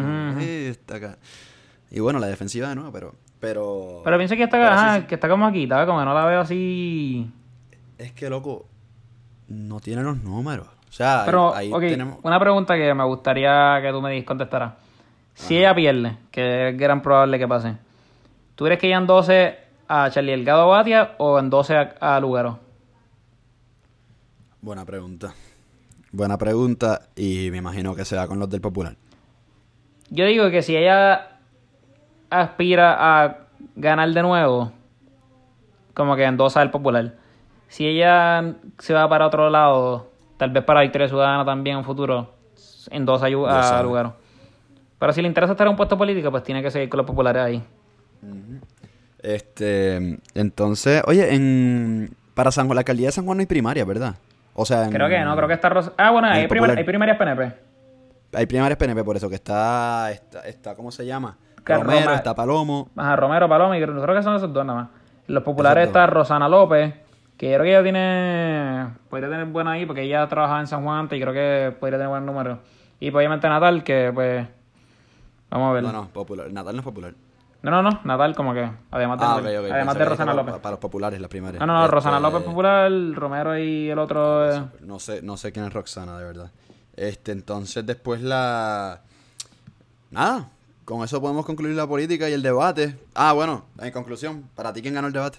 Y 1.94 2.00
bueno, 2.00 2.20
la 2.20 2.28
defensiva 2.28 2.70
de 2.70 2.76
nuevo, 2.76 2.92
pero... 2.92 3.14
Pero, 3.42 4.02
Pero 4.04 4.18
pienso 4.18 4.36
que 4.36 4.44
está, 4.44 4.58
pero 4.58 4.68
sí, 4.70 4.74
ajá, 4.86 5.00
sí. 5.00 5.06
que 5.08 5.16
está 5.16 5.28
como 5.28 5.52
quita, 5.52 5.84
como 5.88 5.98
que 5.98 6.06
no 6.06 6.14
la 6.14 6.26
veo 6.28 6.42
así. 6.42 7.28
Es 7.98 8.12
que, 8.12 8.30
loco, 8.30 8.68
no 9.48 9.80
tiene 9.80 10.04
los 10.04 10.22
números. 10.22 10.68
O 10.68 10.94
sea, 10.94 11.24
Pero, 11.26 11.56
ahí 11.56 11.72
tenemos... 11.80 12.20
una 12.22 12.40
pregunta 12.40 12.76
que 12.76 12.94
me 12.94 13.04
gustaría 13.06 13.80
que 13.82 13.90
tú 13.92 14.00
me 14.00 14.24
contestaras. 14.24 14.74
Si 15.34 15.58
ella 15.58 15.74
pierde, 15.74 16.18
que 16.32 16.70
es 16.70 16.78
gran 16.78 17.02
probable 17.02 17.40
que 17.40 17.48
pase, 17.48 17.78
¿tú 18.56 18.66
crees 18.66 18.80
que 18.80 18.88
ella 18.88 18.98
en 18.98 19.08
12 19.08 19.58
a 19.88 20.10
Charlie 20.10 20.32
Delgado 20.32 20.68
Batia 20.68 21.16
o 21.18 21.40
en 21.40 21.50
12 21.50 21.76
a, 21.76 22.16
a 22.16 22.20
Lugaro? 22.20 22.60
Buena 24.62 24.86
pregunta. 24.86 25.34
Buena 26.12 26.38
pregunta 26.38 27.08
y 27.16 27.50
me 27.52 27.58
imagino 27.58 27.96
que 27.96 28.06
sea 28.06 28.28
con 28.28 28.38
los 28.38 28.50
del 28.50 28.62
Popular. 28.62 28.96
Yo 30.10 30.26
digo 30.26 30.52
que 30.52 30.62
si 30.62 30.76
ella 30.76 31.38
aspira 32.30 32.96
a 33.00 33.38
ganar 33.76 34.10
de 34.10 34.22
nuevo, 34.22 34.72
como 35.94 36.16
que 36.16 36.26
en 36.26 36.38
12 36.38 36.60
al 36.60 36.72
Popular, 36.72 37.16
si 37.70 37.88
ella 37.88 38.56
se 38.78 38.94
va 38.94 39.08
para 39.08 39.28
otro 39.28 39.50
lado, 39.50 40.12
tal 40.38 40.50
vez 40.52 40.64
para 40.66 40.82
Victoria 40.82 41.08
Ciudadana 41.08 41.46
también 41.46 41.78
en 41.78 41.86
futuro, 41.86 42.34
en 42.90 43.06
12 43.06 43.26
a, 43.48 43.80
a. 43.80 43.84
Lugaro. 43.84 44.16
Pero 45.02 45.14
si 45.14 45.22
le 45.24 45.28
interesa 45.28 45.54
estar 45.54 45.66
en 45.66 45.72
un 45.72 45.78
puesto 45.78 45.98
político, 45.98 46.30
pues 46.30 46.44
tiene 46.44 46.62
que 46.62 46.70
seguir 46.70 46.88
con 46.88 47.00
los 47.00 47.08
populares 47.08 47.42
ahí. 47.42 47.64
Este, 49.22 50.20
entonces, 50.36 51.02
oye, 51.06 51.34
en 51.34 52.12
para 52.34 52.52
San 52.52 52.66
Juan, 52.68 52.76
la 52.76 52.82
alcaldía 52.82 53.08
de 53.08 53.12
San 53.12 53.26
Juan 53.26 53.38
no 53.38 53.42
hay 53.42 53.46
primaria, 53.48 53.84
¿verdad? 53.86 54.16
O 54.54 54.66
sea, 54.66 54.86
en- 54.86 54.92
Creo 54.92 55.10
que 55.10 55.20
no, 55.20 55.36
creo 55.36 55.48
que 55.48 55.54
está 55.56 55.70
Rosa... 55.70 55.94
Ah, 55.98 56.12
bueno, 56.12 56.28
en 56.28 56.34
hay, 56.34 56.48
primar- 56.48 56.78
hay 56.78 56.84
primarias 56.84 57.18
PNP. 57.18 57.54
hay 58.34 58.46
primarias 58.46 58.78
PNP 58.78 59.04
por 59.04 59.16
eso 59.16 59.30
que 59.30 59.36
está 59.36 60.12
está, 60.12 60.42
está 60.48 60.76
¿cómo 60.76 60.92
se 60.92 61.06
llama? 61.06 61.38
Que 61.66 61.74
Romero, 61.76 62.02
Roma- 62.06 62.16
está 62.16 62.34
Palomo. 62.36 62.90
Ajá, 62.96 63.16
Romero, 63.16 63.48
Paloma, 63.50 63.78
y 63.78 63.82
creo 63.82 64.16
que 64.16 64.24
son 64.24 64.36
esos 64.36 64.52
dos 64.54 64.66
nada 64.66 64.82
más. 64.82 64.90
Los 65.28 65.44
populares 65.44 65.88
está 65.88 66.08
Rosana 66.08 66.50
López, 66.50 66.94
que 67.38 67.48
yo 67.52 67.58
creo 67.58 67.64
que 67.64 67.70
ella 67.72 67.84
tiene... 67.84 68.88
Podría 69.10 69.30
tener 69.30 69.46
buena 69.46 69.72
ahí, 69.72 69.86
porque 69.86 70.02
ella 70.04 70.28
trabajaba 70.28 70.60
en 70.60 70.68
San 70.68 70.84
Juan 70.84 71.00
antes 71.00 71.18
y 71.18 71.22
creo 71.22 71.34
que 71.34 71.76
podría 71.80 71.98
tener 71.98 72.10
buen 72.10 72.26
número. 72.26 72.60
Y 73.00 73.12
pues, 73.12 73.22
obviamente 73.22 73.48
Natal, 73.50 73.84
que 73.84 74.12
pues... 74.14 74.48
Vamos 75.52 75.70
a 75.70 75.74
ver. 75.74 75.84
No, 75.84 75.92
no, 75.92 76.08
popular. 76.08 76.52
Natal 76.52 76.74
no 76.76 76.80
es 76.80 76.86
popular. 76.86 77.14
No, 77.62 77.70
no, 77.70 77.84
no, 77.84 78.00
Natal 78.06 78.36
como 78.36 78.54
que, 78.56 78.68
además 78.90 79.20
de, 79.20 79.26
Ah, 79.26 79.36
además 79.76 79.96
de 79.98 80.06
Rosana 80.06 80.32
para, 80.32 80.44
López. 80.44 80.62
Para 80.62 80.72
los 80.72 80.80
populares, 80.80 81.22
las 81.22 81.30
primarias. 81.30 81.60
No, 81.60 81.68
no, 81.68 81.74
no, 81.74 81.84
Este, 81.84 81.92
Rosana 81.94 82.20
López 82.20 82.42
popular, 82.42 82.92
Romero 83.14 83.56
y 83.60 83.90
el 83.90 84.00
otro... 84.00 84.52
eh, 84.52 84.64
No 84.80 84.98
sé, 84.98 85.22
no 85.22 85.38
sé 85.38 85.52
quién 85.52 85.66
es 85.66 85.74
Roxana, 85.74 86.18
de 86.18 86.24
verdad. 86.26 86.52
Este, 86.96 87.32
entonces 87.32 87.86
después 87.86 88.22
la... 88.22 89.02
Nada, 90.10 90.50
con 90.86 91.04
eso 91.04 91.22
podemos 91.22 91.46
concluir 91.46 91.76
la 91.76 91.86
política 91.86 92.28
y 92.30 92.34
el 92.34 92.42
debate. 92.42 92.98
Ah, 93.14 93.34
bueno, 93.34 93.66
en 93.80 93.92
conclusión, 93.92 94.50
¿para 94.56 94.74
ti 94.74 94.82
quién 94.82 94.96
ganó 94.96 95.08
el 95.08 95.14
debate? 95.14 95.38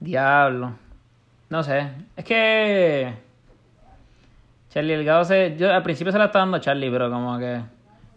Diablo. 0.00 0.72
No 1.48 1.62
sé. 1.62 1.90
Es 2.16 2.24
que. 2.24 3.14
Charlie 4.70 4.96
Delgado 4.96 5.24
se. 5.24 5.56
Yo 5.56 5.72
al 5.72 5.82
principio 5.82 6.12
se 6.12 6.18
la 6.18 6.26
estaba 6.26 6.42
dando 6.44 6.56
a 6.58 6.60
Charlie, 6.60 6.90
pero 6.90 7.10
como 7.10 7.38
que. 7.38 7.60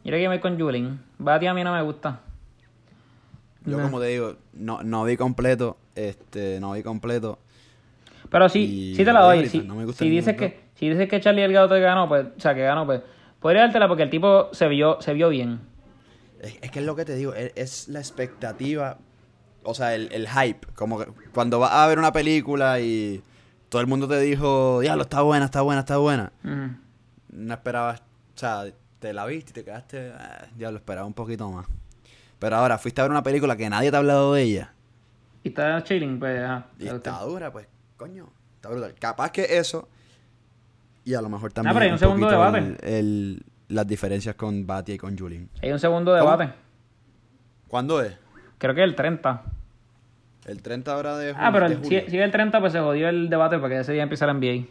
Creo 0.03 0.17
que 0.17 0.29
me 0.29 0.35
voy 0.35 0.39
con 0.39 0.59
Julin. 0.59 0.99
Bati 1.17 1.47
a 1.47 1.53
mí 1.53 1.63
no 1.63 1.73
me 1.73 1.81
gusta. 1.81 2.19
Yo 3.65 3.81
como 3.81 3.99
te 3.99 4.07
digo, 4.07 4.35
no, 4.53 4.83
no 4.83 5.05
vi 5.05 5.15
completo, 5.15 5.77
este, 5.95 6.59
no 6.59 6.73
vi 6.73 6.83
completo. 6.83 7.39
Pero 8.29 8.49
sí, 8.49 8.91
Y 8.91 8.95
sí 8.95 9.05
te 9.05 9.13
la 9.13 9.21
doy. 9.21 9.47
Si, 9.47 9.59
no 9.59 9.75
me 9.75 9.85
gusta 9.85 10.03
si 10.03 10.09
dices 10.09 10.35
que, 10.35 10.59
si 10.75 10.89
dices 10.89 11.07
que 11.07 11.21
Charlie 11.21 11.43
Delgado 11.43 11.69
te 11.69 11.79
ganó, 11.79 12.07
pues. 12.09 12.25
O 12.37 12.39
sea, 12.39 12.53
que 12.53 12.61
ganó, 12.61 12.85
pues. 12.85 13.01
Podría 13.39 13.61
dártela 13.61 13.87
porque 13.87 14.03
el 14.03 14.09
tipo 14.09 14.49
se 14.53 14.67
vio, 14.67 14.99
se 15.01 15.13
vio 15.13 15.29
bien. 15.29 15.61
Es, 16.41 16.57
es 16.61 16.71
que 16.71 16.79
es 16.79 16.85
lo 16.85 16.95
que 16.95 17.05
te 17.05 17.15
digo, 17.15 17.33
es, 17.33 17.53
es 17.55 17.87
la 17.87 17.99
expectativa, 17.99 18.97
o 19.63 19.73
sea, 19.73 19.95
el, 19.95 20.09
el 20.11 20.27
hype. 20.27 20.67
Como 20.75 20.99
que 20.99 21.05
cuando 21.33 21.59
vas 21.59 21.71
a 21.71 21.87
ver 21.87 21.99
una 21.99 22.11
película 22.11 22.79
y 22.81 23.21
todo 23.69 23.81
el 23.81 23.87
mundo 23.87 24.07
te 24.07 24.19
dijo, 24.19 24.81
diablo, 24.81 25.03
está 25.03 25.21
buena, 25.21 25.45
está 25.45 25.61
buena, 25.61 25.79
está 25.81 25.97
buena. 25.97 26.31
No 27.29 27.53
esperabas, 27.53 28.01
o 28.01 28.37
sea, 28.37 28.65
te 29.03 29.11
la 29.13 29.25
viste 29.25 29.51
y 29.51 29.53
te 29.53 29.63
quedaste, 29.65 30.13
ah, 30.17 30.47
ya 30.57 30.71
lo 30.71 30.77
esperaba 30.77 31.05
un 31.05 31.13
poquito 31.13 31.49
más. 31.51 31.65
Pero 32.39 32.55
ahora 32.55 32.77
fuiste 32.77 33.01
a 33.01 33.03
ver 33.03 33.11
una 33.11 33.21
película 33.21 33.57
que 33.57 33.69
nadie 33.69 33.89
te 33.89 33.97
ha 33.97 33.99
hablado 33.99 34.33
de 34.33 34.43
ella 34.43 34.73
Y 35.43 35.49
está 35.49 35.83
chilling, 35.83 36.19
pues. 36.19 36.39
Ajá. 36.41 36.67
y 36.79 36.87
está 36.87 37.19
dura, 37.19 37.51
pues, 37.51 37.67
coño, 37.97 38.29
está 38.55 38.69
brutal. 38.69 38.93
Capaz 38.97 39.31
que 39.31 39.57
eso 39.57 39.89
y 41.03 41.15
a 41.15 41.21
lo 41.21 41.27
mejor 41.27 41.51
también 41.51 41.71
Ah, 41.71 41.73
pero 41.73 41.85
hay 41.85 41.91
un 41.91 41.99
segundo 41.99 42.29
debate. 42.29 42.57
el- 42.59 42.77
el- 42.81 43.43
las 43.67 43.85
diferencias 43.85 44.35
con 44.35 44.65
Batia 44.65 44.95
y 44.95 44.97
con 44.97 45.17
Julien. 45.17 45.49
Hay 45.61 45.71
un 45.73 45.79
segundo 45.79 46.17
¿Cómo? 46.17 46.31
debate. 46.31 46.53
¿Cuándo 47.67 48.01
es? 48.01 48.15
Creo 48.57 48.73
que 48.73 48.83
el 48.83 48.95
30. 48.95 49.43
El 50.45 50.61
30 50.61 50.93
ahora 50.93 51.17
de, 51.17 51.33
Ah, 51.37 51.49
pero 51.51 51.67
de 51.67 51.75
el, 51.75 51.83
si, 51.83 52.09
si 52.11 52.17
el 52.19 52.31
30, 52.31 52.59
pues 52.61 52.71
se 52.71 52.79
jodió 52.79 53.09
el 53.09 53.29
debate 53.29 53.57
porque 53.59 53.79
ese 53.79 53.91
día 53.91 54.03
empieza 54.03 54.25
la 54.27 54.33
NBA. 54.35 54.65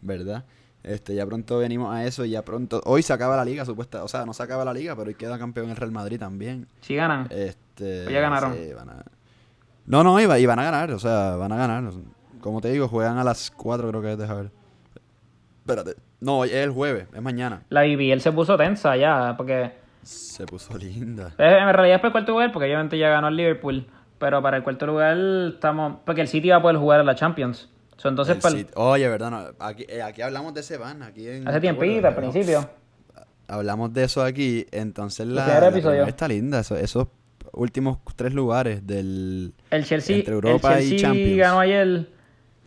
¿Verdad? 0.00 0.44
Este, 0.86 1.14
ya 1.16 1.26
pronto 1.26 1.58
venimos 1.58 1.92
a 1.92 2.04
eso 2.04 2.24
y 2.24 2.30
ya 2.30 2.42
pronto... 2.42 2.80
Hoy 2.84 3.02
se 3.02 3.12
acaba 3.12 3.36
la 3.36 3.44
liga, 3.44 3.64
supuesta. 3.64 4.04
O 4.04 4.08
sea, 4.08 4.24
no 4.24 4.32
se 4.32 4.42
acaba 4.44 4.64
la 4.64 4.72
liga, 4.72 4.94
pero 4.94 5.08
hoy 5.08 5.14
queda 5.16 5.36
campeón 5.36 5.68
el 5.68 5.74
Real 5.76 5.90
Madrid 5.90 6.18
también. 6.18 6.68
Si 6.80 6.94
ganan. 6.94 7.26
Este, 7.30 8.02
Pues 8.04 8.10
ya 8.14 8.20
ganaron. 8.20 8.54
sí, 8.54 8.72
van 8.72 8.90
a- 8.90 9.04
No, 9.84 10.04
no, 10.04 10.18
iba, 10.20 10.38
y 10.38 10.46
van 10.46 10.60
a 10.60 10.62
ganar, 10.62 10.92
o 10.92 10.98
sea, 11.00 11.34
van 11.36 11.50
a 11.50 11.56
ganar. 11.56 11.82
Como 12.40 12.60
te 12.60 12.70
digo, 12.70 12.86
juegan 12.86 13.18
a 13.18 13.24
las 13.24 13.50
4 13.50 13.88
creo 13.88 14.00
que 14.00 14.12
es, 14.12 14.18
deja 14.18 14.34
ver. 14.34 14.50
Espérate. 15.60 15.96
No, 16.20 16.44
es 16.44 16.52
el 16.52 16.70
jueves, 16.70 17.08
es 17.12 17.20
mañana. 17.22 17.62
La 17.68 17.82
BBL 17.82 18.20
se 18.20 18.30
puso 18.32 18.56
tensa 18.56 18.96
ya, 18.96 19.34
porque 19.36 19.72
Se 20.02 20.46
puso 20.46 20.78
linda. 20.78 21.34
eh, 21.38 21.58
en 21.60 21.72
realidad 21.74 21.96
es 21.96 22.00
para 22.00 22.08
el 22.08 22.12
cuarto 22.12 22.32
lugar, 22.32 22.52
porque 22.52 22.66
obviamente 22.66 22.96
ya 22.96 23.08
ganó 23.08 23.26
el 23.28 23.36
Liverpool, 23.36 23.86
pero 24.18 24.40
para 24.40 24.56
el 24.58 24.62
cuarto 24.62 24.86
lugar 24.86 25.18
estamos, 25.52 25.98
porque 26.06 26.20
el 26.20 26.28
City 26.28 26.50
va 26.50 26.56
a 26.58 26.62
poder 26.62 26.76
jugar 26.76 27.00
a 27.00 27.04
la 27.04 27.16
Champions. 27.16 27.68
So, 27.96 28.08
entonces, 28.08 28.36
El 28.36 28.42
para 28.42 28.54
el- 28.54 28.60
City- 28.60 28.72
Oye, 28.76 29.08
verdad, 29.08 29.30
no, 29.30 29.44
aquí, 29.58 29.86
eh, 29.88 30.02
aquí 30.02 30.20
hablamos 30.22 30.52
de 30.54 30.60
ese 30.60 30.76
van, 30.76 31.02
aquí 31.02 31.28
en... 31.28 31.48
hace 31.48 31.56
¿te 31.56 31.60
tiempito, 31.62 32.06
al 32.06 32.14
principio. 32.14 32.68
Hablamos 33.48 33.92
de 33.94 34.04
eso 34.04 34.22
aquí, 34.22 34.66
entonces 34.72 35.26
la, 35.26 35.46
la 35.60 35.68
episodio. 35.68 36.04
está 36.04 36.28
linda, 36.28 36.60
eso- 36.60 36.76
esos 36.76 37.06
últimos 37.52 37.98
tres 38.16 38.34
lugares 38.34 38.86
del... 38.86 39.54
El 39.70 39.84
Chelsea, 39.84 40.16
Entre 40.16 40.30
el 40.32 40.34
Europa 40.34 40.80
y 40.80 40.88
Chelsea 40.90 41.08
Champions. 41.08 41.38
ganó 41.38 41.60
ayer, 41.60 42.06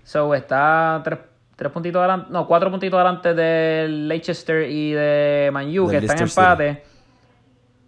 so 0.04 0.34
está 0.34 1.01
tres, 1.04 1.20
tres 1.56 1.72
puntitos 1.72 1.99
adelante, 1.99 2.28
no, 2.32 2.47
cuatro 2.47 2.72
puntitos 2.72 2.95
adelante 2.97 3.34
del 3.36 4.08
Leicester 4.08 4.68
y 4.70 4.93
de 4.93 5.49
Man 5.54 5.68
U, 5.78 5.88
Del 5.89 5.99
que 5.99 6.06
están 6.06 6.18
en 6.18 6.24
empate. 6.24 6.84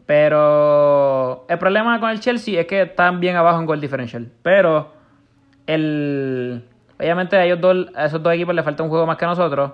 Pero 0.05 1.45
el 1.47 1.57
problema 1.57 1.99
con 1.99 2.09
el 2.09 2.19
Chelsea 2.19 2.59
es 2.61 2.67
que 2.67 2.81
están 2.83 3.19
bien 3.19 3.35
abajo 3.35 3.59
en 3.59 3.65
goal 3.65 3.79
differential. 3.79 4.27
Pero 4.43 4.91
el 5.67 6.65
obviamente 7.01 7.35
a 7.35 7.45
ellos 7.45 7.59
dos, 7.59 7.87
a 7.95 8.05
esos 8.05 8.21
dos 8.21 8.33
equipos 8.33 8.53
les 8.55 8.63
falta 8.63 8.83
un 8.83 8.89
juego 8.89 9.05
más 9.05 9.17
que 9.17 9.25
a 9.25 9.29
nosotros. 9.29 9.71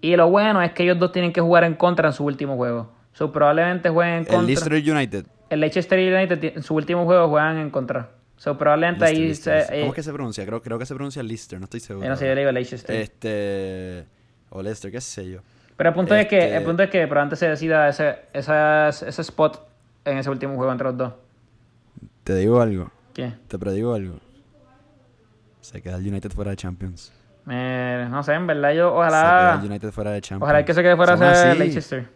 Y 0.00 0.16
lo 0.16 0.30
bueno 0.30 0.62
es 0.62 0.72
que 0.72 0.84
ellos 0.84 0.98
dos 0.98 1.12
tienen 1.12 1.32
que 1.32 1.40
jugar 1.40 1.64
en 1.64 1.74
contra 1.74 2.08
en 2.08 2.14
su 2.14 2.24
último 2.24 2.56
juego. 2.56 2.90
So, 3.12 3.32
probablemente 3.32 3.90
jueguen 3.90 4.18
en 4.18 4.24
contra. 4.24 4.40
El 4.40 4.46
Leicester 4.46 4.72
United. 4.96 5.26
El 5.50 5.60
Leicester 5.60 5.98
United 5.98 6.56
en 6.56 6.62
su 6.62 6.74
último 6.74 7.04
juego 7.04 7.28
juegan 7.28 7.58
en 7.58 7.70
contra. 7.70 8.08
So, 8.36 8.56
probablemente 8.56 9.04
ahí 9.04 9.34
se, 9.34 9.58
eh, 9.58 9.66
¿Cómo 9.80 9.92
es 9.92 9.94
que 9.94 10.02
se 10.02 10.12
pronuncia? 10.12 10.46
Creo, 10.46 10.62
creo 10.62 10.78
que 10.78 10.86
se 10.86 10.94
pronuncia 10.94 11.22
Leicester, 11.22 11.58
no 11.58 11.64
estoy 11.64 11.80
seguro. 11.80 12.08
no 12.08 12.16
sé, 12.16 12.26
yo 12.26 12.34
le 12.34 12.40
digo 12.40 12.52
Leicester. 12.52 12.96
Este... 12.96 14.06
O 14.48 14.62
Leicester, 14.62 14.90
qué 14.90 15.00
sé 15.00 15.28
yo. 15.28 15.40
Pero 15.76 15.90
el 15.90 15.94
punto 15.94 16.14
es 16.14 16.26
que, 16.26 16.38
Este- 16.38 16.56
el 16.56 16.62
punto 16.62 16.82
es 16.82 16.90
que 16.90 17.06
probablemente 17.06 17.36
se 17.36 17.48
decida 17.48 17.88
ese, 17.88 18.16
ese 18.32 19.22
spot 19.22 19.60
en 20.04 20.18
ese 20.18 20.30
último 20.30 20.54
juego 20.56 20.72
entre 20.72 20.86
los 20.86 20.96
dos. 20.96 21.12
Te 22.24 22.34
digo 22.36 22.60
algo. 22.60 22.90
¿Qué? 23.12 23.32
Te 23.48 23.58
predigo 23.58 23.94
algo. 23.94 24.14
Se 25.60 25.80
queda 25.82 25.96
el 25.96 26.06
United 26.06 26.30
fuera 26.32 26.50
de 26.50 26.56
Champions. 26.56 27.12
Eh, 27.48 28.06
no 28.10 28.22
sé, 28.22 28.34
en 28.34 28.46
verdad 28.46 28.72
yo 28.72 28.88
Se 28.90 29.08
queda 29.08 29.08
ojalá... 29.52 29.60
el 29.62 29.70
United 29.70 29.90
fuera 29.92 30.10
de 30.12 30.20
Champions. 30.20 30.42
Ojalá 30.42 30.64
que 30.64 30.74
se 30.74 30.82
quede 30.82 30.96
fuera 30.96 31.14
así. 31.14 31.58
Leicester. 31.58 32.08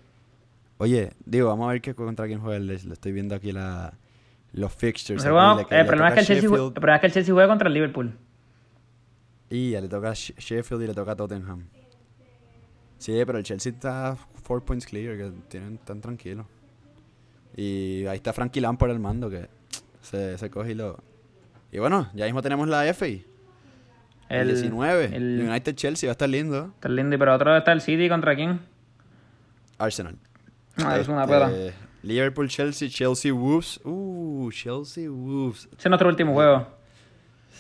Oye, 0.79 1.13
digo, 1.25 1.49
vamos 1.49 1.69
a 1.69 1.73
ver 1.73 1.81
qué, 1.81 1.95
contra 1.95 2.27
quién 2.27 2.41
juega 2.41 2.57
el 2.57 2.67
Leicester. 2.67 2.93
Estoy 2.93 3.13
viendo 3.13 3.35
aquí 3.35 3.53
la, 3.53 3.95
los 4.53 4.73
fixtures. 4.75 5.23
Pero 5.23 5.35
bueno, 5.35 5.57
le- 5.57 5.63
el, 5.63 5.83
le 5.83 5.85
problema 5.85 6.09
es 6.09 6.15
que 6.15 6.21
el, 6.21 6.27
Chelsea, 6.27 6.43
jue- 6.49 6.53
Sheffield 6.53 6.67
el 6.69 6.81
problema 6.81 6.97
es 6.97 7.01
que 7.01 7.07
el 7.07 7.13
Chelsea 7.13 7.35
juega 7.35 7.49
contra 7.49 7.69
el 7.69 7.75
Liverpool. 7.75 8.19
Y 9.51 9.71
ya 9.71 9.81
le 9.81 9.89
toca 9.89 10.11
a 10.11 10.15
Sheffield 10.15 10.83
y 10.83 10.87
le 10.89 10.95
toca 10.95 11.13
a 11.13 11.17
Tottenham. 11.17 11.65
Sí, 12.99 13.23
pero 13.27 13.39
el 13.39 13.45
Chelsea 13.45 13.73
está 13.73 14.17
4 14.47 14.65
points 14.65 14.87
clear, 14.87 15.17
que 15.17 15.33
tienen 15.49 15.79
tan 15.79 16.01
tranquilo. 16.01 16.47
Y 17.57 18.05
ahí 18.07 18.17
está 18.17 18.33
Frankie 18.33 18.61
Lampard 18.61 18.91
al 18.91 18.99
mando, 18.99 19.31
que 19.31 19.49
se, 20.01 20.37
se 20.39 20.51
coge 20.51 20.73
y 20.73 20.75
lo... 20.75 20.99
Y 21.71 21.79
bueno, 21.79 22.09
ya 22.15 22.25
mismo 22.25 22.41
tenemos 22.43 22.67
la 22.69 22.83
FA. 22.95 23.07
El, 24.29 24.49
19. 24.49 25.11
el- 25.17 25.47
United 25.49 25.75
Chelsea 25.75 26.09
va 26.09 26.13
a 26.13 26.15
estar 26.15 26.29
lindo. 26.29 26.71
Está 26.75 26.89
lindo, 26.89 27.19
pero 27.19 27.35
otro 27.35 27.57
está 27.57 27.73
el 27.73 27.81
City 27.81 28.09
contra 28.09 28.35
quién? 28.35 28.61
Arsenal. 29.79 30.17
Ah, 30.85 30.99
es 30.99 31.09
una 31.09 31.23
Este, 31.25 31.33
pela. 31.35 31.51
Liverpool, 32.03 32.49
Chelsea, 32.49 32.89
Chelsea, 32.89 33.33
Wolves. 33.33 33.81
Uh, 33.85 34.51
Chelsea, 34.53 35.09
Wolves. 35.09 35.67
Ese 35.67 35.77
es 35.79 35.87
nuestro 35.89 36.09
último 36.09 36.33
juego. 36.35 36.67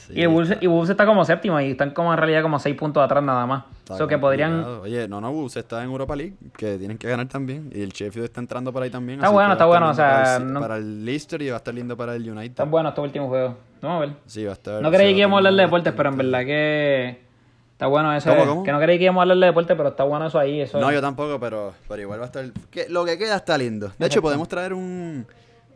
Sí, 0.06 0.12
y, 0.20 0.26
Wolves, 0.26 0.50
está- 0.50 0.64
y 0.64 0.66
Wolves 0.68 0.90
está 0.90 1.06
como 1.06 1.24
séptimo 1.24 1.58
y 1.60 1.70
están 1.70 1.90
como 1.92 2.12
en 2.12 2.18
realidad 2.18 2.42
como 2.42 2.58
seis 2.58 2.76
puntos 2.76 3.02
atrás 3.02 3.22
nada 3.22 3.46
más. 3.46 3.64
está 3.78 3.94
Eso 3.94 4.06
que 4.06 4.18
podrían... 4.18 4.62
Oye, 4.82 5.08
no, 5.08 5.18
no, 5.20 5.32
Wolves 5.32 5.56
está 5.56 5.82
en 5.82 5.88
Europa 5.90 6.14
League, 6.14 6.34
que 6.58 6.76
tienen 6.76 6.98
que 6.98 7.08
ganar 7.08 7.26
también. 7.28 7.70
Y 7.74 7.80
el 7.80 7.90
Sheffield 7.90 8.26
está 8.26 8.40
entrando 8.40 8.70
por 8.72 8.82
ahí 8.82 8.90
también. 8.90 9.20
Está 9.20 9.30
bueno, 9.30 9.52
está 9.52 9.64
bueno, 9.64 9.90
o 9.90 9.94
sea, 9.94 10.08
Para 10.10 10.36
el, 10.36 10.52
no- 10.52 10.60
para 10.60 10.76
el 10.76 11.04
Leicester 11.06 11.40
y 11.40 11.48
va 11.48 11.54
a 11.54 11.58
estar 11.58 11.72
lindo 11.72 11.96
para 11.96 12.14
el 12.16 12.22
United. 12.28 12.50
Están 12.50 12.70
buenos 12.70 12.90
estos 12.90 13.04
últimos 13.04 13.28
juegos. 13.28 13.54
Vamos 13.85 14.03
a 14.03 14.07
ver. 14.07 14.16
Sí, 14.26 14.45
va 14.45 14.51
a 14.51 14.55
estar. 14.55 14.82
No 14.82 14.91
creí 14.91 15.12
que 15.14 15.20
íbamos 15.20 15.37
a 15.37 15.39
hablar 15.39 15.55
de 15.55 15.62
deportes, 15.62 15.93
pero 15.97 16.09
en 16.11 16.16
verdad 16.16 16.41
que... 16.45 17.24
Está 17.72 17.87
bueno 17.89 18.14
eso. 18.14 18.30
¿Cómo, 18.30 18.47
cómo? 18.47 18.62
Que 18.62 18.70
no 18.72 18.78
creí 18.80 18.99
que 18.99 19.05
íbamos 19.05 19.20
a 19.20 19.22
hablar 19.22 19.39
de 19.39 19.47
deportes, 19.47 19.76
pero 19.76 19.89
está 19.89 20.05
bueno 20.05 20.26
eso 20.28 20.39
ahí. 20.39 20.61
Eso 20.61 20.78
No, 20.80 20.93
yo 20.93 21.01
tampoco, 21.01 21.41
pero, 21.41 21.74
pero 21.89 22.01
igual 22.03 22.20
va 22.20 22.24
a 22.24 22.26
estar. 22.26 22.45
que 22.70 22.89
lo 22.89 23.05
que 23.05 23.18
queda 23.18 23.37
está 23.37 23.59
lindo. 23.59 23.93
De 23.99 24.07
hecho, 24.07 24.22
podemos 24.22 24.49
traer 24.49 24.72
un. 24.74 25.26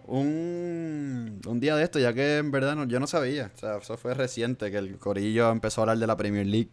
Un, 0.06 1.40
un 1.46 1.60
día 1.60 1.76
de 1.76 1.84
esto, 1.84 1.98
ya 1.98 2.12
que 2.14 2.38
en 2.38 2.50
verdad 2.50 2.74
no- 2.76 2.84
yo 2.84 2.98
no 2.98 3.06
sabía. 3.06 3.50
O 3.54 3.58
sea, 3.58 3.76
eso 3.76 3.96
fue 3.98 4.14
reciente 4.14 4.70
que 4.70 4.78
el 4.78 4.96
Corillo 4.98 5.50
empezó 5.50 5.80
a 5.80 5.82
hablar 5.82 5.98
de 5.98 6.06
la 6.06 6.16
Premier 6.16 6.46
League. 6.46 6.70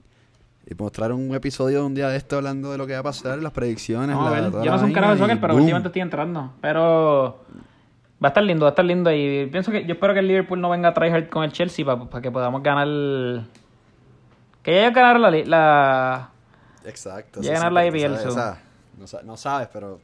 Y 0.67 0.73
podemos 0.73 0.93
traer 0.93 1.11
un 1.11 1.33
episodio 1.35 1.79
de 1.81 1.85
un 1.85 1.93
día 1.93 2.07
de 2.09 2.17
esto 2.17 2.37
hablando 2.37 2.71
de 2.71 2.77
lo 2.77 2.87
que 2.87 2.93
va 2.93 2.99
a 2.99 3.03
pasar, 3.03 3.37
las 3.39 3.51
predicciones. 3.51 4.15
A 4.15 4.29
la- 4.29 4.63
Yo 4.63 4.71
no 4.71 4.79
soy 4.79 4.87
un 4.87 4.93
carajo 4.93 5.13
de 5.13 5.19
soccer, 5.19 5.39
pero 5.41 5.55
últimamente 5.55 5.89
estoy 5.89 6.01
entrando. 6.01 6.53
Pero 6.61 7.43
va 8.23 8.27
a 8.27 8.29
estar 8.29 8.43
lindo, 8.43 8.63
va 8.65 8.69
a 8.69 8.71
estar 8.71 8.85
lindo. 8.85 9.11
Y 9.11 9.47
pienso 9.51 9.71
que 9.71 9.85
yo 9.85 9.93
espero 9.93 10.13
que 10.13 10.19
el 10.19 10.27
Liverpool 10.27 10.59
no 10.61 10.69
venga 10.69 10.89
a 10.89 10.93
traer 10.93 11.29
con 11.29 11.43
el 11.43 11.51
Chelsea 11.51 11.85
para 11.85 12.21
que 12.21 12.31
podamos 12.31 12.61
ganar. 12.63 12.87
Que 14.63 14.75
ya 14.81 14.89
ganaron 14.91 15.21
la, 15.21 15.31
la. 15.31 16.29
Exacto. 16.85 17.41
Ya 17.41 17.53
ganar 17.53 17.71
la 17.71 17.85
IPL, 17.85 18.11
no, 18.97 19.07
sa- 19.07 19.21
no 19.23 19.35
sabes, 19.37 19.67
pero 19.73 19.99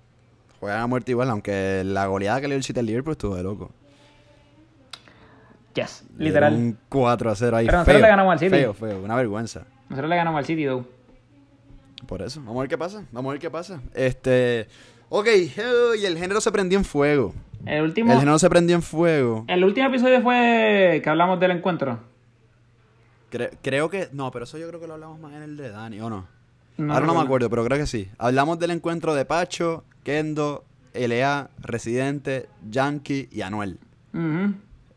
juegan 0.60 0.82
a 0.82 0.88
muerte 0.88 1.12
igual, 1.12 1.30
aunque 1.30 1.84
la 1.86 2.06
goleada 2.08 2.42
que 2.42 2.48
le 2.48 2.56
dio 2.56 2.58
el 2.58 2.64
City 2.64 2.80
al 2.80 2.86
Liverpool 2.86 3.14
estuvo 3.14 3.36
de 3.36 3.44
loco. 3.44 3.72
Yes, 5.74 6.04
Le 6.18 6.26
literal. 6.26 6.54
Un 6.54 6.78
4 6.90 7.32
a 7.32 7.36
0 7.36 7.58
ahí. 7.58 7.66
Pero 7.66 7.78
nosotros 7.78 7.96
feo, 7.96 8.02
le 8.04 8.10
ganamos 8.10 8.34
al 8.34 8.40
City. 8.40 8.50
Feo, 8.52 8.74
feo, 8.74 9.00
una 9.02 9.16
vergüenza. 9.16 9.64
Nosotros 9.90 10.10
le 10.10 10.16
ganamos 10.18 10.40
al 10.40 10.46
City, 10.46 10.66
though. 10.66 10.86
Por 12.08 12.22
eso, 12.22 12.40
vamos 12.42 12.58
a 12.58 12.60
ver 12.62 12.70
qué 12.70 12.78
pasa, 12.78 13.06
vamos 13.12 13.30
a 13.30 13.34
ver 13.34 13.40
qué 13.40 13.50
pasa. 13.50 13.80
Este, 13.94 14.68
ok, 15.10 15.28
y 15.98 16.06
el 16.06 16.18
género 16.18 16.42
se 16.42 16.52
prendió 16.52 16.78
en 16.78 16.84
fuego. 16.84 17.34
El 17.66 17.84
último, 17.84 18.12
El 18.12 18.20
género 18.20 18.40
se 18.40 18.50
prendió 18.50 18.76
en 18.76 18.82
fuego. 18.82 19.46
el 19.48 19.64
último 19.64 19.88
episodio 19.88 20.22
fue 20.22 21.00
que 21.04 21.10
hablamos 21.10 21.40
del 21.40 21.52
encuentro. 21.52 22.00
Cre- 23.32 23.52
creo 23.62 23.90
que, 23.90 24.10
no, 24.12 24.30
pero 24.32 24.44
eso 24.46 24.58
yo 24.58 24.68
creo 24.68 24.80
que 24.82 24.88
lo 24.88 24.94
hablamos 24.96 25.20
más 25.20 25.34
en 25.34 25.44
el 25.44 25.58
de 25.58 25.70
Dani, 25.70 26.00
¿o 26.02 26.10
no? 26.10 26.28
No 26.78 26.94
Ahora 26.94 27.06
no 27.06 27.14
me 27.14 27.22
acuerdo, 27.22 27.50
pero 27.50 27.64
creo 27.64 27.78
que 27.78 27.86
sí. 27.86 28.10
Hablamos 28.18 28.58
del 28.60 28.72
encuentro 28.72 29.14
de 29.14 29.24
Pacho, 29.26 29.84
Kendo, 30.04 30.64
LA, 30.94 31.50
Residente, 31.60 32.48
Yankee 32.70 33.30
y 33.32 33.42
Anuel. 33.42 33.78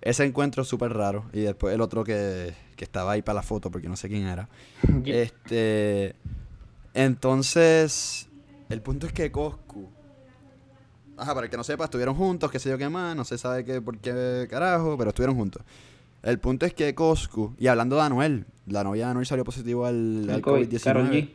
Ese 0.01 0.25
encuentro 0.25 0.63
es 0.63 0.69
súper 0.69 0.93
raro. 0.95 1.27
Y 1.33 1.41
después 1.41 1.75
el 1.75 1.81
otro 1.81 2.03
que, 2.05 2.53
que 2.77 2.85
estaba 2.85 3.13
ahí 3.13 3.23
para 3.23 3.37
la 3.37 3.43
foto, 3.43 3.71
porque 3.71 3.89
no 3.89 3.97
sé 3.97 4.09
quién 4.09 4.27
era. 4.27 4.49
Este. 5.05 6.15
Entonces. 6.95 8.29
El 8.71 8.81
punto 8.81 9.07
es 9.07 9.13
que 9.13 9.31
Coscu. 9.31 9.89
Ajá, 11.17 11.35
para 11.35 11.47
el 11.47 11.51
que 11.51 11.57
no 11.57 11.65
sepa, 11.65 11.85
estuvieron 11.85 12.15
juntos, 12.15 12.51
qué 12.51 12.59
sé 12.59 12.71
yo 12.71 12.79
qué 12.79 12.89
más, 12.89 13.15
no 13.15 13.25
se 13.25 13.39
sabe 13.39 13.65
qué, 13.65 13.81
por 13.81 13.99
qué 13.99 14.47
carajo, 14.51 14.97
pero 14.99 15.11
estuvieron 15.11 15.37
juntos. 15.37 15.63
El 16.23 16.39
punto 16.39 16.67
es 16.67 16.75
que 16.75 16.95
Coscu, 16.95 17.55
y 17.59 17.67
hablando 17.67 17.97
de 17.97 18.03
Anuel, 18.03 18.47
la 18.67 18.83
novia 18.83 19.05
de 19.07 19.11
Anuel 19.11 19.27
salió 19.27 19.45
positivo 19.45 19.87
al, 19.87 20.25
El 20.25 20.31
al 20.31 20.41
COVID, 20.41 20.81
Karol 20.83 21.09
COVID-19. 21.09 21.13
G. 21.13 21.31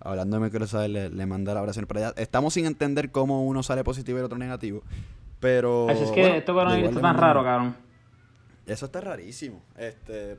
Hablando 0.00 0.38
de 0.38 0.44
Microsoft, 0.44 0.88
le, 0.88 1.10
le 1.10 1.26
manda 1.26 1.54
la 1.54 1.62
oración 1.62 1.86
para 1.86 2.08
allá. 2.08 2.14
Estamos 2.16 2.54
sin 2.54 2.66
entender 2.66 3.10
cómo 3.10 3.44
uno 3.44 3.62
sale 3.62 3.84
positivo 3.84 4.18
y 4.18 4.20
el 4.20 4.24
otro 4.26 4.38
negativo. 4.38 4.82
Pero. 5.40 5.88
Así 5.88 6.04
es 6.04 6.10
que 6.10 6.20
bueno, 6.20 6.36
esto 6.36 6.54
coronavirus 6.54 6.88
está 6.90 7.00
tan 7.00 7.16
raro, 7.16 7.44
cabrón. 7.44 7.76
eso 8.66 8.86
está 8.86 9.00
rarísimo. 9.00 9.62
Este, 9.76 10.38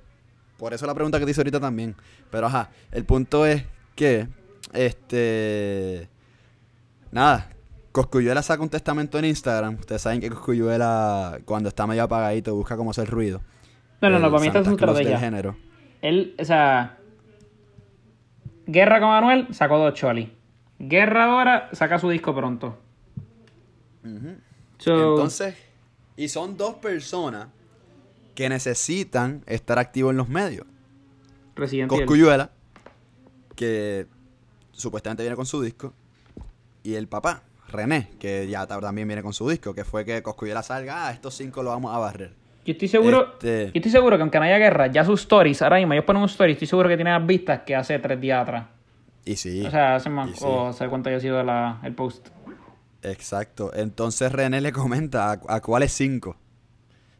por 0.57 0.73
eso 0.73 0.85
la 0.85 0.93
pregunta 0.93 1.19
que 1.19 1.25
te 1.25 1.31
hice 1.31 1.41
ahorita 1.41 1.59
también. 1.59 1.95
Pero 2.31 2.47
ajá, 2.47 2.69
el 2.91 3.05
punto 3.05 3.45
es 3.45 3.65
que, 3.95 4.27
este, 4.73 6.09
nada, 7.11 7.49
Coscuyuela 7.95 8.43
saca 8.43 8.61
un 8.61 8.67
testamento 8.67 9.17
en 9.19 9.23
Instagram. 9.23 9.75
Ustedes 9.79 10.01
saben 10.01 10.19
que 10.19 10.29
Coscuyuela, 10.29 11.39
cuando 11.45 11.69
está 11.69 11.87
medio 11.87 12.03
apagadito, 12.03 12.53
busca 12.53 12.75
cómo 12.75 12.91
hacer 12.91 13.09
ruido. 13.09 13.41
No, 14.01 14.09
no, 14.09 14.19
no, 14.19 14.29
para 14.29 14.41
mí 14.41 14.47
esta 14.47 14.59
es 14.59 14.65
su 14.65 14.71
estrategia. 14.71 15.17
género. 15.17 15.55
Él, 16.01 16.35
o 16.37 16.43
sea, 16.43 16.97
Guerra 18.67 18.99
con 18.99 19.07
Manuel 19.07 19.47
sacó 19.53 19.77
dos 19.77 19.93
Choli. 19.93 20.29
Guerra 20.77 21.23
ahora 21.23 21.69
saca 21.71 21.97
su 21.97 22.09
disco 22.09 22.35
pronto. 22.35 22.77
So, 24.77 25.11
Entonces, 25.11 25.55
y 26.17 26.27
son 26.27 26.57
dos 26.57 26.75
personas 26.75 27.47
que 28.35 28.49
necesitan 28.49 29.41
estar 29.45 29.79
activos 29.79 30.11
en 30.11 30.17
los 30.17 30.27
medios. 30.27 30.67
Resident. 31.55 31.89
Coscuyuela, 31.89 32.51
que 33.55 34.07
supuestamente 34.73 35.23
viene 35.23 35.37
con 35.37 35.45
su 35.45 35.61
disco, 35.61 35.93
y 36.83 36.95
el 36.95 37.07
papá, 37.07 37.43
René, 37.69 38.09
que 38.19 38.47
ya 38.47 38.65
ta- 38.67 38.79
también 38.79 39.07
viene 39.07 39.21
con 39.23 39.33
su 39.33 39.49
disco, 39.49 39.73
que 39.73 39.83
fue 39.83 40.05
que 40.05 40.21
Coscuyuela 40.23 40.63
salga, 40.63 41.07
ah, 41.07 41.11
estos 41.11 41.35
cinco 41.35 41.63
lo 41.63 41.69
vamos 41.71 41.93
a 41.93 41.97
barrer. 41.99 42.33
Yo 42.65 42.71
estoy 42.73 42.87
seguro, 42.87 43.33
Este- 43.33 43.65
yo 43.67 43.71
estoy 43.75 43.91
seguro 43.91 44.15
que 44.17 44.21
aunque 44.21 44.39
no 44.39 44.45
haya 44.45 44.57
guerra, 44.57 44.87
ya 44.87 45.03
sus 45.05 45.21
stories, 45.21 45.61
ahora 45.61 45.77
mismo 45.77 45.93
ellos 45.93 46.05
ponen 46.05 46.21
un 46.21 46.29
story, 46.29 46.53
estoy 46.53 46.67
seguro 46.67 46.89
que 46.89 46.95
tienen 46.95 47.13
más 47.13 47.25
vistas 47.27 47.61
que 47.65 47.75
hace 47.75 47.99
tres 47.99 48.19
días 48.19 48.41
atrás. 48.41 48.65
Y 49.23 49.35
sí, 49.35 49.65
O 49.65 49.71
sea, 49.71 49.95
hace 49.95 50.09
más, 50.09 50.29
sí. 50.31 50.37
o 50.47 50.71
sé 50.73 50.87
cuánto 50.87 51.09
haya 51.09 51.19
sido 51.19 51.41
la- 51.43 51.79
el 51.83 51.93
post. 51.93 52.29
exacto. 53.03 53.71
Entonces 53.75 54.31
René 54.31 54.61
le 54.61 54.71
comenta 54.71 55.31
a, 55.31 55.39
a 55.47 55.61
cuáles 55.61 55.91
cinco. 55.93 56.37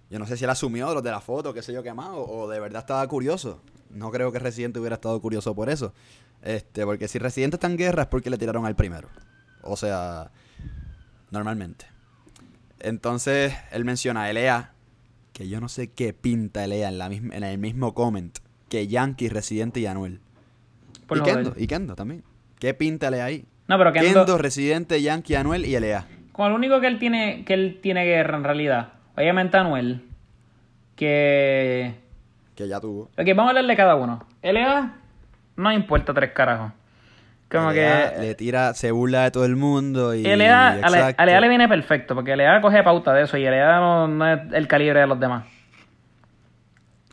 Yo 0.10 0.20
no 0.20 0.26
sé 0.28 0.38
si 0.38 0.44
él 0.44 0.50
asumió 0.50 0.94
los 0.94 1.04
de 1.04 1.12
la 1.12 1.20
foto, 1.20 1.54
qué 1.54 1.62
sé 1.62 1.74
yo 1.74 1.84
qué 1.84 1.94
más, 1.94 2.10
o, 2.10 2.24
o 2.24 2.48
de 2.50 2.60
verdad 2.60 2.82
estaba 2.82 3.06
curioso. 3.08 3.62
No 3.90 4.12
creo 4.12 4.32
que 4.32 4.40
Residente 4.40 4.80
hubiera 4.80 4.96
estado 4.96 5.20
curioso 5.22 5.56
por 5.56 5.70
eso. 5.70 5.94
Este, 6.42 6.86
porque 6.86 7.08
si 7.08 7.18
Residente 7.18 7.56
está 7.56 7.68
en 7.68 7.78
guerra 7.78 8.04
es 8.04 8.08
porque 8.08 8.30
le 8.30 8.38
tiraron 8.38 8.66
al 8.66 8.76
primero. 8.76 9.10
O 9.66 9.76
sea, 9.76 10.32
normalmente. 11.32 11.86
Entonces, 12.80 13.54
él 13.72 13.84
menciona 13.84 14.24
a 14.24 14.30
Elea, 14.30 14.72
que 15.34 15.50
yo 15.50 15.60
no 15.60 15.68
sé 15.68 15.92
qué 15.92 16.14
pinta 16.14 16.64
Elea 16.64 16.88
en, 16.90 16.98
la 16.98 17.10
misma, 17.10 17.36
en 17.36 17.44
el 17.44 17.58
mismo 17.58 17.94
comment 17.94 18.38
que 18.70 18.88
Yankee, 18.88 19.30
Residente 19.30 19.80
y 19.80 19.86
Anuel. 19.86 20.20
Por 21.08 21.18
y 21.18 21.22
Kendo, 21.22 21.54
y 21.58 21.68
Kendo 21.68 21.96
también. 21.96 22.24
¿Qué 22.60 22.74
pinta 22.74 23.08
Elea 23.10 23.26
ahí? 23.26 23.46
No, 23.68 23.78
pero 23.78 23.94
Kendo, 23.94 24.26
Kendo, 24.26 24.38
Residente, 24.38 25.02
Yankee, 25.02 25.36
Anuel 25.36 25.66
y 25.66 25.76
Elea. 25.76 26.08
Como 26.32 26.50
lo 26.50 26.56
único 26.56 26.82
que 26.82 26.88
él 26.88 27.00
tiene, 27.00 27.46
que 27.46 27.54
él 27.54 27.80
tiene 27.82 28.06
guerra 28.06 28.38
en 28.38 28.44
realidad. 28.44 28.94
Obviamente 29.16 29.58
Anuel. 29.58 30.06
Que. 30.96 31.96
Que 32.56 32.68
ya 32.68 32.80
tuvo. 32.80 33.10
Ok, 33.18 33.28
vamos 33.28 33.46
a 33.46 33.50
hablar 33.50 33.66
de 33.66 33.76
cada 33.76 33.96
uno. 33.96 34.26
LA 34.42 34.94
no 35.58 35.72
importa 35.72 36.14
tres 36.14 36.32
carajos. 36.32 36.72
Como 37.50 37.72
que. 37.72 38.12
le 38.20 38.36
tira, 38.36 38.74
se 38.74 38.92
burla 38.92 39.24
de 39.24 39.32
todo 39.32 39.46
el 39.46 39.56
mundo 39.56 40.14
y. 40.16 40.24
LA, 40.24 40.70
a 40.70 40.76
la- 40.76 40.88
exacto. 40.88 41.22
a 41.22 41.26
LA 41.26 41.40
le 41.42 41.50
viene 41.50 41.68
perfecto, 41.68 42.16
porque 42.16 42.36
LA 42.36 42.60
coge 42.62 42.84
pauta 42.84 43.14
de 43.14 43.24
eso 43.24 43.38
y 43.38 43.44
LA 43.46 43.80
no, 43.80 44.08
no 44.08 44.28
es 44.34 44.40
el 44.54 44.68
calibre 44.68 45.00
de 45.00 45.08
los 45.08 45.20
demás. 45.20 45.46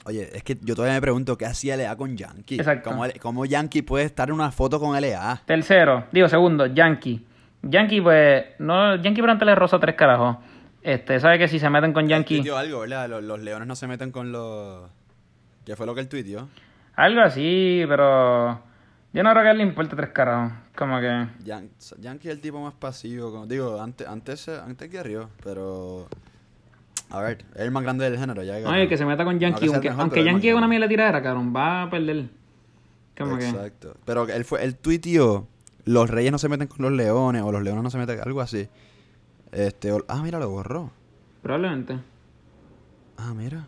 Oye, 0.04 0.28
es 0.36 0.42
que 0.42 0.56
yo 0.60 0.74
todavía 0.74 0.94
me 0.96 1.00
pregunto 1.00 1.38
qué 1.38 1.46
hacía 1.46 1.76
LA 1.76 1.94
con 1.96 2.16
Yankee. 2.16 2.56
Exacto. 2.56 2.90
¿Cómo, 2.90 3.04
cómo 3.20 3.44
Yankee 3.44 3.82
puede 3.82 4.04
estar 4.04 4.28
en 4.30 4.34
una 4.34 4.50
foto 4.50 4.80
con 4.80 5.00
LA? 5.00 5.42
Tercero, 5.46 6.06
digo 6.10 6.28
segundo, 6.28 6.66
Yankee. 6.66 7.24
Yankee, 7.62 8.00
pues, 8.00 8.44
no, 8.58 8.96
Yankee 8.96 9.20
por 9.20 9.30
antes 9.30 9.46
le 9.46 9.54
roza 9.54 9.78
tres 9.78 9.94
carajos. 9.94 10.38
Este, 10.82 11.20
sabe 11.20 11.38
que 11.38 11.46
si 11.46 11.60
se 11.60 11.70
meten 11.70 11.92
con 11.92 12.08
Yankee, 12.08 12.42
algo, 12.50 12.80
¿verdad? 12.80 13.08
Los, 13.08 13.22
los 13.22 13.38
leones 13.40 13.68
no 13.68 13.76
se 13.76 13.86
meten 13.86 14.10
con 14.10 14.32
los. 14.32 14.90
¿Qué 15.64 15.76
fue 15.76 15.86
lo 15.86 15.94
que 15.94 16.00
él 16.00 16.08
tuiteó? 16.08 16.48
algo 16.96 17.20
así, 17.22 17.84
pero 17.88 18.60
Yo 19.12 19.22
no 19.22 19.30
creo 19.32 19.42
que 19.42 19.48
a 19.48 19.52
él 19.52 19.58
le 19.58 19.64
importe 19.64 19.94
tres 19.94 20.10
carajos. 20.10 20.52
Como 20.76 20.98
que. 21.00 21.26
Yan- 21.44 21.68
Yankee 22.00 22.28
es 22.28 22.34
el 22.34 22.40
tipo 22.40 22.60
más 22.62 22.72
pasivo. 22.74 23.30
como- 23.30 23.46
digo, 23.46 23.80
antes, 23.80 24.06
antes, 24.06 24.48
antes 24.48 24.88
que 24.88 25.02
Río, 25.02 25.28
pero. 25.44 26.08
A 27.10 27.20
ver, 27.20 27.44
es 27.54 27.60
el 27.60 27.70
más 27.70 27.82
grande 27.82 28.08
del 28.08 28.18
género. 28.18 28.42
Ya 28.42 28.56
Oye, 28.68 28.88
que 28.88 28.96
se 28.96 29.04
meta 29.04 29.24
con 29.24 29.38
Yankee. 29.38 29.66
aunque 29.66 29.88
mejor, 29.90 30.00
aunque 30.02 30.24
Yankee 30.24 30.48
es 30.48 30.54
una 30.54 30.66
mierda 30.66 30.88
tiradera, 30.88 31.22
cabrón. 31.22 31.52
Va 31.54 31.82
a 31.82 31.90
perder. 31.90 32.30
Como 33.18 33.36
que. 33.36 33.48
Exacto. 33.48 33.94
Pero 34.06 34.26
él 34.28 34.44
fue, 34.46 34.64
él 34.64 34.76
tuiteó, 34.76 35.46
los 35.84 36.08
reyes 36.08 36.32
no 36.32 36.38
se 36.38 36.48
meten 36.48 36.68
con 36.68 36.78
los 36.80 36.92
leones, 36.92 37.42
o 37.42 37.52
los 37.52 37.62
leones 37.62 37.82
no 37.84 37.90
se 37.90 37.98
meten, 37.98 38.18
algo 38.24 38.40
así. 38.40 38.66
Este, 39.52 39.92
o- 39.92 40.02
ah, 40.08 40.22
mira, 40.22 40.38
lo 40.38 40.48
borró. 40.48 40.90
Probablemente. 41.42 41.98
Ah, 43.18 43.34
mira. 43.36 43.66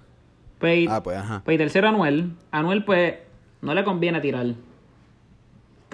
Pues, 0.58 0.88
Ah, 0.88 1.02
pues 1.02 1.18
ajá. 1.18 1.42
pues 1.44 1.58
tercero, 1.58 1.88
Anuel. 1.88 2.32
Anuel, 2.50 2.82
pues, 2.86 3.16
no 3.60 3.74
le 3.74 3.84
conviene 3.84 4.22
tirar. 4.22 4.46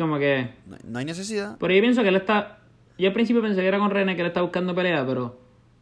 Como 0.01 0.19
que. 0.19 0.49
No, 0.67 0.77
no 0.83 0.99
hay 0.99 1.05
necesidad. 1.05 1.59
Pero 1.61 1.75
yo 1.75 1.81
pienso 1.83 2.01
que 2.03 2.09
él 2.09 2.17
está. 2.17 2.57
Yo 2.99 3.09
al 3.09 3.13
principio 3.13 3.43
pensé 3.43 3.61
que 3.61 3.67
era 3.69 3.79
con 3.79 3.91
René 3.91 4.15
que 4.17 4.23
él 4.23 4.29
está 4.29 4.41
buscando 4.41 4.75
pelea, 4.75 5.05
pero. 5.07 5.39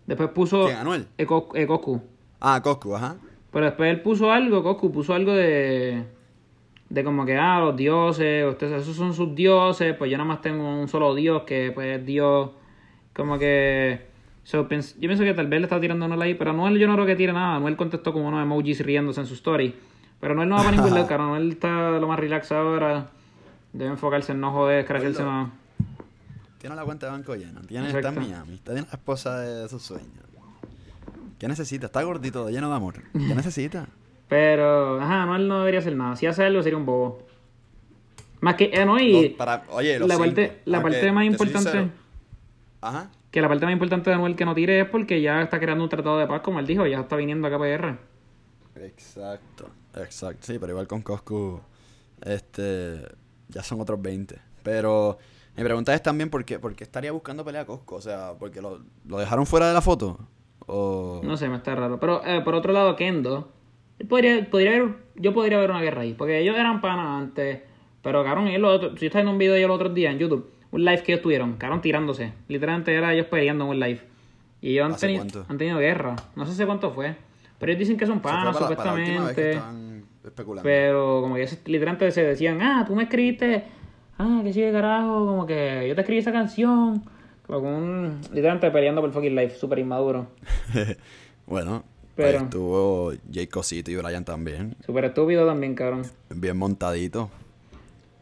Después 0.06 0.30
puso. 0.30 0.64
¿Quién, 0.66 0.78
Anuel? 0.78 1.06
Eko- 1.16 1.50
eh, 1.54 1.68
Coscu. 1.68 2.02
Ah, 2.40 2.60
Coscu, 2.60 2.96
ajá. 2.96 3.14
Pero 3.52 3.66
después 3.66 3.90
él 3.90 4.00
puso 4.02 4.32
algo, 4.32 4.64
Coscu 4.64 4.90
puso 4.90 5.14
algo 5.14 5.32
de. 5.34 6.02
De 6.88 7.04
como 7.04 7.24
que, 7.24 7.36
ah, 7.36 7.60
los 7.60 7.76
dioses, 7.76 8.44
ustedes, 8.44 8.82
esos 8.82 8.96
son 8.96 9.14
sus 9.14 9.34
dioses, 9.36 9.94
pues 9.94 10.10
yo 10.10 10.16
nada 10.18 10.26
más 10.26 10.40
tengo 10.40 10.68
un 10.80 10.88
solo 10.88 11.14
dios 11.14 11.42
que, 11.42 11.70
pues, 11.72 12.00
es 12.00 12.04
Dios. 12.04 12.50
Como 13.14 13.38
que. 13.38 14.00
so, 14.42 14.66
pens- 14.68 14.94
yo 14.94 15.08
pienso 15.08 15.22
que 15.22 15.34
tal 15.34 15.46
vez 15.46 15.60
le 15.60 15.66
está 15.66 15.78
tirando 15.80 16.04
a 16.04 16.06
Anuel 16.06 16.22
ahí, 16.22 16.34
pero 16.34 16.50
Anuel 16.50 16.76
yo 16.78 16.88
no 16.88 16.94
creo 16.94 17.06
que 17.06 17.14
tire 17.14 17.32
nada. 17.32 17.54
Anuel 17.54 17.76
contestó 17.76 18.12
como 18.12 18.26
unos 18.26 18.42
emojis 18.42 18.84
riéndose 18.84 19.20
en 19.20 19.26
su 19.26 19.34
story. 19.34 19.76
Pero 20.18 20.32
Anuel 20.32 20.48
no 20.48 20.56
va 20.56 20.64
para 20.64 20.76
ningún 20.76 20.94
lado. 20.94 21.14
Anuel 21.14 21.50
está 21.52 21.90
lo 22.00 22.08
más 22.08 22.18
relax 22.18 22.50
ahora. 22.50 23.10
Debe 23.72 23.90
enfocarse 23.90 24.32
en 24.32 24.40
no 24.40 24.52
joder, 24.52 24.80
escracharse 24.80 25.22
más. 25.22 25.50
Tiene 26.58 26.74
la 26.74 26.84
cuenta 26.84 27.06
de 27.06 27.12
banco 27.12 27.34
llena. 27.36 27.60
Tiene, 27.62 27.88
está 27.88 28.08
en. 28.08 28.14
Miami. 28.16 28.54
Está 28.54 28.72
tiene 28.72 28.88
la 28.88 28.94
esposa 28.96 29.38
de 29.40 29.68
sus 29.68 29.82
sueños. 29.82 30.08
¿Qué 31.38 31.46
necesita? 31.46 31.86
Está 31.86 32.02
gordito, 32.02 32.50
lleno 32.50 32.68
de 32.68 32.74
amor. 32.76 32.94
¿Qué 33.12 33.18
necesita? 33.34 33.86
Pero, 34.28 35.00
ajá, 35.00 35.22
Anuel 35.22 35.46
no 35.48 35.60
debería 35.60 35.80
hacer 35.80 35.94
nada. 35.94 36.16
Si 36.16 36.26
hace 36.26 36.44
algo 36.44 36.62
sería 36.62 36.76
un 36.76 36.84
bobo. 36.86 37.26
Más 38.40 38.56
que, 38.56 38.70
eh, 38.72 38.84
no, 38.84 38.98
y 38.98 39.28
Los- 39.28 39.32
para- 39.38 39.64
oye, 39.70 39.98
los 39.98 40.08
la 40.08 40.18
parte, 40.18 40.46
cinco. 40.48 40.60
la 40.64 40.78
Aunque, 40.78 40.90
parte 40.92 41.12
más 41.12 41.24
importante. 41.24 41.90
Ajá. 42.80 43.10
que 43.30 43.40
la 43.42 43.48
parte 43.48 43.64
más 43.66 43.72
importante 43.72 44.10
de 44.10 44.14
Anuel 44.16 44.36
que 44.36 44.44
no 44.44 44.54
tire 44.54 44.80
es 44.80 44.88
porque 44.88 45.20
ya 45.20 45.42
está 45.42 45.58
creando 45.60 45.84
un 45.84 45.90
tratado 45.90 46.18
de 46.18 46.26
paz, 46.26 46.40
como 46.42 46.58
él 46.60 46.66
dijo, 46.66 46.86
ya 46.86 47.00
está 47.00 47.16
viniendo 47.16 47.46
a 47.46 47.50
KPR. 47.50 47.96
Exacto. 48.76 49.70
Exacto. 49.96 50.46
Sí, 50.46 50.58
pero 50.58 50.72
igual 50.72 50.86
con 50.86 51.02
Coscu, 51.02 51.60
este, 52.22 53.02
ya 53.48 53.62
son 53.62 53.80
otros 53.80 54.00
20. 54.00 54.36
Pero 54.62 55.18
mi 55.56 55.64
pregunta 55.64 55.94
es 55.94 56.02
también 56.02 56.30
por 56.30 56.44
qué, 56.44 56.58
por 56.58 56.74
qué 56.74 56.84
estaría 56.84 57.12
buscando 57.12 57.44
pelea 57.44 57.62
a 57.62 57.66
Coscu. 57.66 57.94
O 57.96 58.00
sea, 58.00 58.32
porque 58.38 58.60
lo, 58.60 58.80
lo 59.06 59.18
dejaron 59.18 59.46
fuera 59.46 59.68
de 59.68 59.74
la 59.74 59.80
foto. 59.80 60.18
O... 60.66 61.20
No 61.24 61.36
sé, 61.36 61.48
me 61.48 61.56
está 61.56 61.74
raro. 61.74 61.98
Pero 61.98 62.24
eh, 62.24 62.40
por 62.42 62.54
otro 62.54 62.72
lado, 62.72 62.94
Kendo, 62.96 63.50
podría, 64.08 64.48
podría 64.50 64.70
haber, 64.76 64.96
yo 65.16 65.32
podría 65.32 65.58
ver 65.58 65.70
una 65.70 65.80
guerra 65.80 66.02
ahí, 66.02 66.12
porque 66.14 66.38
ellos 66.38 66.56
eran 66.56 66.80
panas 66.80 67.22
antes, 67.22 67.62
pero 68.02 68.22
cabrón, 68.22 68.48
ellos 68.48 68.68
otros, 68.68 69.00
si 69.00 69.06
estás 69.06 69.22
en 69.22 69.28
un 69.28 69.38
video 69.38 69.54
de 69.54 69.60
ellos 69.60 69.68
los 69.68 69.76
otros 69.76 69.94
días 69.94 70.12
en 70.12 70.18
YouTube, 70.18 70.50
un 70.70 70.84
live 70.84 71.02
que 71.02 71.12
ellos 71.12 71.22
tuvieron, 71.22 71.54
cabrón 71.56 71.80
tirándose. 71.80 72.34
Literalmente 72.48 72.94
era 72.94 73.14
ellos 73.14 73.26
peleando 73.26 73.64
en 73.64 73.70
un 73.70 73.80
live. 73.80 74.02
Y 74.60 74.72
ellos 74.72 74.86
han, 74.86 74.92
¿Hace 74.92 75.08
teni- 75.08 75.16
cuánto? 75.16 75.46
han 75.48 75.56
tenido 75.58 75.78
guerra. 75.78 76.16
No 76.36 76.44
sé 76.44 76.52
hace 76.52 76.66
cuánto 76.66 76.90
fue. 76.90 77.16
Pero 77.58 77.72
ellos 77.72 77.80
dicen 77.80 77.96
que 77.96 78.06
son 78.06 78.20
panas, 78.20 78.54
para, 78.56 78.76
para 78.76 78.94
la 78.94 79.04
supuestamente. 79.04 79.60
Especulando. 80.24 80.62
Pero 80.62 81.20
como 81.22 81.34
que 81.36 81.48
literalmente 81.66 82.10
se 82.10 82.22
decían, 82.24 82.60
ah, 82.62 82.84
tú 82.86 82.94
me 82.94 83.04
escribiste, 83.04 83.64
ah, 84.18 84.40
que 84.42 84.52
sigue 84.52 84.72
carajo, 84.72 85.26
como 85.26 85.46
que 85.46 85.86
yo 85.88 85.94
te 85.94 86.00
escribí 86.02 86.20
esa 86.20 86.32
canción. 86.32 87.02
Como 87.46 87.60
con 87.62 87.72
un, 87.72 88.20
literalmente 88.32 88.70
peleando 88.70 89.00
por 89.00 89.12
fucking 89.12 89.34
life, 89.34 89.56
súper 89.56 89.78
inmaduro. 89.78 90.26
bueno, 91.46 91.84
Pero- 92.14 92.38
ahí 92.38 92.44
estuvo 92.44 93.12
Jay 93.32 93.46
Cosito 93.46 93.90
y 93.90 93.96
Brian 93.96 94.24
también. 94.24 94.76
Súper 94.84 95.06
estúpido 95.06 95.46
también, 95.46 95.74
cabrón. 95.74 96.02
Bien 96.30 96.56
montadito. 96.56 97.30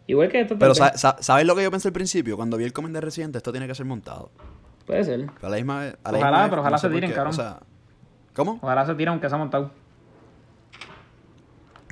Igual 0.08 0.28
que 0.28 0.42
esto 0.42 0.56
Pero 0.56 0.72
¿sabes 0.74 1.46
lo 1.46 1.56
que 1.56 1.64
yo 1.64 1.70
pensé 1.72 1.88
al 1.88 1.92
principio? 1.92 2.36
Cuando 2.36 2.56
vi 2.56 2.62
el 2.64 2.72
comment 2.72 2.94
de 2.94 3.00
Residente, 3.00 3.38
esto 3.38 3.50
tiene 3.50 3.66
que 3.66 3.74
ser 3.74 3.86
montado. 3.86 4.30
Puede 4.86 5.02
ser. 5.02 5.26
Pero 5.34 5.46
a 5.48 5.50
la 5.50 5.56
misma 5.56 5.80
vez- 5.80 5.96
a 6.04 6.12
la 6.12 6.18
Ojalá, 6.18 6.36
misma 6.38 6.50
pero 6.50 6.60
ojalá 6.62 6.74
no 6.76 6.78
se 6.78 6.88
tiren, 6.90 7.10
cabrón. 7.10 7.32
O 7.32 7.36
sea, 7.36 7.58
¿cómo? 8.32 8.58
Ojalá 8.62 8.86
se 8.86 8.94
tire 8.94 9.10
aunque 9.10 9.28
se 9.28 9.34
ha 9.34 9.38
montado. 9.38 9.72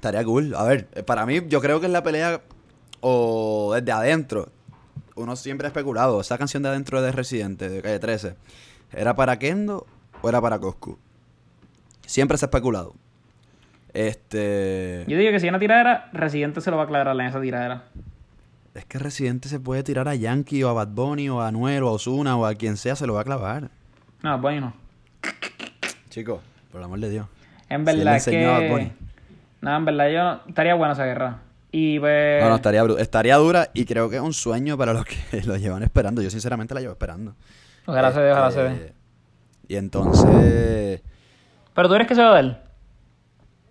Estaría 0.05 0.23
cool. 0.23 0.55
A 0.55 0.65
ver, 0.65 0.87
para 1.07 1.25
mí, 1.25 1.41
yo 1.49 1.63
creo 1.63 1.81
que 1.81 1.87
es 1.87 1.93
la 1.93 2.03
pelea 2.03 2.43
o 3.01 3.73
desde 3.75 3.91
adentro. 3.91 4.51
Uno 5.15 5.35
siempre 5.35 5.67
ha 5.67 5.69
especulado. 5.69 6.21
Esa 6.21 6.37
canción 6.37 6.63
de 6.63 6.69
adentro 6.69 7.01
de 7.01 7.11
Residente, 7.11 7.71
de 7.71 7.81
calle 7.81 7.99
13, 7.99 8.35
¿era 8.93 9.17
para 9.17 9.39
Kendo 9.39 9.87
o 10.21 10.29
era 10.29 10.43
para 10.43 10.59
Coscu? 10.59 10.99
Siempre 12.05 12.37
se 12.37 12.45
ha 12.45 12.49
especulado. 12.49 12.95
Este. 13.95 15.07
Yo 15.09 15.17
digo 15.17 15.33
que 15.33 15.41
si 15.41 15.47
hay 15.47 15.49
una 15.49 15.59
tiradera, 15.59 16.11
Residente 16.13 16.61
se 16.61 16.71
lo 16.71 16.77
va 16.77 16.83
a 16.83 16.85
aclarar 16.85 17.19
en 17.19 17.27
esa 17.27 17.41
tiradera. 17.41 17.85
Es 18.75 18.85
que 18.85 18.99
Residente 18.99 19.49
se 19.49 19.59
puede 19.59 19.85
tirar 19.85 20.07
a 20.07 20.15
Yankee 20.15 20.65
o 20.65 20.69
a 20.69 20.75
Bad 20.75 20.89
Bunny 20.89 21.31
o 21.31 21.41
a 21.41 21.49
Anuel 21.49 21.83
o 21.83 21.89
a 21.89 21.93
Ozuna 21.93 22.37
o 22.37 22.45
a 22.45 22.55
quien 22.57 22.77
sea, 22.77 22.95
se 22.95 23.07
lo 23.07 23.15
va 23.15 23.23
a 23.23 23.25
clavar. 23.25 23.71
No, 24.23 24.39
bueno. 24.39 24.75
Chicos, 26.11 26.43
por 26.71 26.83
el 26.83 26.85
amor 26.85 27.01
de 27.01 27.09
Dios. 27.09 27.27
En 27.71 27.87
Si 27.87 27.91
él 27.91 27.97
le 27.97 28.05
verdad 28.05 28.15
enseñó 28.17 28.51
a 28.51 28.61
Bad. 28.61 28.69
Bunny. 28.69 28.93
No, 29.65 29.77
en 29.77 29.85
verdad 29.85 30.09
yo... 30.11 30.49
Estaría 30.49 30.75
buena 30.75 30.93
esa 30.95 31.05
guerra. 31.05 31.39
Y 31.73 31.99
pues... 31.99 32.43
No, 32.43 32.51
no, 32.51 32.55
estaría, 32.57 32.83
estaría 32.99 33.37
dura 33.37 33.71
y 33.75 33.85
creo 33.85 34.09
que 34.09 34.17
es 34.17 34.23
un 34.23 34.33
sueño 34.33 34.77
para 34.79 34.93
los 34.93 35.05
que 35.05 35.43
lo 35.47 35.57
llevan 35.57 35.83
esperando. 35.83 36.23
Yo 36.23 36.31
sinceramente 36.31 36.75
la 36.75 36.81
llevo 36.81 36.93
esperando. 36.93 37.35
Ojalá 37.87 38.13
se 38.13 38.21
dé, 38.21 38.31
ojalá 38.33 38.51
se 38.51 38.67
Este, 38.67 38.79
dé. 38.85 38.95
Y 39.67 39.77
entonces, 39.77 41.03
Pero 41.75 41.89
tú 41.89 41.95
eres 41.95 42.07
que 42.07 42.15
se 42.15 42.23
va 42.23 42.31
a 42.31 42.35
dar. 42.43 42.63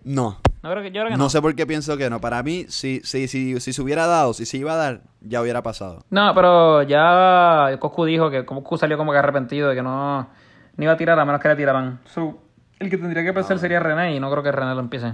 no. 0.04 0.40
No 0.64 0.72
creo 0.72 0.82
que, 0.82 0.92
yo 0.92 1.02
creo 1.02 1.06
que 1.08 1.12
No 1.18 1.26
no. 1.26 1.30
sé 1.30 1.42
por 1.42 1.54
qué 1.56 1.68
pienso 1.68 1.98
que 1.98 2.10
no. 2.10 2.22
Para 2.22 2.42
mí, 2.42 2.66
si, 2.70 3.02
si, 3.04 3.28
si, 3.28 3.60
si 3.60 3.74
se 3.74 3.82
hubiera 3.82 4.08
dado, 4.08 4.34
si 4.34 4.46
se 4.46 4.56
iba 4.58 4.72
a 4.72 4.78
dar, 4.78 5.02
ya 5.20 5.42
hubiera 5.42 5.62
pasado. 5.62 6.06
No, 6.10 6.34
pero 6.34 6.84
ya 6.84 7.70
Coscu 7.82 8.06
dijo 8.06 8.30
que 8.32 8.46
Coscu 8.46 8.78
salió 8.78 8.96
como 8.98 9.12
que 9.12 9.18
arrepentido 9.18 9.68
de 9.68 9.76
que 9.76 9.82
no, 9.84 10.22
no 10.22 10.84
iba 10.84 10.94
a 10.94 10.98
tirar 10.98 11.20
a 11.20 11.26
menos 11.26 11.42
que 11.42 11.50
le 11.50 11.58
tiraran. 11.58 12.00
So, 12.06 12.40
el 12.80 12.90
que 12.90 12.98
tendría 12.98 13.24
que 13.24 13.32
Ah. 13.32 13.34
pensar 13.34 13.60
sería 13.60 13.82
René 13.82 14.16
y 14.16 14.22
no 14.22 14.32
creo 14.32 14.42
que 14.42 14.54
René 14.54 14.74
lo 14.74 14.80
empiece. 14.80 15.14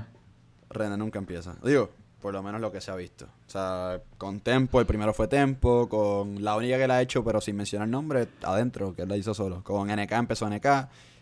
René 0.69 0.97
nunca 0.97 1.19
empieza. 1.19 1.55
Digo, 1.63 1.89
por 2.21 2.33
lo 2.33 2.43
menos 2.43 2.61
lo 2.61 2.71
que 2.71 2.81
se 2.81 2.91
ha 2.91 2.95
visto. 2.95 3.25
O 3.25 3.49
sea, 3.49 4.01
con 4.17 4.39
Tempo, 4.41 4.79
el 4.79 4.85
primero 4.85 5.13
fue 5.13 5.27
Tempo, 5.27 5.87
con 5.87 6.43
la 6.43 6.55
única 6.55 6.77
que 6.77 6.87
la 6.87 6.97
ha 6.97 7.01
hecho, 7.01 7.23
pero 7.23 7.41
sin 7.41 7.55
mencionar 7.55 7.87
nombre, 7.87 8.27
adentro, 8.43 8.93
que 8.93 9.03
él 9.03 9.09
la 9.09 9.17
hizo 9.17 9.33
solo. 9.33 9.63
Con 9.63 9.87
NK 9.89 10.11
empezó 10.11 10.49
NK, 10.49 10.67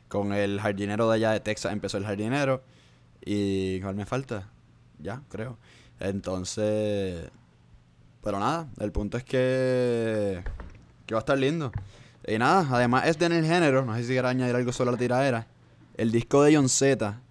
con 0.08 0.34
el 0.34 0.60
jardinero 0.60 1.10
de 1.10 1.16
allá 1.16 1.32
de 1.32 1.40
Texas 1.40 1.72
empezó 1.72 1.98
el 1.98 2.06
jardinero. 2.06 2.62
Y 3.24 3.80
¿cuál 3.82 3.96
me 3.96 4.06
falta? 4.06 4.50
Ya, 5.00 5.22
creo. 5.30 5.58
Entonces, 6.00 7.30
pero 8.24 8.40
nada, 8.40 8.68
el 8.80 8.92
punto 8.92 9.18
es 9.18 9.24
que, 9.24 10.44
que 11.06 11.14
va 11.14 11.20
a 11.20 11.22
estar 11.22 11.38
lindo. 11.38 11.72
Y 12.28 12.38
nada, 12.38 12.68
además 12.70 13.08
es 13.08 13.18
de 13.20 13.28
en 13.28 13.34
el 13.34 13.46
género, 13.46 13.86
no 13.86 13.96
sé 13.96 14.04
si 14.04 14.10
quiero 14.10 14.28
añadir 14.28 14.56
algo 14.56 14.74
sobre 14.74 14.92
la 14.92 14.98
tiradera. 14.98 15.48
El 15.96 16.12
disco 16.12 16.44
de 16.44 16.56
John 16.56 16.70
Z, 16.70 17.22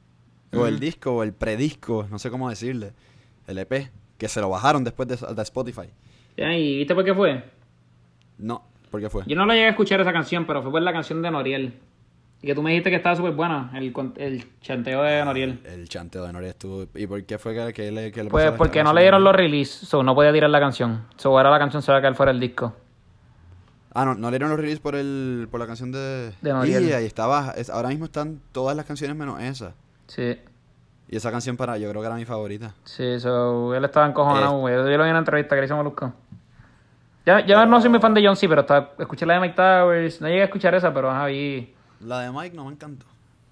o 0.53 0.66
el 0.66 0.78
disco, 0.80 1.12
o 1.16 1.22
el 1.22 1.32
predisco, 1.32 2.07
no 2.11 2.18
sé 2.18 2.30
cómo 2.30 2.49
decirle, 2.49 2.92
el 3.47 3.59
EP, 3.59 3.90
que 4.18 4.28
se 4.28 4.40
lo 4.40 4.49
bajaron 4.49 4.84
después 4.84 5.09
de, 5.09 5.16
de 5.34 5.42
Spotify. 5.42 5.88
Ya, 6.36 6.55
¿Y 6.57 6.78
viste 6.78 6.94
por 6.94 7.05
qué 7.05 7.14
fue? 7.14 7.44
No, 8.38 8.62
¿por 8.90 9.01
qué 9.01 9.09
fue? 9.11 9.24
Yo 9.26 9.36
no 9.36 9.47
la 9.47 9.55
llegué 9.55 9.66
a 9.66 9.70
escuchar 9.70 10.01
esa 10.01 10.12
canción, 10.12 10.47
pero 10.47 10.62
fue 10.62 10.70
por 10.70 10.82
la 10.82 10.92
canción 10.92 11.22
de 11.22 11.30
Noriel. 11.30 11.74
Y 12.42 12.47
que 12.47 12.55
tú 12.55 12.62
me 12.62 12.70
dijiste 12.70 12.90
que 12.90 12.97
estaba 12.97 13.16
súper 13.16 13.32
buena, 13.32 13.72
el, 13.74 13.94
el 14.16 14.44
chanteo 14.61 15.03
de 15.03 15.24
Noriel. 15.24 15.61
El 15.64 15.88
chanteo 15.88 16.24
de 16.26 16.32
Nori 16.34 16.47
estuvo. 16.47 16.86
¿Y 16.94 17.07
por 17.07 17.24
qué 17.24 17.38
fue 17.38 17.55
que, 17.55 17.72
que 17.72 17.90
le, 17.90 18.12
que 18.12 18.22
le 18.24 18.30
Pues 18.30 18.53
porque 18.53 18.84
no 18.84 18.92
le 18.92 19.01
dieron 19.01 19.24
los 19.24 19.34
release, 19.34 19.86
so 19.86 20.03
no 20.03 20.14
podía 20.14 20.32
tirar 20.32 20.51
la 20.51 20.61
canción. 20.61 21.07
So 21.16 21.30
ahora 21.30 21.51
la 21.51 21.59
canción 21.59 21.82
se 21.82 21.90
va 21.92 21.99
a 21.99 22.03
caer 22.03 22.14
fuera 22.14 22.32
del 22.32 22.40
disco. 22.40 22.74
Ah, 23.94 24.05
no, 24.05 24.14
no 24.14 24.30
le 24.30 24.36
dieron 24.36 24.51
los 24.51 24.61
release 24.61 24.80
por, 24.82 24.94
el, 24.94 25.49
por 25.51 25.59
la 25.59 25.66
canción 25.66 25.90
de. 25.90 26.32
De 26.42 26.53
Noriel. 26.53 26.84
Y 26.84 26.92
ahí 26.92 27.07
estaba. 27.07 27.53
es- 27.57 27.70
ahora 27.70 27.88
mismo 27.88 28.05
están 28.05 28.40
todas 28.53 28.76
las 28.76 28.84
canciones 28.84 29.16
menos 29.16 29.40
esa. 29.40 29.74
Sí, 30.07 30.38
Y 31.09 31.16
esa 31.16 31.30
canción 31.30 31.57
para 31.57 31.78
yo 31.78 31.88
creo 31.90 32.00
que 32.02 32.07
era 32.07 32.16
mi 32.16 32.24
favorita. 32.24 32.74
sí, 32.84 33.18
so 33.20 33.74
él 33.74 33.84
estaba 33.84 34.07
Eh. 34.07 34.11
encojonado. 34.11 34.59
güey. 34.59 34.74
Yo 34.74 34.82
lo 34.82 34.88
vi 34.88 34.94
en 34.94 35.00
una 35.11 35.18
entrevista 35.18 35.54
que 35.54 35.61
le 35.61 35.66
hizo 35.66 35.76
Molusco. 35.76 36.12
Ya, 37.24 37.44
yo 37.44 37.64
no 37.66 37.80
soy 37.80 37.90
muy 37.90 37.98
fan 38.00 38.14
de 38.14 38.24
John 38.24 38.36
C, 38.36 38.48
pero 38.48 38.61
estaba, 38.61 38.92
escuché 38.98 39.26
la 39.26 39.34
de 39.34 39.40
Mike 39.40 39.54
Towers. 39.57 40.20
No 40.20 40.28
llegué 40.28 40.42
a 40.42 40.44
escuchar 40.44 40.74
esa, 40.74 40.92
pero 40.94 41.11
ajá, 41.11 41.26
vi. 41.26 41.74
La 42.00 42.20
de 42.20 42.30
Mike 42.30 42.54
no 42.57 42.64
me 42.66 42.72
encantó. 42.72 43.07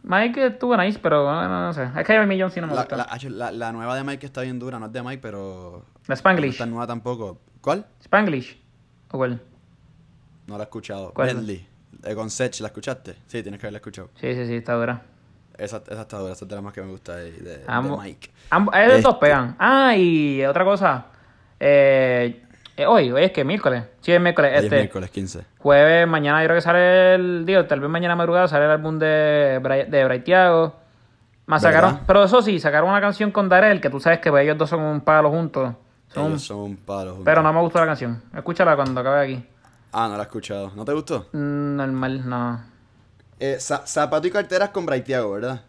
Mike 0.04 0.46
estuvo 0.46 0.76
nice, 0.76 0.98
pero 1.02 1.24
bueno, 1.24 1.48
no, 1.48 1.72
sé. 1.72 1.88
Es 1.98 2.06
que 2.06 2.16
a 2.16 2.26
mí 2.26 2.40
John 2.40 2.50
C 2.50 2.60
no 2.60 2.66
me 2.68 2.74
La, 2.74 2.82
gusta. 2.82 2.96
la, 2.96 3.06
La, 3.10 3.28
la- 3.30 3.52
la 3.52 3.72
nueva 3.72 3.96
de 3.96 4.04
Mike 4.04 4.26
está 4.26 4.42
bien 4.42 4.58
dura, 4.58 4.78
no 4.78 4.86
es 4.86 4.92
de 4.92 5.02
Mike, 5.02 5.18
pero. 5.20 5.84
No 6.06 6.14
Spanglish. 6.14 6.52
está 6.52 6.66
nueva 6.66 6.86
tampoco. 6.86 7.38
¿Cuál? 7.60 7.86
Spanglish. 8.00 8.60
¿O 9.10 9.16
cuál? 9.18 9.40
No 10.46 10.56
la 10.58 10.64
he 10.64 10.66
escuchado. 10.66 11.12
¿Cuál? 11.14 11.28
Bentley. 11.34 11.66
Eh, 12.04 12.14
con 12.14 12.30
Sech, 12.30 12.60
¿la 12.60 12.66
escuchaste? 12.68 13.14
Sí, 13.26 13.42
tienes 13.42 13.58
que 13.60 13.66
haberla 13.66 13.78
escuchado. 13.78 14.10
Sí, 14.20 14.34
sí, 14.34 14.46
sí, 14.46 14.56
está 14.56 14.74
dura. 14.74 15.02
Esa, 15.58 15.82
esa 15.88 16.00
está 16.02 16.18
dura, 16.18 16.32
esa 16.32 16.44
es 16.44 16.48
de 16.48 16.54
las 16.54 16.64
más 16.64 16.72
que 16.72 16.82
me 16.82 16.88
gusta 16.90 17.16
de, 17.16 17.30
de, 17.32 17.58
de 17.58 17.64
Ambos- 17.66 18.02
Mike. 18.02 18.30
Ambos, 18.50 18.74
esos 18.76 19.02
dos 19.02 19.14
Este- 19.14 19.26
pegan. 19.26 19.56
Ah, 19.58 19.94
y 19.96 20.44
otra 20.44 20.64
cosa. 20.64 21.06
Eh, 21.60 22.40
Eh, 22.76 22.86
hoy, 22.86 23.12
hoy 23.12 23.22
es 23.22 23.30
que 23.30 23.44
miércoles. 23.44 23.84
Sí, 24.00 24.10
es 24.10 24.20
miércoles. 24.20 24.50
Hoy 24.50 24.58
es 24.58 24.64
este, 24.64 24.76
miércoles 24.78 25.08
15. 25.10 25.44
Jueves, 25.58 26.08
mañana 26.08 26.42
yo 26.42 26.46
creo 26.48 26.56
que 26.56 26.60
sale 26.60 27.14
el. 27.14 27.44
Digo, 27.46 27.64
tal 27.66 27.78
vez 27.78 27.88
mañana 27.88 28.16
madrugada 28.16 28.48
sale 28.48 28.64
el 28.64 28.72
álbum 28.72 28.98
de, 28.98 29.60
Bra- 29.62 29.86
de 29.86 30.04
Braithiago. 30.04 30.74
Más 31.46 31.62
sacaron. 31.62 32.00
Pero 32.04 32.24
eso 32.24 32.42
sí, 32.42 32.58
sacaron 32.58 32.90
una 32.90 33.00
canción 33.00 33.30
con 33.30 33.48
Darel, 33.48 33.80
que 33.80 33.90
tú 33.90 34.00
sabes 34.00 34.18
que 34.18 34.30
pues, 34.30 34.42
ellos 34.42 34.58
dos 34.58 34.68
son 34.70 34.80
un 34.80 35.02
palo 35.02 35.30
juntos. 35.30 35.72
Son 36.08 36.26
Ellos 36.30 36.42
son 36.42 36.58
un 36.58 36.76
palo 36.78 37.10
juntos. 37.10 37.24
pero 37.24 37.42
no 37.44 37.52
me 37.52 37.60
gustó 37.60 37.78
la 37.78 37.86
canción. 37.86 38.20
Escúchala 38.34 38.74
cuando 38.74 39.00
acabe 39.00 39.22
aquí. 39.24 39.46
Ah, 39.92 40.08
no 40.08 40.16
la 40.16 40.24
he 40.24 40.26
escuchado. 40.26 40.72
¿No 40.74 40.84
te 40.84 40.92
gustó? 40.92 41.28
Mm, 41.32 41.76
Normal, 41.76 42.28
no. 42.28 42.60
Eh, 43.40 43.56
za- 43.60 43.86
zapato 43.86 44.26
y 44.26 44.30
carteras 44.30 44.70
con 44.70 44.86
Braithiago, 44.86 45.32
¿verdad? 45.32 45.62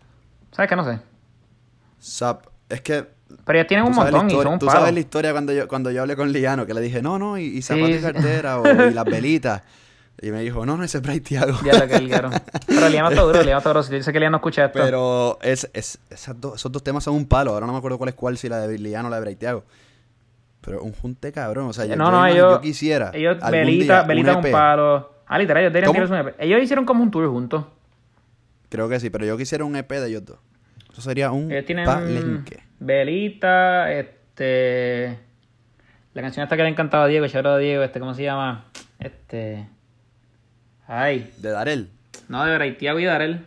¿Sabes 0.52 0.70
que 0.70 0.76
no 0.76 0.84
sé? 0.86 1.00
Zap... 2.02 2.46
Es 2.70 2.82
que... 2.82 3.06
Pero 3.44 3.60
ellos 3.60 3.68
tienen 3.68 3.86
un 3.88 3.94
montón 3.96 4.30
y 4.30 4.34
son 4.34 4.48
un 4.54 4.60
tú 4.60 4.68
sabes 4.68 4.94
la 4.94 5.00
historia 5.00 5.32
cuando 5.32 5.52
yo, 5.52 5.68
cuando 5.68 5.90
yo 5.92 6.02
hablé 6.02 6.16
con 6.16 6.32
Liano, 6.32 6.66
que 6.66 6.74
le 6.74 6.82
dije, 6.82 7.02
no, 7.02 7.18
no, 7.20 7.38
y, 7.38 7.46
y 7.46 7.62
zapato 7.62 7.88
Sí, 7.88 7.94
y 7.94 8.02
cartera, 8.02 8.60
o, 8.60 8.68
y 8.90 8.94
las 8.94 9.06
velitas. 9.06 9.62
Y 10.22 10.32
me 10.32 10.40
dijo, 10.42 10.66
no, 10.66 10.78
no, 10.78 10.84
ese 10.86 11.00
es 11.00 11.04
Braithiago. 11.04 11.58
Ya 11.66 11.74
lo 11.78 11.88
que 11.90 12.00
guero. 12.00 12.30
Pero 12.68 12.88
Liano 12.88 13.10
está 13.10 13.22
duro, 13.22 13.44
Liano 13.44 13.58
está 13.58 13.70
duro. 13.72 13.84
Si 13.84 13.94
dice 13.94 14.14
que 14.14 14.20
Liano 14.20 14.32
no 14.32 14.38
escucha 14.38 14.66
esto. 14.66 14.80
Pero 14.82 15.38
es, 15.42 15.70
es, 15.74 16.00
esas 16.10 16.38
esos 16.56 16.72
dos 16.72 16.82
temas 16.84 17.04
son 17.04 17.16
un 17.16 17.28
palo. 17.28 17.52
Ahora 17.52 17.66
no 17.68 17.74
me 17.74 17.78
acuerdo 17.80 17.98
cuál 17.98 18.08
es 18.10 18.16
cuál, 18.16 18.38
si 18.38 18.48
la 18.48 18.60
de 18.66 18.80
Liano 18.80 19.10
o 19.10 19.12
la 19.12 19.18
de 19.18 19.22
Braithiago. 19.24 19.66
Pero 20.62 20.82
un 20.84 20.94
junte 20.94 21.34
cabrón. 21.34 21.68
O 21.68 21.74
sea, 21.74 21.84
yo, 21.86 21.98
no, 21.98 22.06
yo 22.06 22.12
no, 22.12 22.18
imagino- 22.20 22.34
ellos. 22.34 22.54
yo 22.54 22.62
quisiera. 22.62 23.12
Ellos, 23.14 23.38
día, 23.52 24.02
es 24.02 24.28
EP. 24.38 24.46
un 24.46 24.52
palo. 24.52 25.12
Ah, 25.28 25.40
literal, 25.40 25.64
ellos 25.64 25.74
deberían 25.74 25.94
tirarse 25.94 26.14
un 26.14 26.20
EP. 26.20 26.36
Ellos 26.40 26.62
hicieron 26.62 26.86
como 26.86 27.04
un 27.04 27.12
tour 27.12 27.28
juntos. 27.30 27.66
Creo 28.70 28.90
que 28.90 29.00
sí, 29.00 29.10
pero 29.10 29.26
yo 29.26 29.38
quisiera 29.38 29.66
un 29.66 29.76
EP 29.76 29.90
de 29.90 30.08
ellos 30.08 30.26
dos. 30.26 30.40
Eso 30.92 31.02
sería 31.02 31.32
un 31.32 31.52
Ellos 31.52 31.66
tienen 31.66 31.86
palenque. 31.86 32.64
Belita, 32.80 33.92
este. 33.92 35.20
La 36.14 36.22
canción 36.22 36.44
esta 36.44 36.56
que 36.56 36.64
le 36.64 36.70
encantaba 36.70 37.06
a 37.06 37.08
Diego, 37.08 37.28
Charo 37.28 37.52
a 37.52 37.58
Diego, 37.58 37.84
este, 37.84 38.00
¿cómo 38.00 38.14
se 38.14 38.24
llama? 38.24 38.66
Este. 39.00 39.68
Ay. 40.88 41.34
De 41.38 41.50
Darel. 41.50 41.90
No, 42.30 42.46
de 42.46 42.56
Braithiago 42.56 43.00
y 43.00 43.06
Darel. 43.06 43.46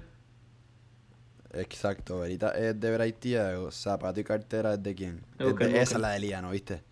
Exacto, 1.55 2.17
ahorita 2.17 2.51
es 2.51 2.79
de 2.79 2.93
Braithiago. 2.93 3.71
Zapato 3.71 4.21
y 4.21 4.25
cartera 4.25 4.75
es 4.75 4.83
de 4.83 4.95
quién. 4.95 5.21
Es 5.39 5.57
de-. 5.57 5.81
Esa 5.81 5.95
es 5.97 6.01
la 6.01 6.11
de 6.11 6.21
Liano, 6.21 6.51
¿viste? 6.51 6.83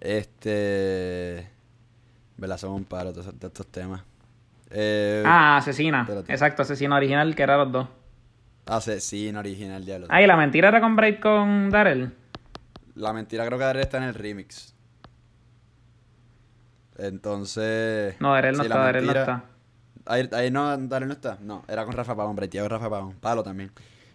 Este. 0.00 1.48
¿Verdad? 2.36 2.56
Son 2.56 2.72
un 2.72 2.86
de 2.88 3.46
estos 3.46 3.66
temas. 3.66 4.02
Eh, 4.70 5.22
Ah, 5.26 5.56
Asesina. 5.58 6.02
espérate. 6.02 6.32
Exacto, 6.32 6.62
Asesina 6.62 6.96
original, 6.96 7.34
que 7.34 7.42
era 7.42 7.56
los 7.56 7.72
dos. 7.72 7.88
Asesino 8.66 9.38
original, 9.40 9.84
diablo. 9.84 10.06
Ah, 10.10 10.20
y 10.22 10.26
la 10.26 10.36
mentira 10.36 10.68
era 10.68 10.80
con 10.80 10.94
Braid 10.96 11.20
con 11.20 11.70
Darel. 11.70 12.12
La 12.94 13.12
mentira 13.12 13.46
creo 13.46 13.58
que 13.58 13.64
Darel 13.64 13.82
está 13.82 13.96
en 13.98 14.02
el 14.04 14.14
remix. 14.14 14.74
Entonces. 16.98 18.16
No, 18.20 18.32
Darel 18.32 18.56
no 18.56 18.62
sí, 18.64 18.68
está, 18.68 18.78
Darel 18.80 19.06
no 19.06 19.12
está. 19.12 19.44
Ahí, 20.06 20.28
ahí 20.32 20.50
no, 20.50 20.76
Darel 20.76 21.08
no 21.08 21.14
está. 21.14 21.38
No, 21.40 21.64
era 21.68 21.84
con 21.84 21.94
Rafa 21.94 22.16
Pavón, 22.16 22.36
Braithiago 22.36 22.66
y 22.66 22.68
Rafa 22.70 22.90
Pavón. 22.90 23.14
Palo 23.20 23.42
también. 23.42 23.70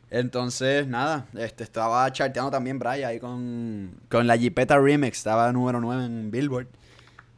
Entonces, 0.10 0.86
nada, 0.88 1.26
este 1.36 1.64
estaba 1.64 2.12
charteando 2.12 2.51
también 2.51 2.78
Brian 2.78 3.10
ahí 3.10 3.20
con, 3.20 3.95
con 4.10 4.28
la 4.28 4.36
Jeepeta 4.36 4.78
Remix. 4.78 5.18
Estaba 5.18 5.51
número 5.51 5.80
9 5.80 6.06
en 6.06 6.30
Billboard. 6.30 6.68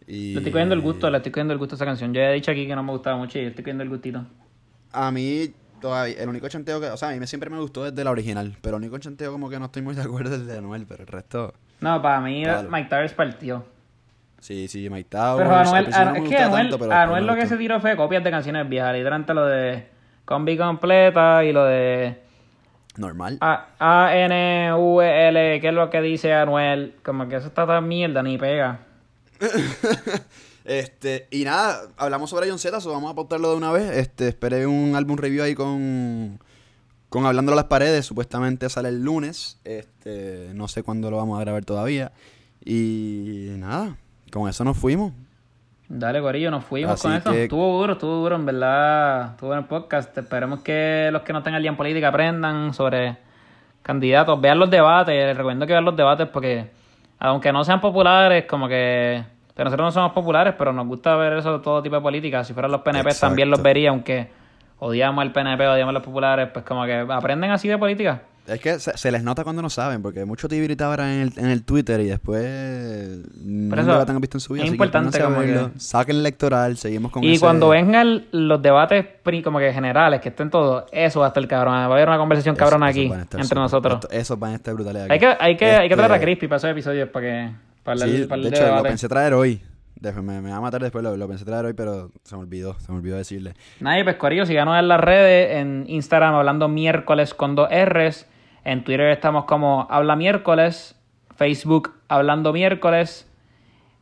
Y 0.07 0.33
Le 0.33 0.37
estoy 0.39 0.51
cogiendo 0.51 0.75
el 0.75 0.81
gusto, 0.81 1.09
le 1.09 1.17
estoy 1.17 1.31
cogiendo 1.31 1.53
el 1.53 1.59
gusto 1.59 1.75
a 1.75 1.77
esa 1.77 1.85
canción. 1.85 2.13
Yo 2.13 2.21
ya 2.21 2.29
he 2.29 2.33
dicho 2.33 2.51
aquí 2.51 2.67
que 2.67 2.75
no 2.75 2.83
me 2.83 2.91
gustaba 2.91 3.17
mucho 3.17 3.39
y 3.39 3.43
le 3.43 3.47
estoy 3.49 3.63
cogiendo 3.63 3.83
el 3.83 3.89
gustito. 3.89 4.23
A 4.91 5.11
mí, 5.11 5.51
todavía, 5.81 6.15
el 6.21 6.29
único 6.29 6.47
chanteo 6.47 6.79
que. 6.79 6.87
O 6.87 6.97
sea, 6.97 7.09
a 7.09 7.11
mí 7.15 7.25
siempre 7.27 7.49
me 7.49 7.57
gustó 7.59 7.83
desde 7.89 8.03
la 8.03 8.11
original. 8.11 8.55
Pero 8.61 8.77
el 8.77 8.83
único 8.83 8.97
chanteo, 8.99 9.31
como 9.31 9.49
que 9.49 9.57
no 9.59 9.65
estoy 9.65 9.81
muy 9.81 9.95
de 9.95 10.01
acuerdo 10.03 10.35
es 10.35 10.41
el 10.41 10.47
de 10.47 10.57
Anuel. 10.59 10.85
Pero 10.87 11.01
el 11.01 11.07
resto. 11.07 11.53
No, 11.81 12.01
para 12.01 12.21
mí 12.21 12.43
Claro. 12.43 12.69
Mike 12.69 12.89
Towers 12.89 13.13
partió. 13.13 13.65
Sí, 14.39 14.67
sí, 14.67 14.89
Mike 14.91 15.09
Towers. 15.09 15.37
Pero 15.43 15.55
Anuel, 15.55 15.85
no 15.89 16.11
me 16.11 16.19
es 16.19 16.29
que 16.29 16.37
Anuel, 16.37 16.61
tanto, 16.69 16.77
pero 16.77 16.89
después 16.91 16.91
Anuel 17.07 17.23
me 17.25 17.31
lo 17.31 17.35
que 17.35 17.47
se 17.47 17.57
tiró 17.57 17.79
fue 17.79 17.95
copias 17.95 18.23
de 18.23 18.29
canciones 18.31 18.69
viejas. 18.69 18.93
Literalmente 18.93 19.33
lo 19.33 19.45
de 19.47 19.87
Combi 20.23 20.55
Completa 20.55 21.43
y 21.43 21.51
lo 21.51 21.65
de 21.65 22.21
Normal. 22.97 23.39
A- 23.41 23.65
A-N-U-E-L, 23.79 25.59
que 25.61 25.67
es 25.67 25.73
lo 25.73 25.89
que 25.89 26.01
dice 26.01 26.31
Anuel. 26.33 26.93
Como 27.03 27.27
que 27.27 27.37
eso 27.37 27.47
está 27.47 27.65
tan 27.65 27.87
mierda, 27.87 28.21
ni 28.23 28.37
pega. 28.37 28.79
Este, 30.65 31.27
y 31.29 31.43
nada, 31.43 31.81
hablamos 31.95 32.31
sobre 32.31 32.49
John 32.49 32.57
Z, 32.57 32.81
so 32.81 32.91
vamos 32.91 33.07
a 33.09 33.11
apuntarlo 33.11 33.51
de 33.51 33.55
una 33.57 33.71
vez. 33.71 33.97
Este, 33.97 34.27
esperé 34.27 34.65
un 34.65 34.95
álbum 34.95 35.15
review 35.15 35.43
ahí 35.43 35.53
con, 35.53 36.39
con 37.09 37.23
Hablando 37.27 37.51
a 37.51 37.55
las 37.55 37.65
Paredes, 37.65 38.03
supuestamente 38.07 38.67
sale 38.69 38.89
el 38.89 39.03
lunes. 39.03 39.59
Este, 39.63 40.49
no 40.55 40.67
sé 40.67 40.81
cuándo 40.81 41.11
lo 41.11 41.17
vamos 41.17 41.37
a 41.37 41.41
grabar 41.43 41.63
todavía. 41.65 42.13
Y 42.63 43.49
nada, 43.57 43.95
con 44.31 44.49
eso 44.49 44.63
nos 44.63 44.75
fuimos. 44.75 45.13
Dale, 45.87 46.19
Corillo, 46.19 46.49
nos 46.49 46.65
fuimos 46.65 46.93
Así 46.93 47.03
con 47.03 47.13
eso. 47.13 47.31
que- 47.31 47.43
Estuvo 47.43 47.79
duro, 47.81 47.93
estuvo 47.93 48.15
duro, 48.15 48.35
en 48.35 48.45
verdad. 48.47 49.31
Estuvo 49.33 49.53
en 49.53 49.59
el 49.59 49.65
podcast. 49.65 50.17
Esperemos 50.17 50.61
que 50.61 51.09
los 51.11 51.21
que 51.21 51.31
no 51.31 51.39
estén 51.39 51.53
al 51.53 51.61
día 51.61 51.69
en 51.69 51.77
política 51.77 52.07
aprendan 52.07 52.73
sobre 52.73 53.17
candidatos. 53.83 54.41
Vean 54.41 54.57
los 54.57 54.71
debates. 54.71 55.13
Les 55.13 55.37
recomiendo 55.37 55.67
que 55.67 55.73
vean 55.73 55.85
los 55.85 55.95
debates 55.95 56.27
porque, 56.29 56.71
aunque 57.19 57.53
no 57.53 57.63
sean 57.63 57.79
populares, 57.81 58.45
como 58.47 58.67
que. 58.67 59.23
Pero 59.55 59.65
nosotros 59.69 59.87
no 59.87 59.91
somos 59.91 60.11
populares, 60.11 60.53
pero 60.57 60.73
nos 60.73 60.85
gusta 60.85 61.15
ver 61.15 61.33
eso 61.33 61.57
de 61.57 61.63
todo 61.63 61.81
tipo 61.81 61.95
de 61.95 62.01
política. 62.01 62.43
Si 62.43 62.53
fueran 62.53 62.71
los 62.71 62.81
PNP 62.81 63.13
también 63.19 63.49
los 63.49 63.61
vería, 63.63 63.89
aunque 63.89 64.29
odiamos 64.79 65.21
al 65.21 65.31
PNP, 65.31 65.65
odiamos 65.67 65.91
a 65.91 65.93
los 65.93 66.03
populares, 66.03 66.49
pues 66.53 66.65
como 66.65 66.85
que 66.85 67.05
aprenden 67.09 67.51
así 67.51 67.67
de 67.69 67.77
política. 67.77 68.21
Es 68.47 68.59
que 68.59 68.77
se, 68.79 68.95
se 68.95 69.11
les 69.11 69.23
nota 69.23 69.43
cuando 69.43 69.63
no 69.63 69.71
saben, 69.71 70.03
porque 70.03 70.23
mucho 70.23 70.47
tibiritaba 70.47 70.91
ahora 70.91 71.11
en 71.15 71.21
el, 71.21 71.33
en 71.37 71.47
el 71.47 71.63
Twitter 71.63 71.99
y 72.01 72.05
después 72.05 72.45
no 73.43 73.75
eso 73.75 73.91
debate 73.91 74.11
han 74.11 74.21
visto 74.21 74.37
en 74.37 74.41
su 74.41 74.53
vida. 74.53 74.63
es 74.65 74.69
que 74.69 74.75
importante 74.75 75.19
a 75.19 75.25
como 75.25 75.39
verlo. 75.39 75.71
que- 75.73 75.79
Saquen 75.79 76.15
el 76.17 76.19
electoral, 76.19 76.77
seguimos 76.77 77.11
con 77.11 77.23
Y 77.23 77.31
ese- 77.33 77.39
cuando 77.39 77.69
vengan 77.69 78.25
los 78.31 78.61
debates 78.61 79.03
pri- 79.23 79.41
como 79.41 79.57
que 79.57 79.73
generales, 79.73 80.21
que 80.21 80.29
estén 80.29 80.49
todos, 80.51 80.83
eso 80.91 81.21
va 81.21 81.27
a 81.27 81.29
estar 81.29 81.47
cabrón. 81.47 81.73
Va 81.73 81.83
a 81.83 81.85
haber 81.85 82.07
una 82.07 82.17
conversación 82.19 82.55
eso- 82.55 82.65
esos 82.67 82.81
aquí 82.83 83.11
entre 83.37 83.59
nosotros. 83.59 83.93
esto- 83.95 84.09
Esos 84.11 84.37
van 84.37 84.51
a 84.51 84.55
estar 84.55 84.73
brutales 84.75 85.03
aquí. 85.03 85.13
Hay 85.13 85.19
que, 85.19 85.27
hay 85.39 85.57
que, 85.57 85.65
hay 85.71 85.89
que 85.89 85.95
traer 85.95 86.11
a 86.11 86.15
Este, 86.15 86.25
Crispy 86.25 86.47
para 86.47 86.57
esos 86.57 86.69
episodios 86.69 87.09
para 87.09 87.25
que 87.25 87.51
para 87.85 87.99
Sí, 87.99 88.25
para 88.27 88.41
de 88.41 88.47
el 88.49 88.53
hecho, 88.53 88.75
lo 88.75 88.83
pensé 88.83 89.07
traer 89.07 89.33
hoy. 89.33 89.61
Me, 90.01 90.41
me 90.41 90.51
va 90.51 90.57
a 90.57 90.61
matar 90.61 90.81
después, 90.81 91.03
lo, 91.03 91.15
lo 91.15 91.27
pensé 91.27 91.45
traer 91.45 91.65
hoy, 91.65 91.73
pero 91.73 92.11
se 92.23 92.35
me 92.35 92.41
olvidó, 92.41 92.77
se 92.79 92.91
me 92.91 92.97
olvidó 92.97 93.15
decirle. 93.15 93.53
Nadie, 93.79 94.03
pues 94.03 94.17
Corillo, 94.17 94.45
síganos 94.45 94.77
en 94.77 94.87
las 94.87 94.99
redes, 94.99 95.55
en 95.57 95.85
Instagram 95.87 96.35
hablando 96.35 96.67
miércoles 96.67 97.33
con 97.33 97.55
dos 97.55 97.69
R's, 97.69 98.27
en 98.65 98.83
Twitter 98.83 99.07
estamos 99.11 99.45
como 99.45 99.87
habla 99.89 100.15
miércoles, 100.15 100.95
Facebook 101.37 101.93
hablando 102.09 102.51
miércoles, 102.51 103.31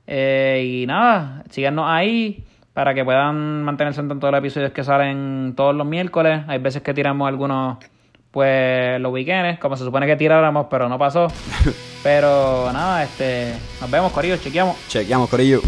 eh, 0.08 0.82
y 0.82 0.86
nada, 0.88 1.44
síganos 1.50 1.86
ahí 1.88 2.44
para 2.74 2.94
que 2.94 3.06
puedan 3.06 3.64
mantenerse 3.64 4.02
en 4.02 4.10
tanto 4.10 4.26
de 4.26 4.32
los 4.32 4.40
episodios 4.40 4.72
que 4.72 4.84
salen 4.84 5.54
todos 5.56 5.76
los 5.76 5.86
miércoles. 5.86 6.42
Hay 6.48 6.58
veces 6.58 6.82
que 6.82 6.94
tiramos 6.94 7.28
algunos, 7.28 7.78
pues, 8.34 9.00
los 9.00 9.14
weekends, 9.14 9.60
como 9.60 9.78
se 9.78 9.84
supone 9.84 10.08
que 10.08 10.16
tiráramos, 10.16 10.66
pero 10.68 10.90
no 10.90 10.98
pasó. 10.98 11.28
pero 12.04 12.72
nada, 12.74 13.04
este, 13.04 13.54
nos 13.80 13.92
vemos, 13.92 14.12
Corillo, 14.12 14.38
chequeamos. 14.38 14.76
Chequeamos, 14.88 15.30
Corillo. 15.30 15.62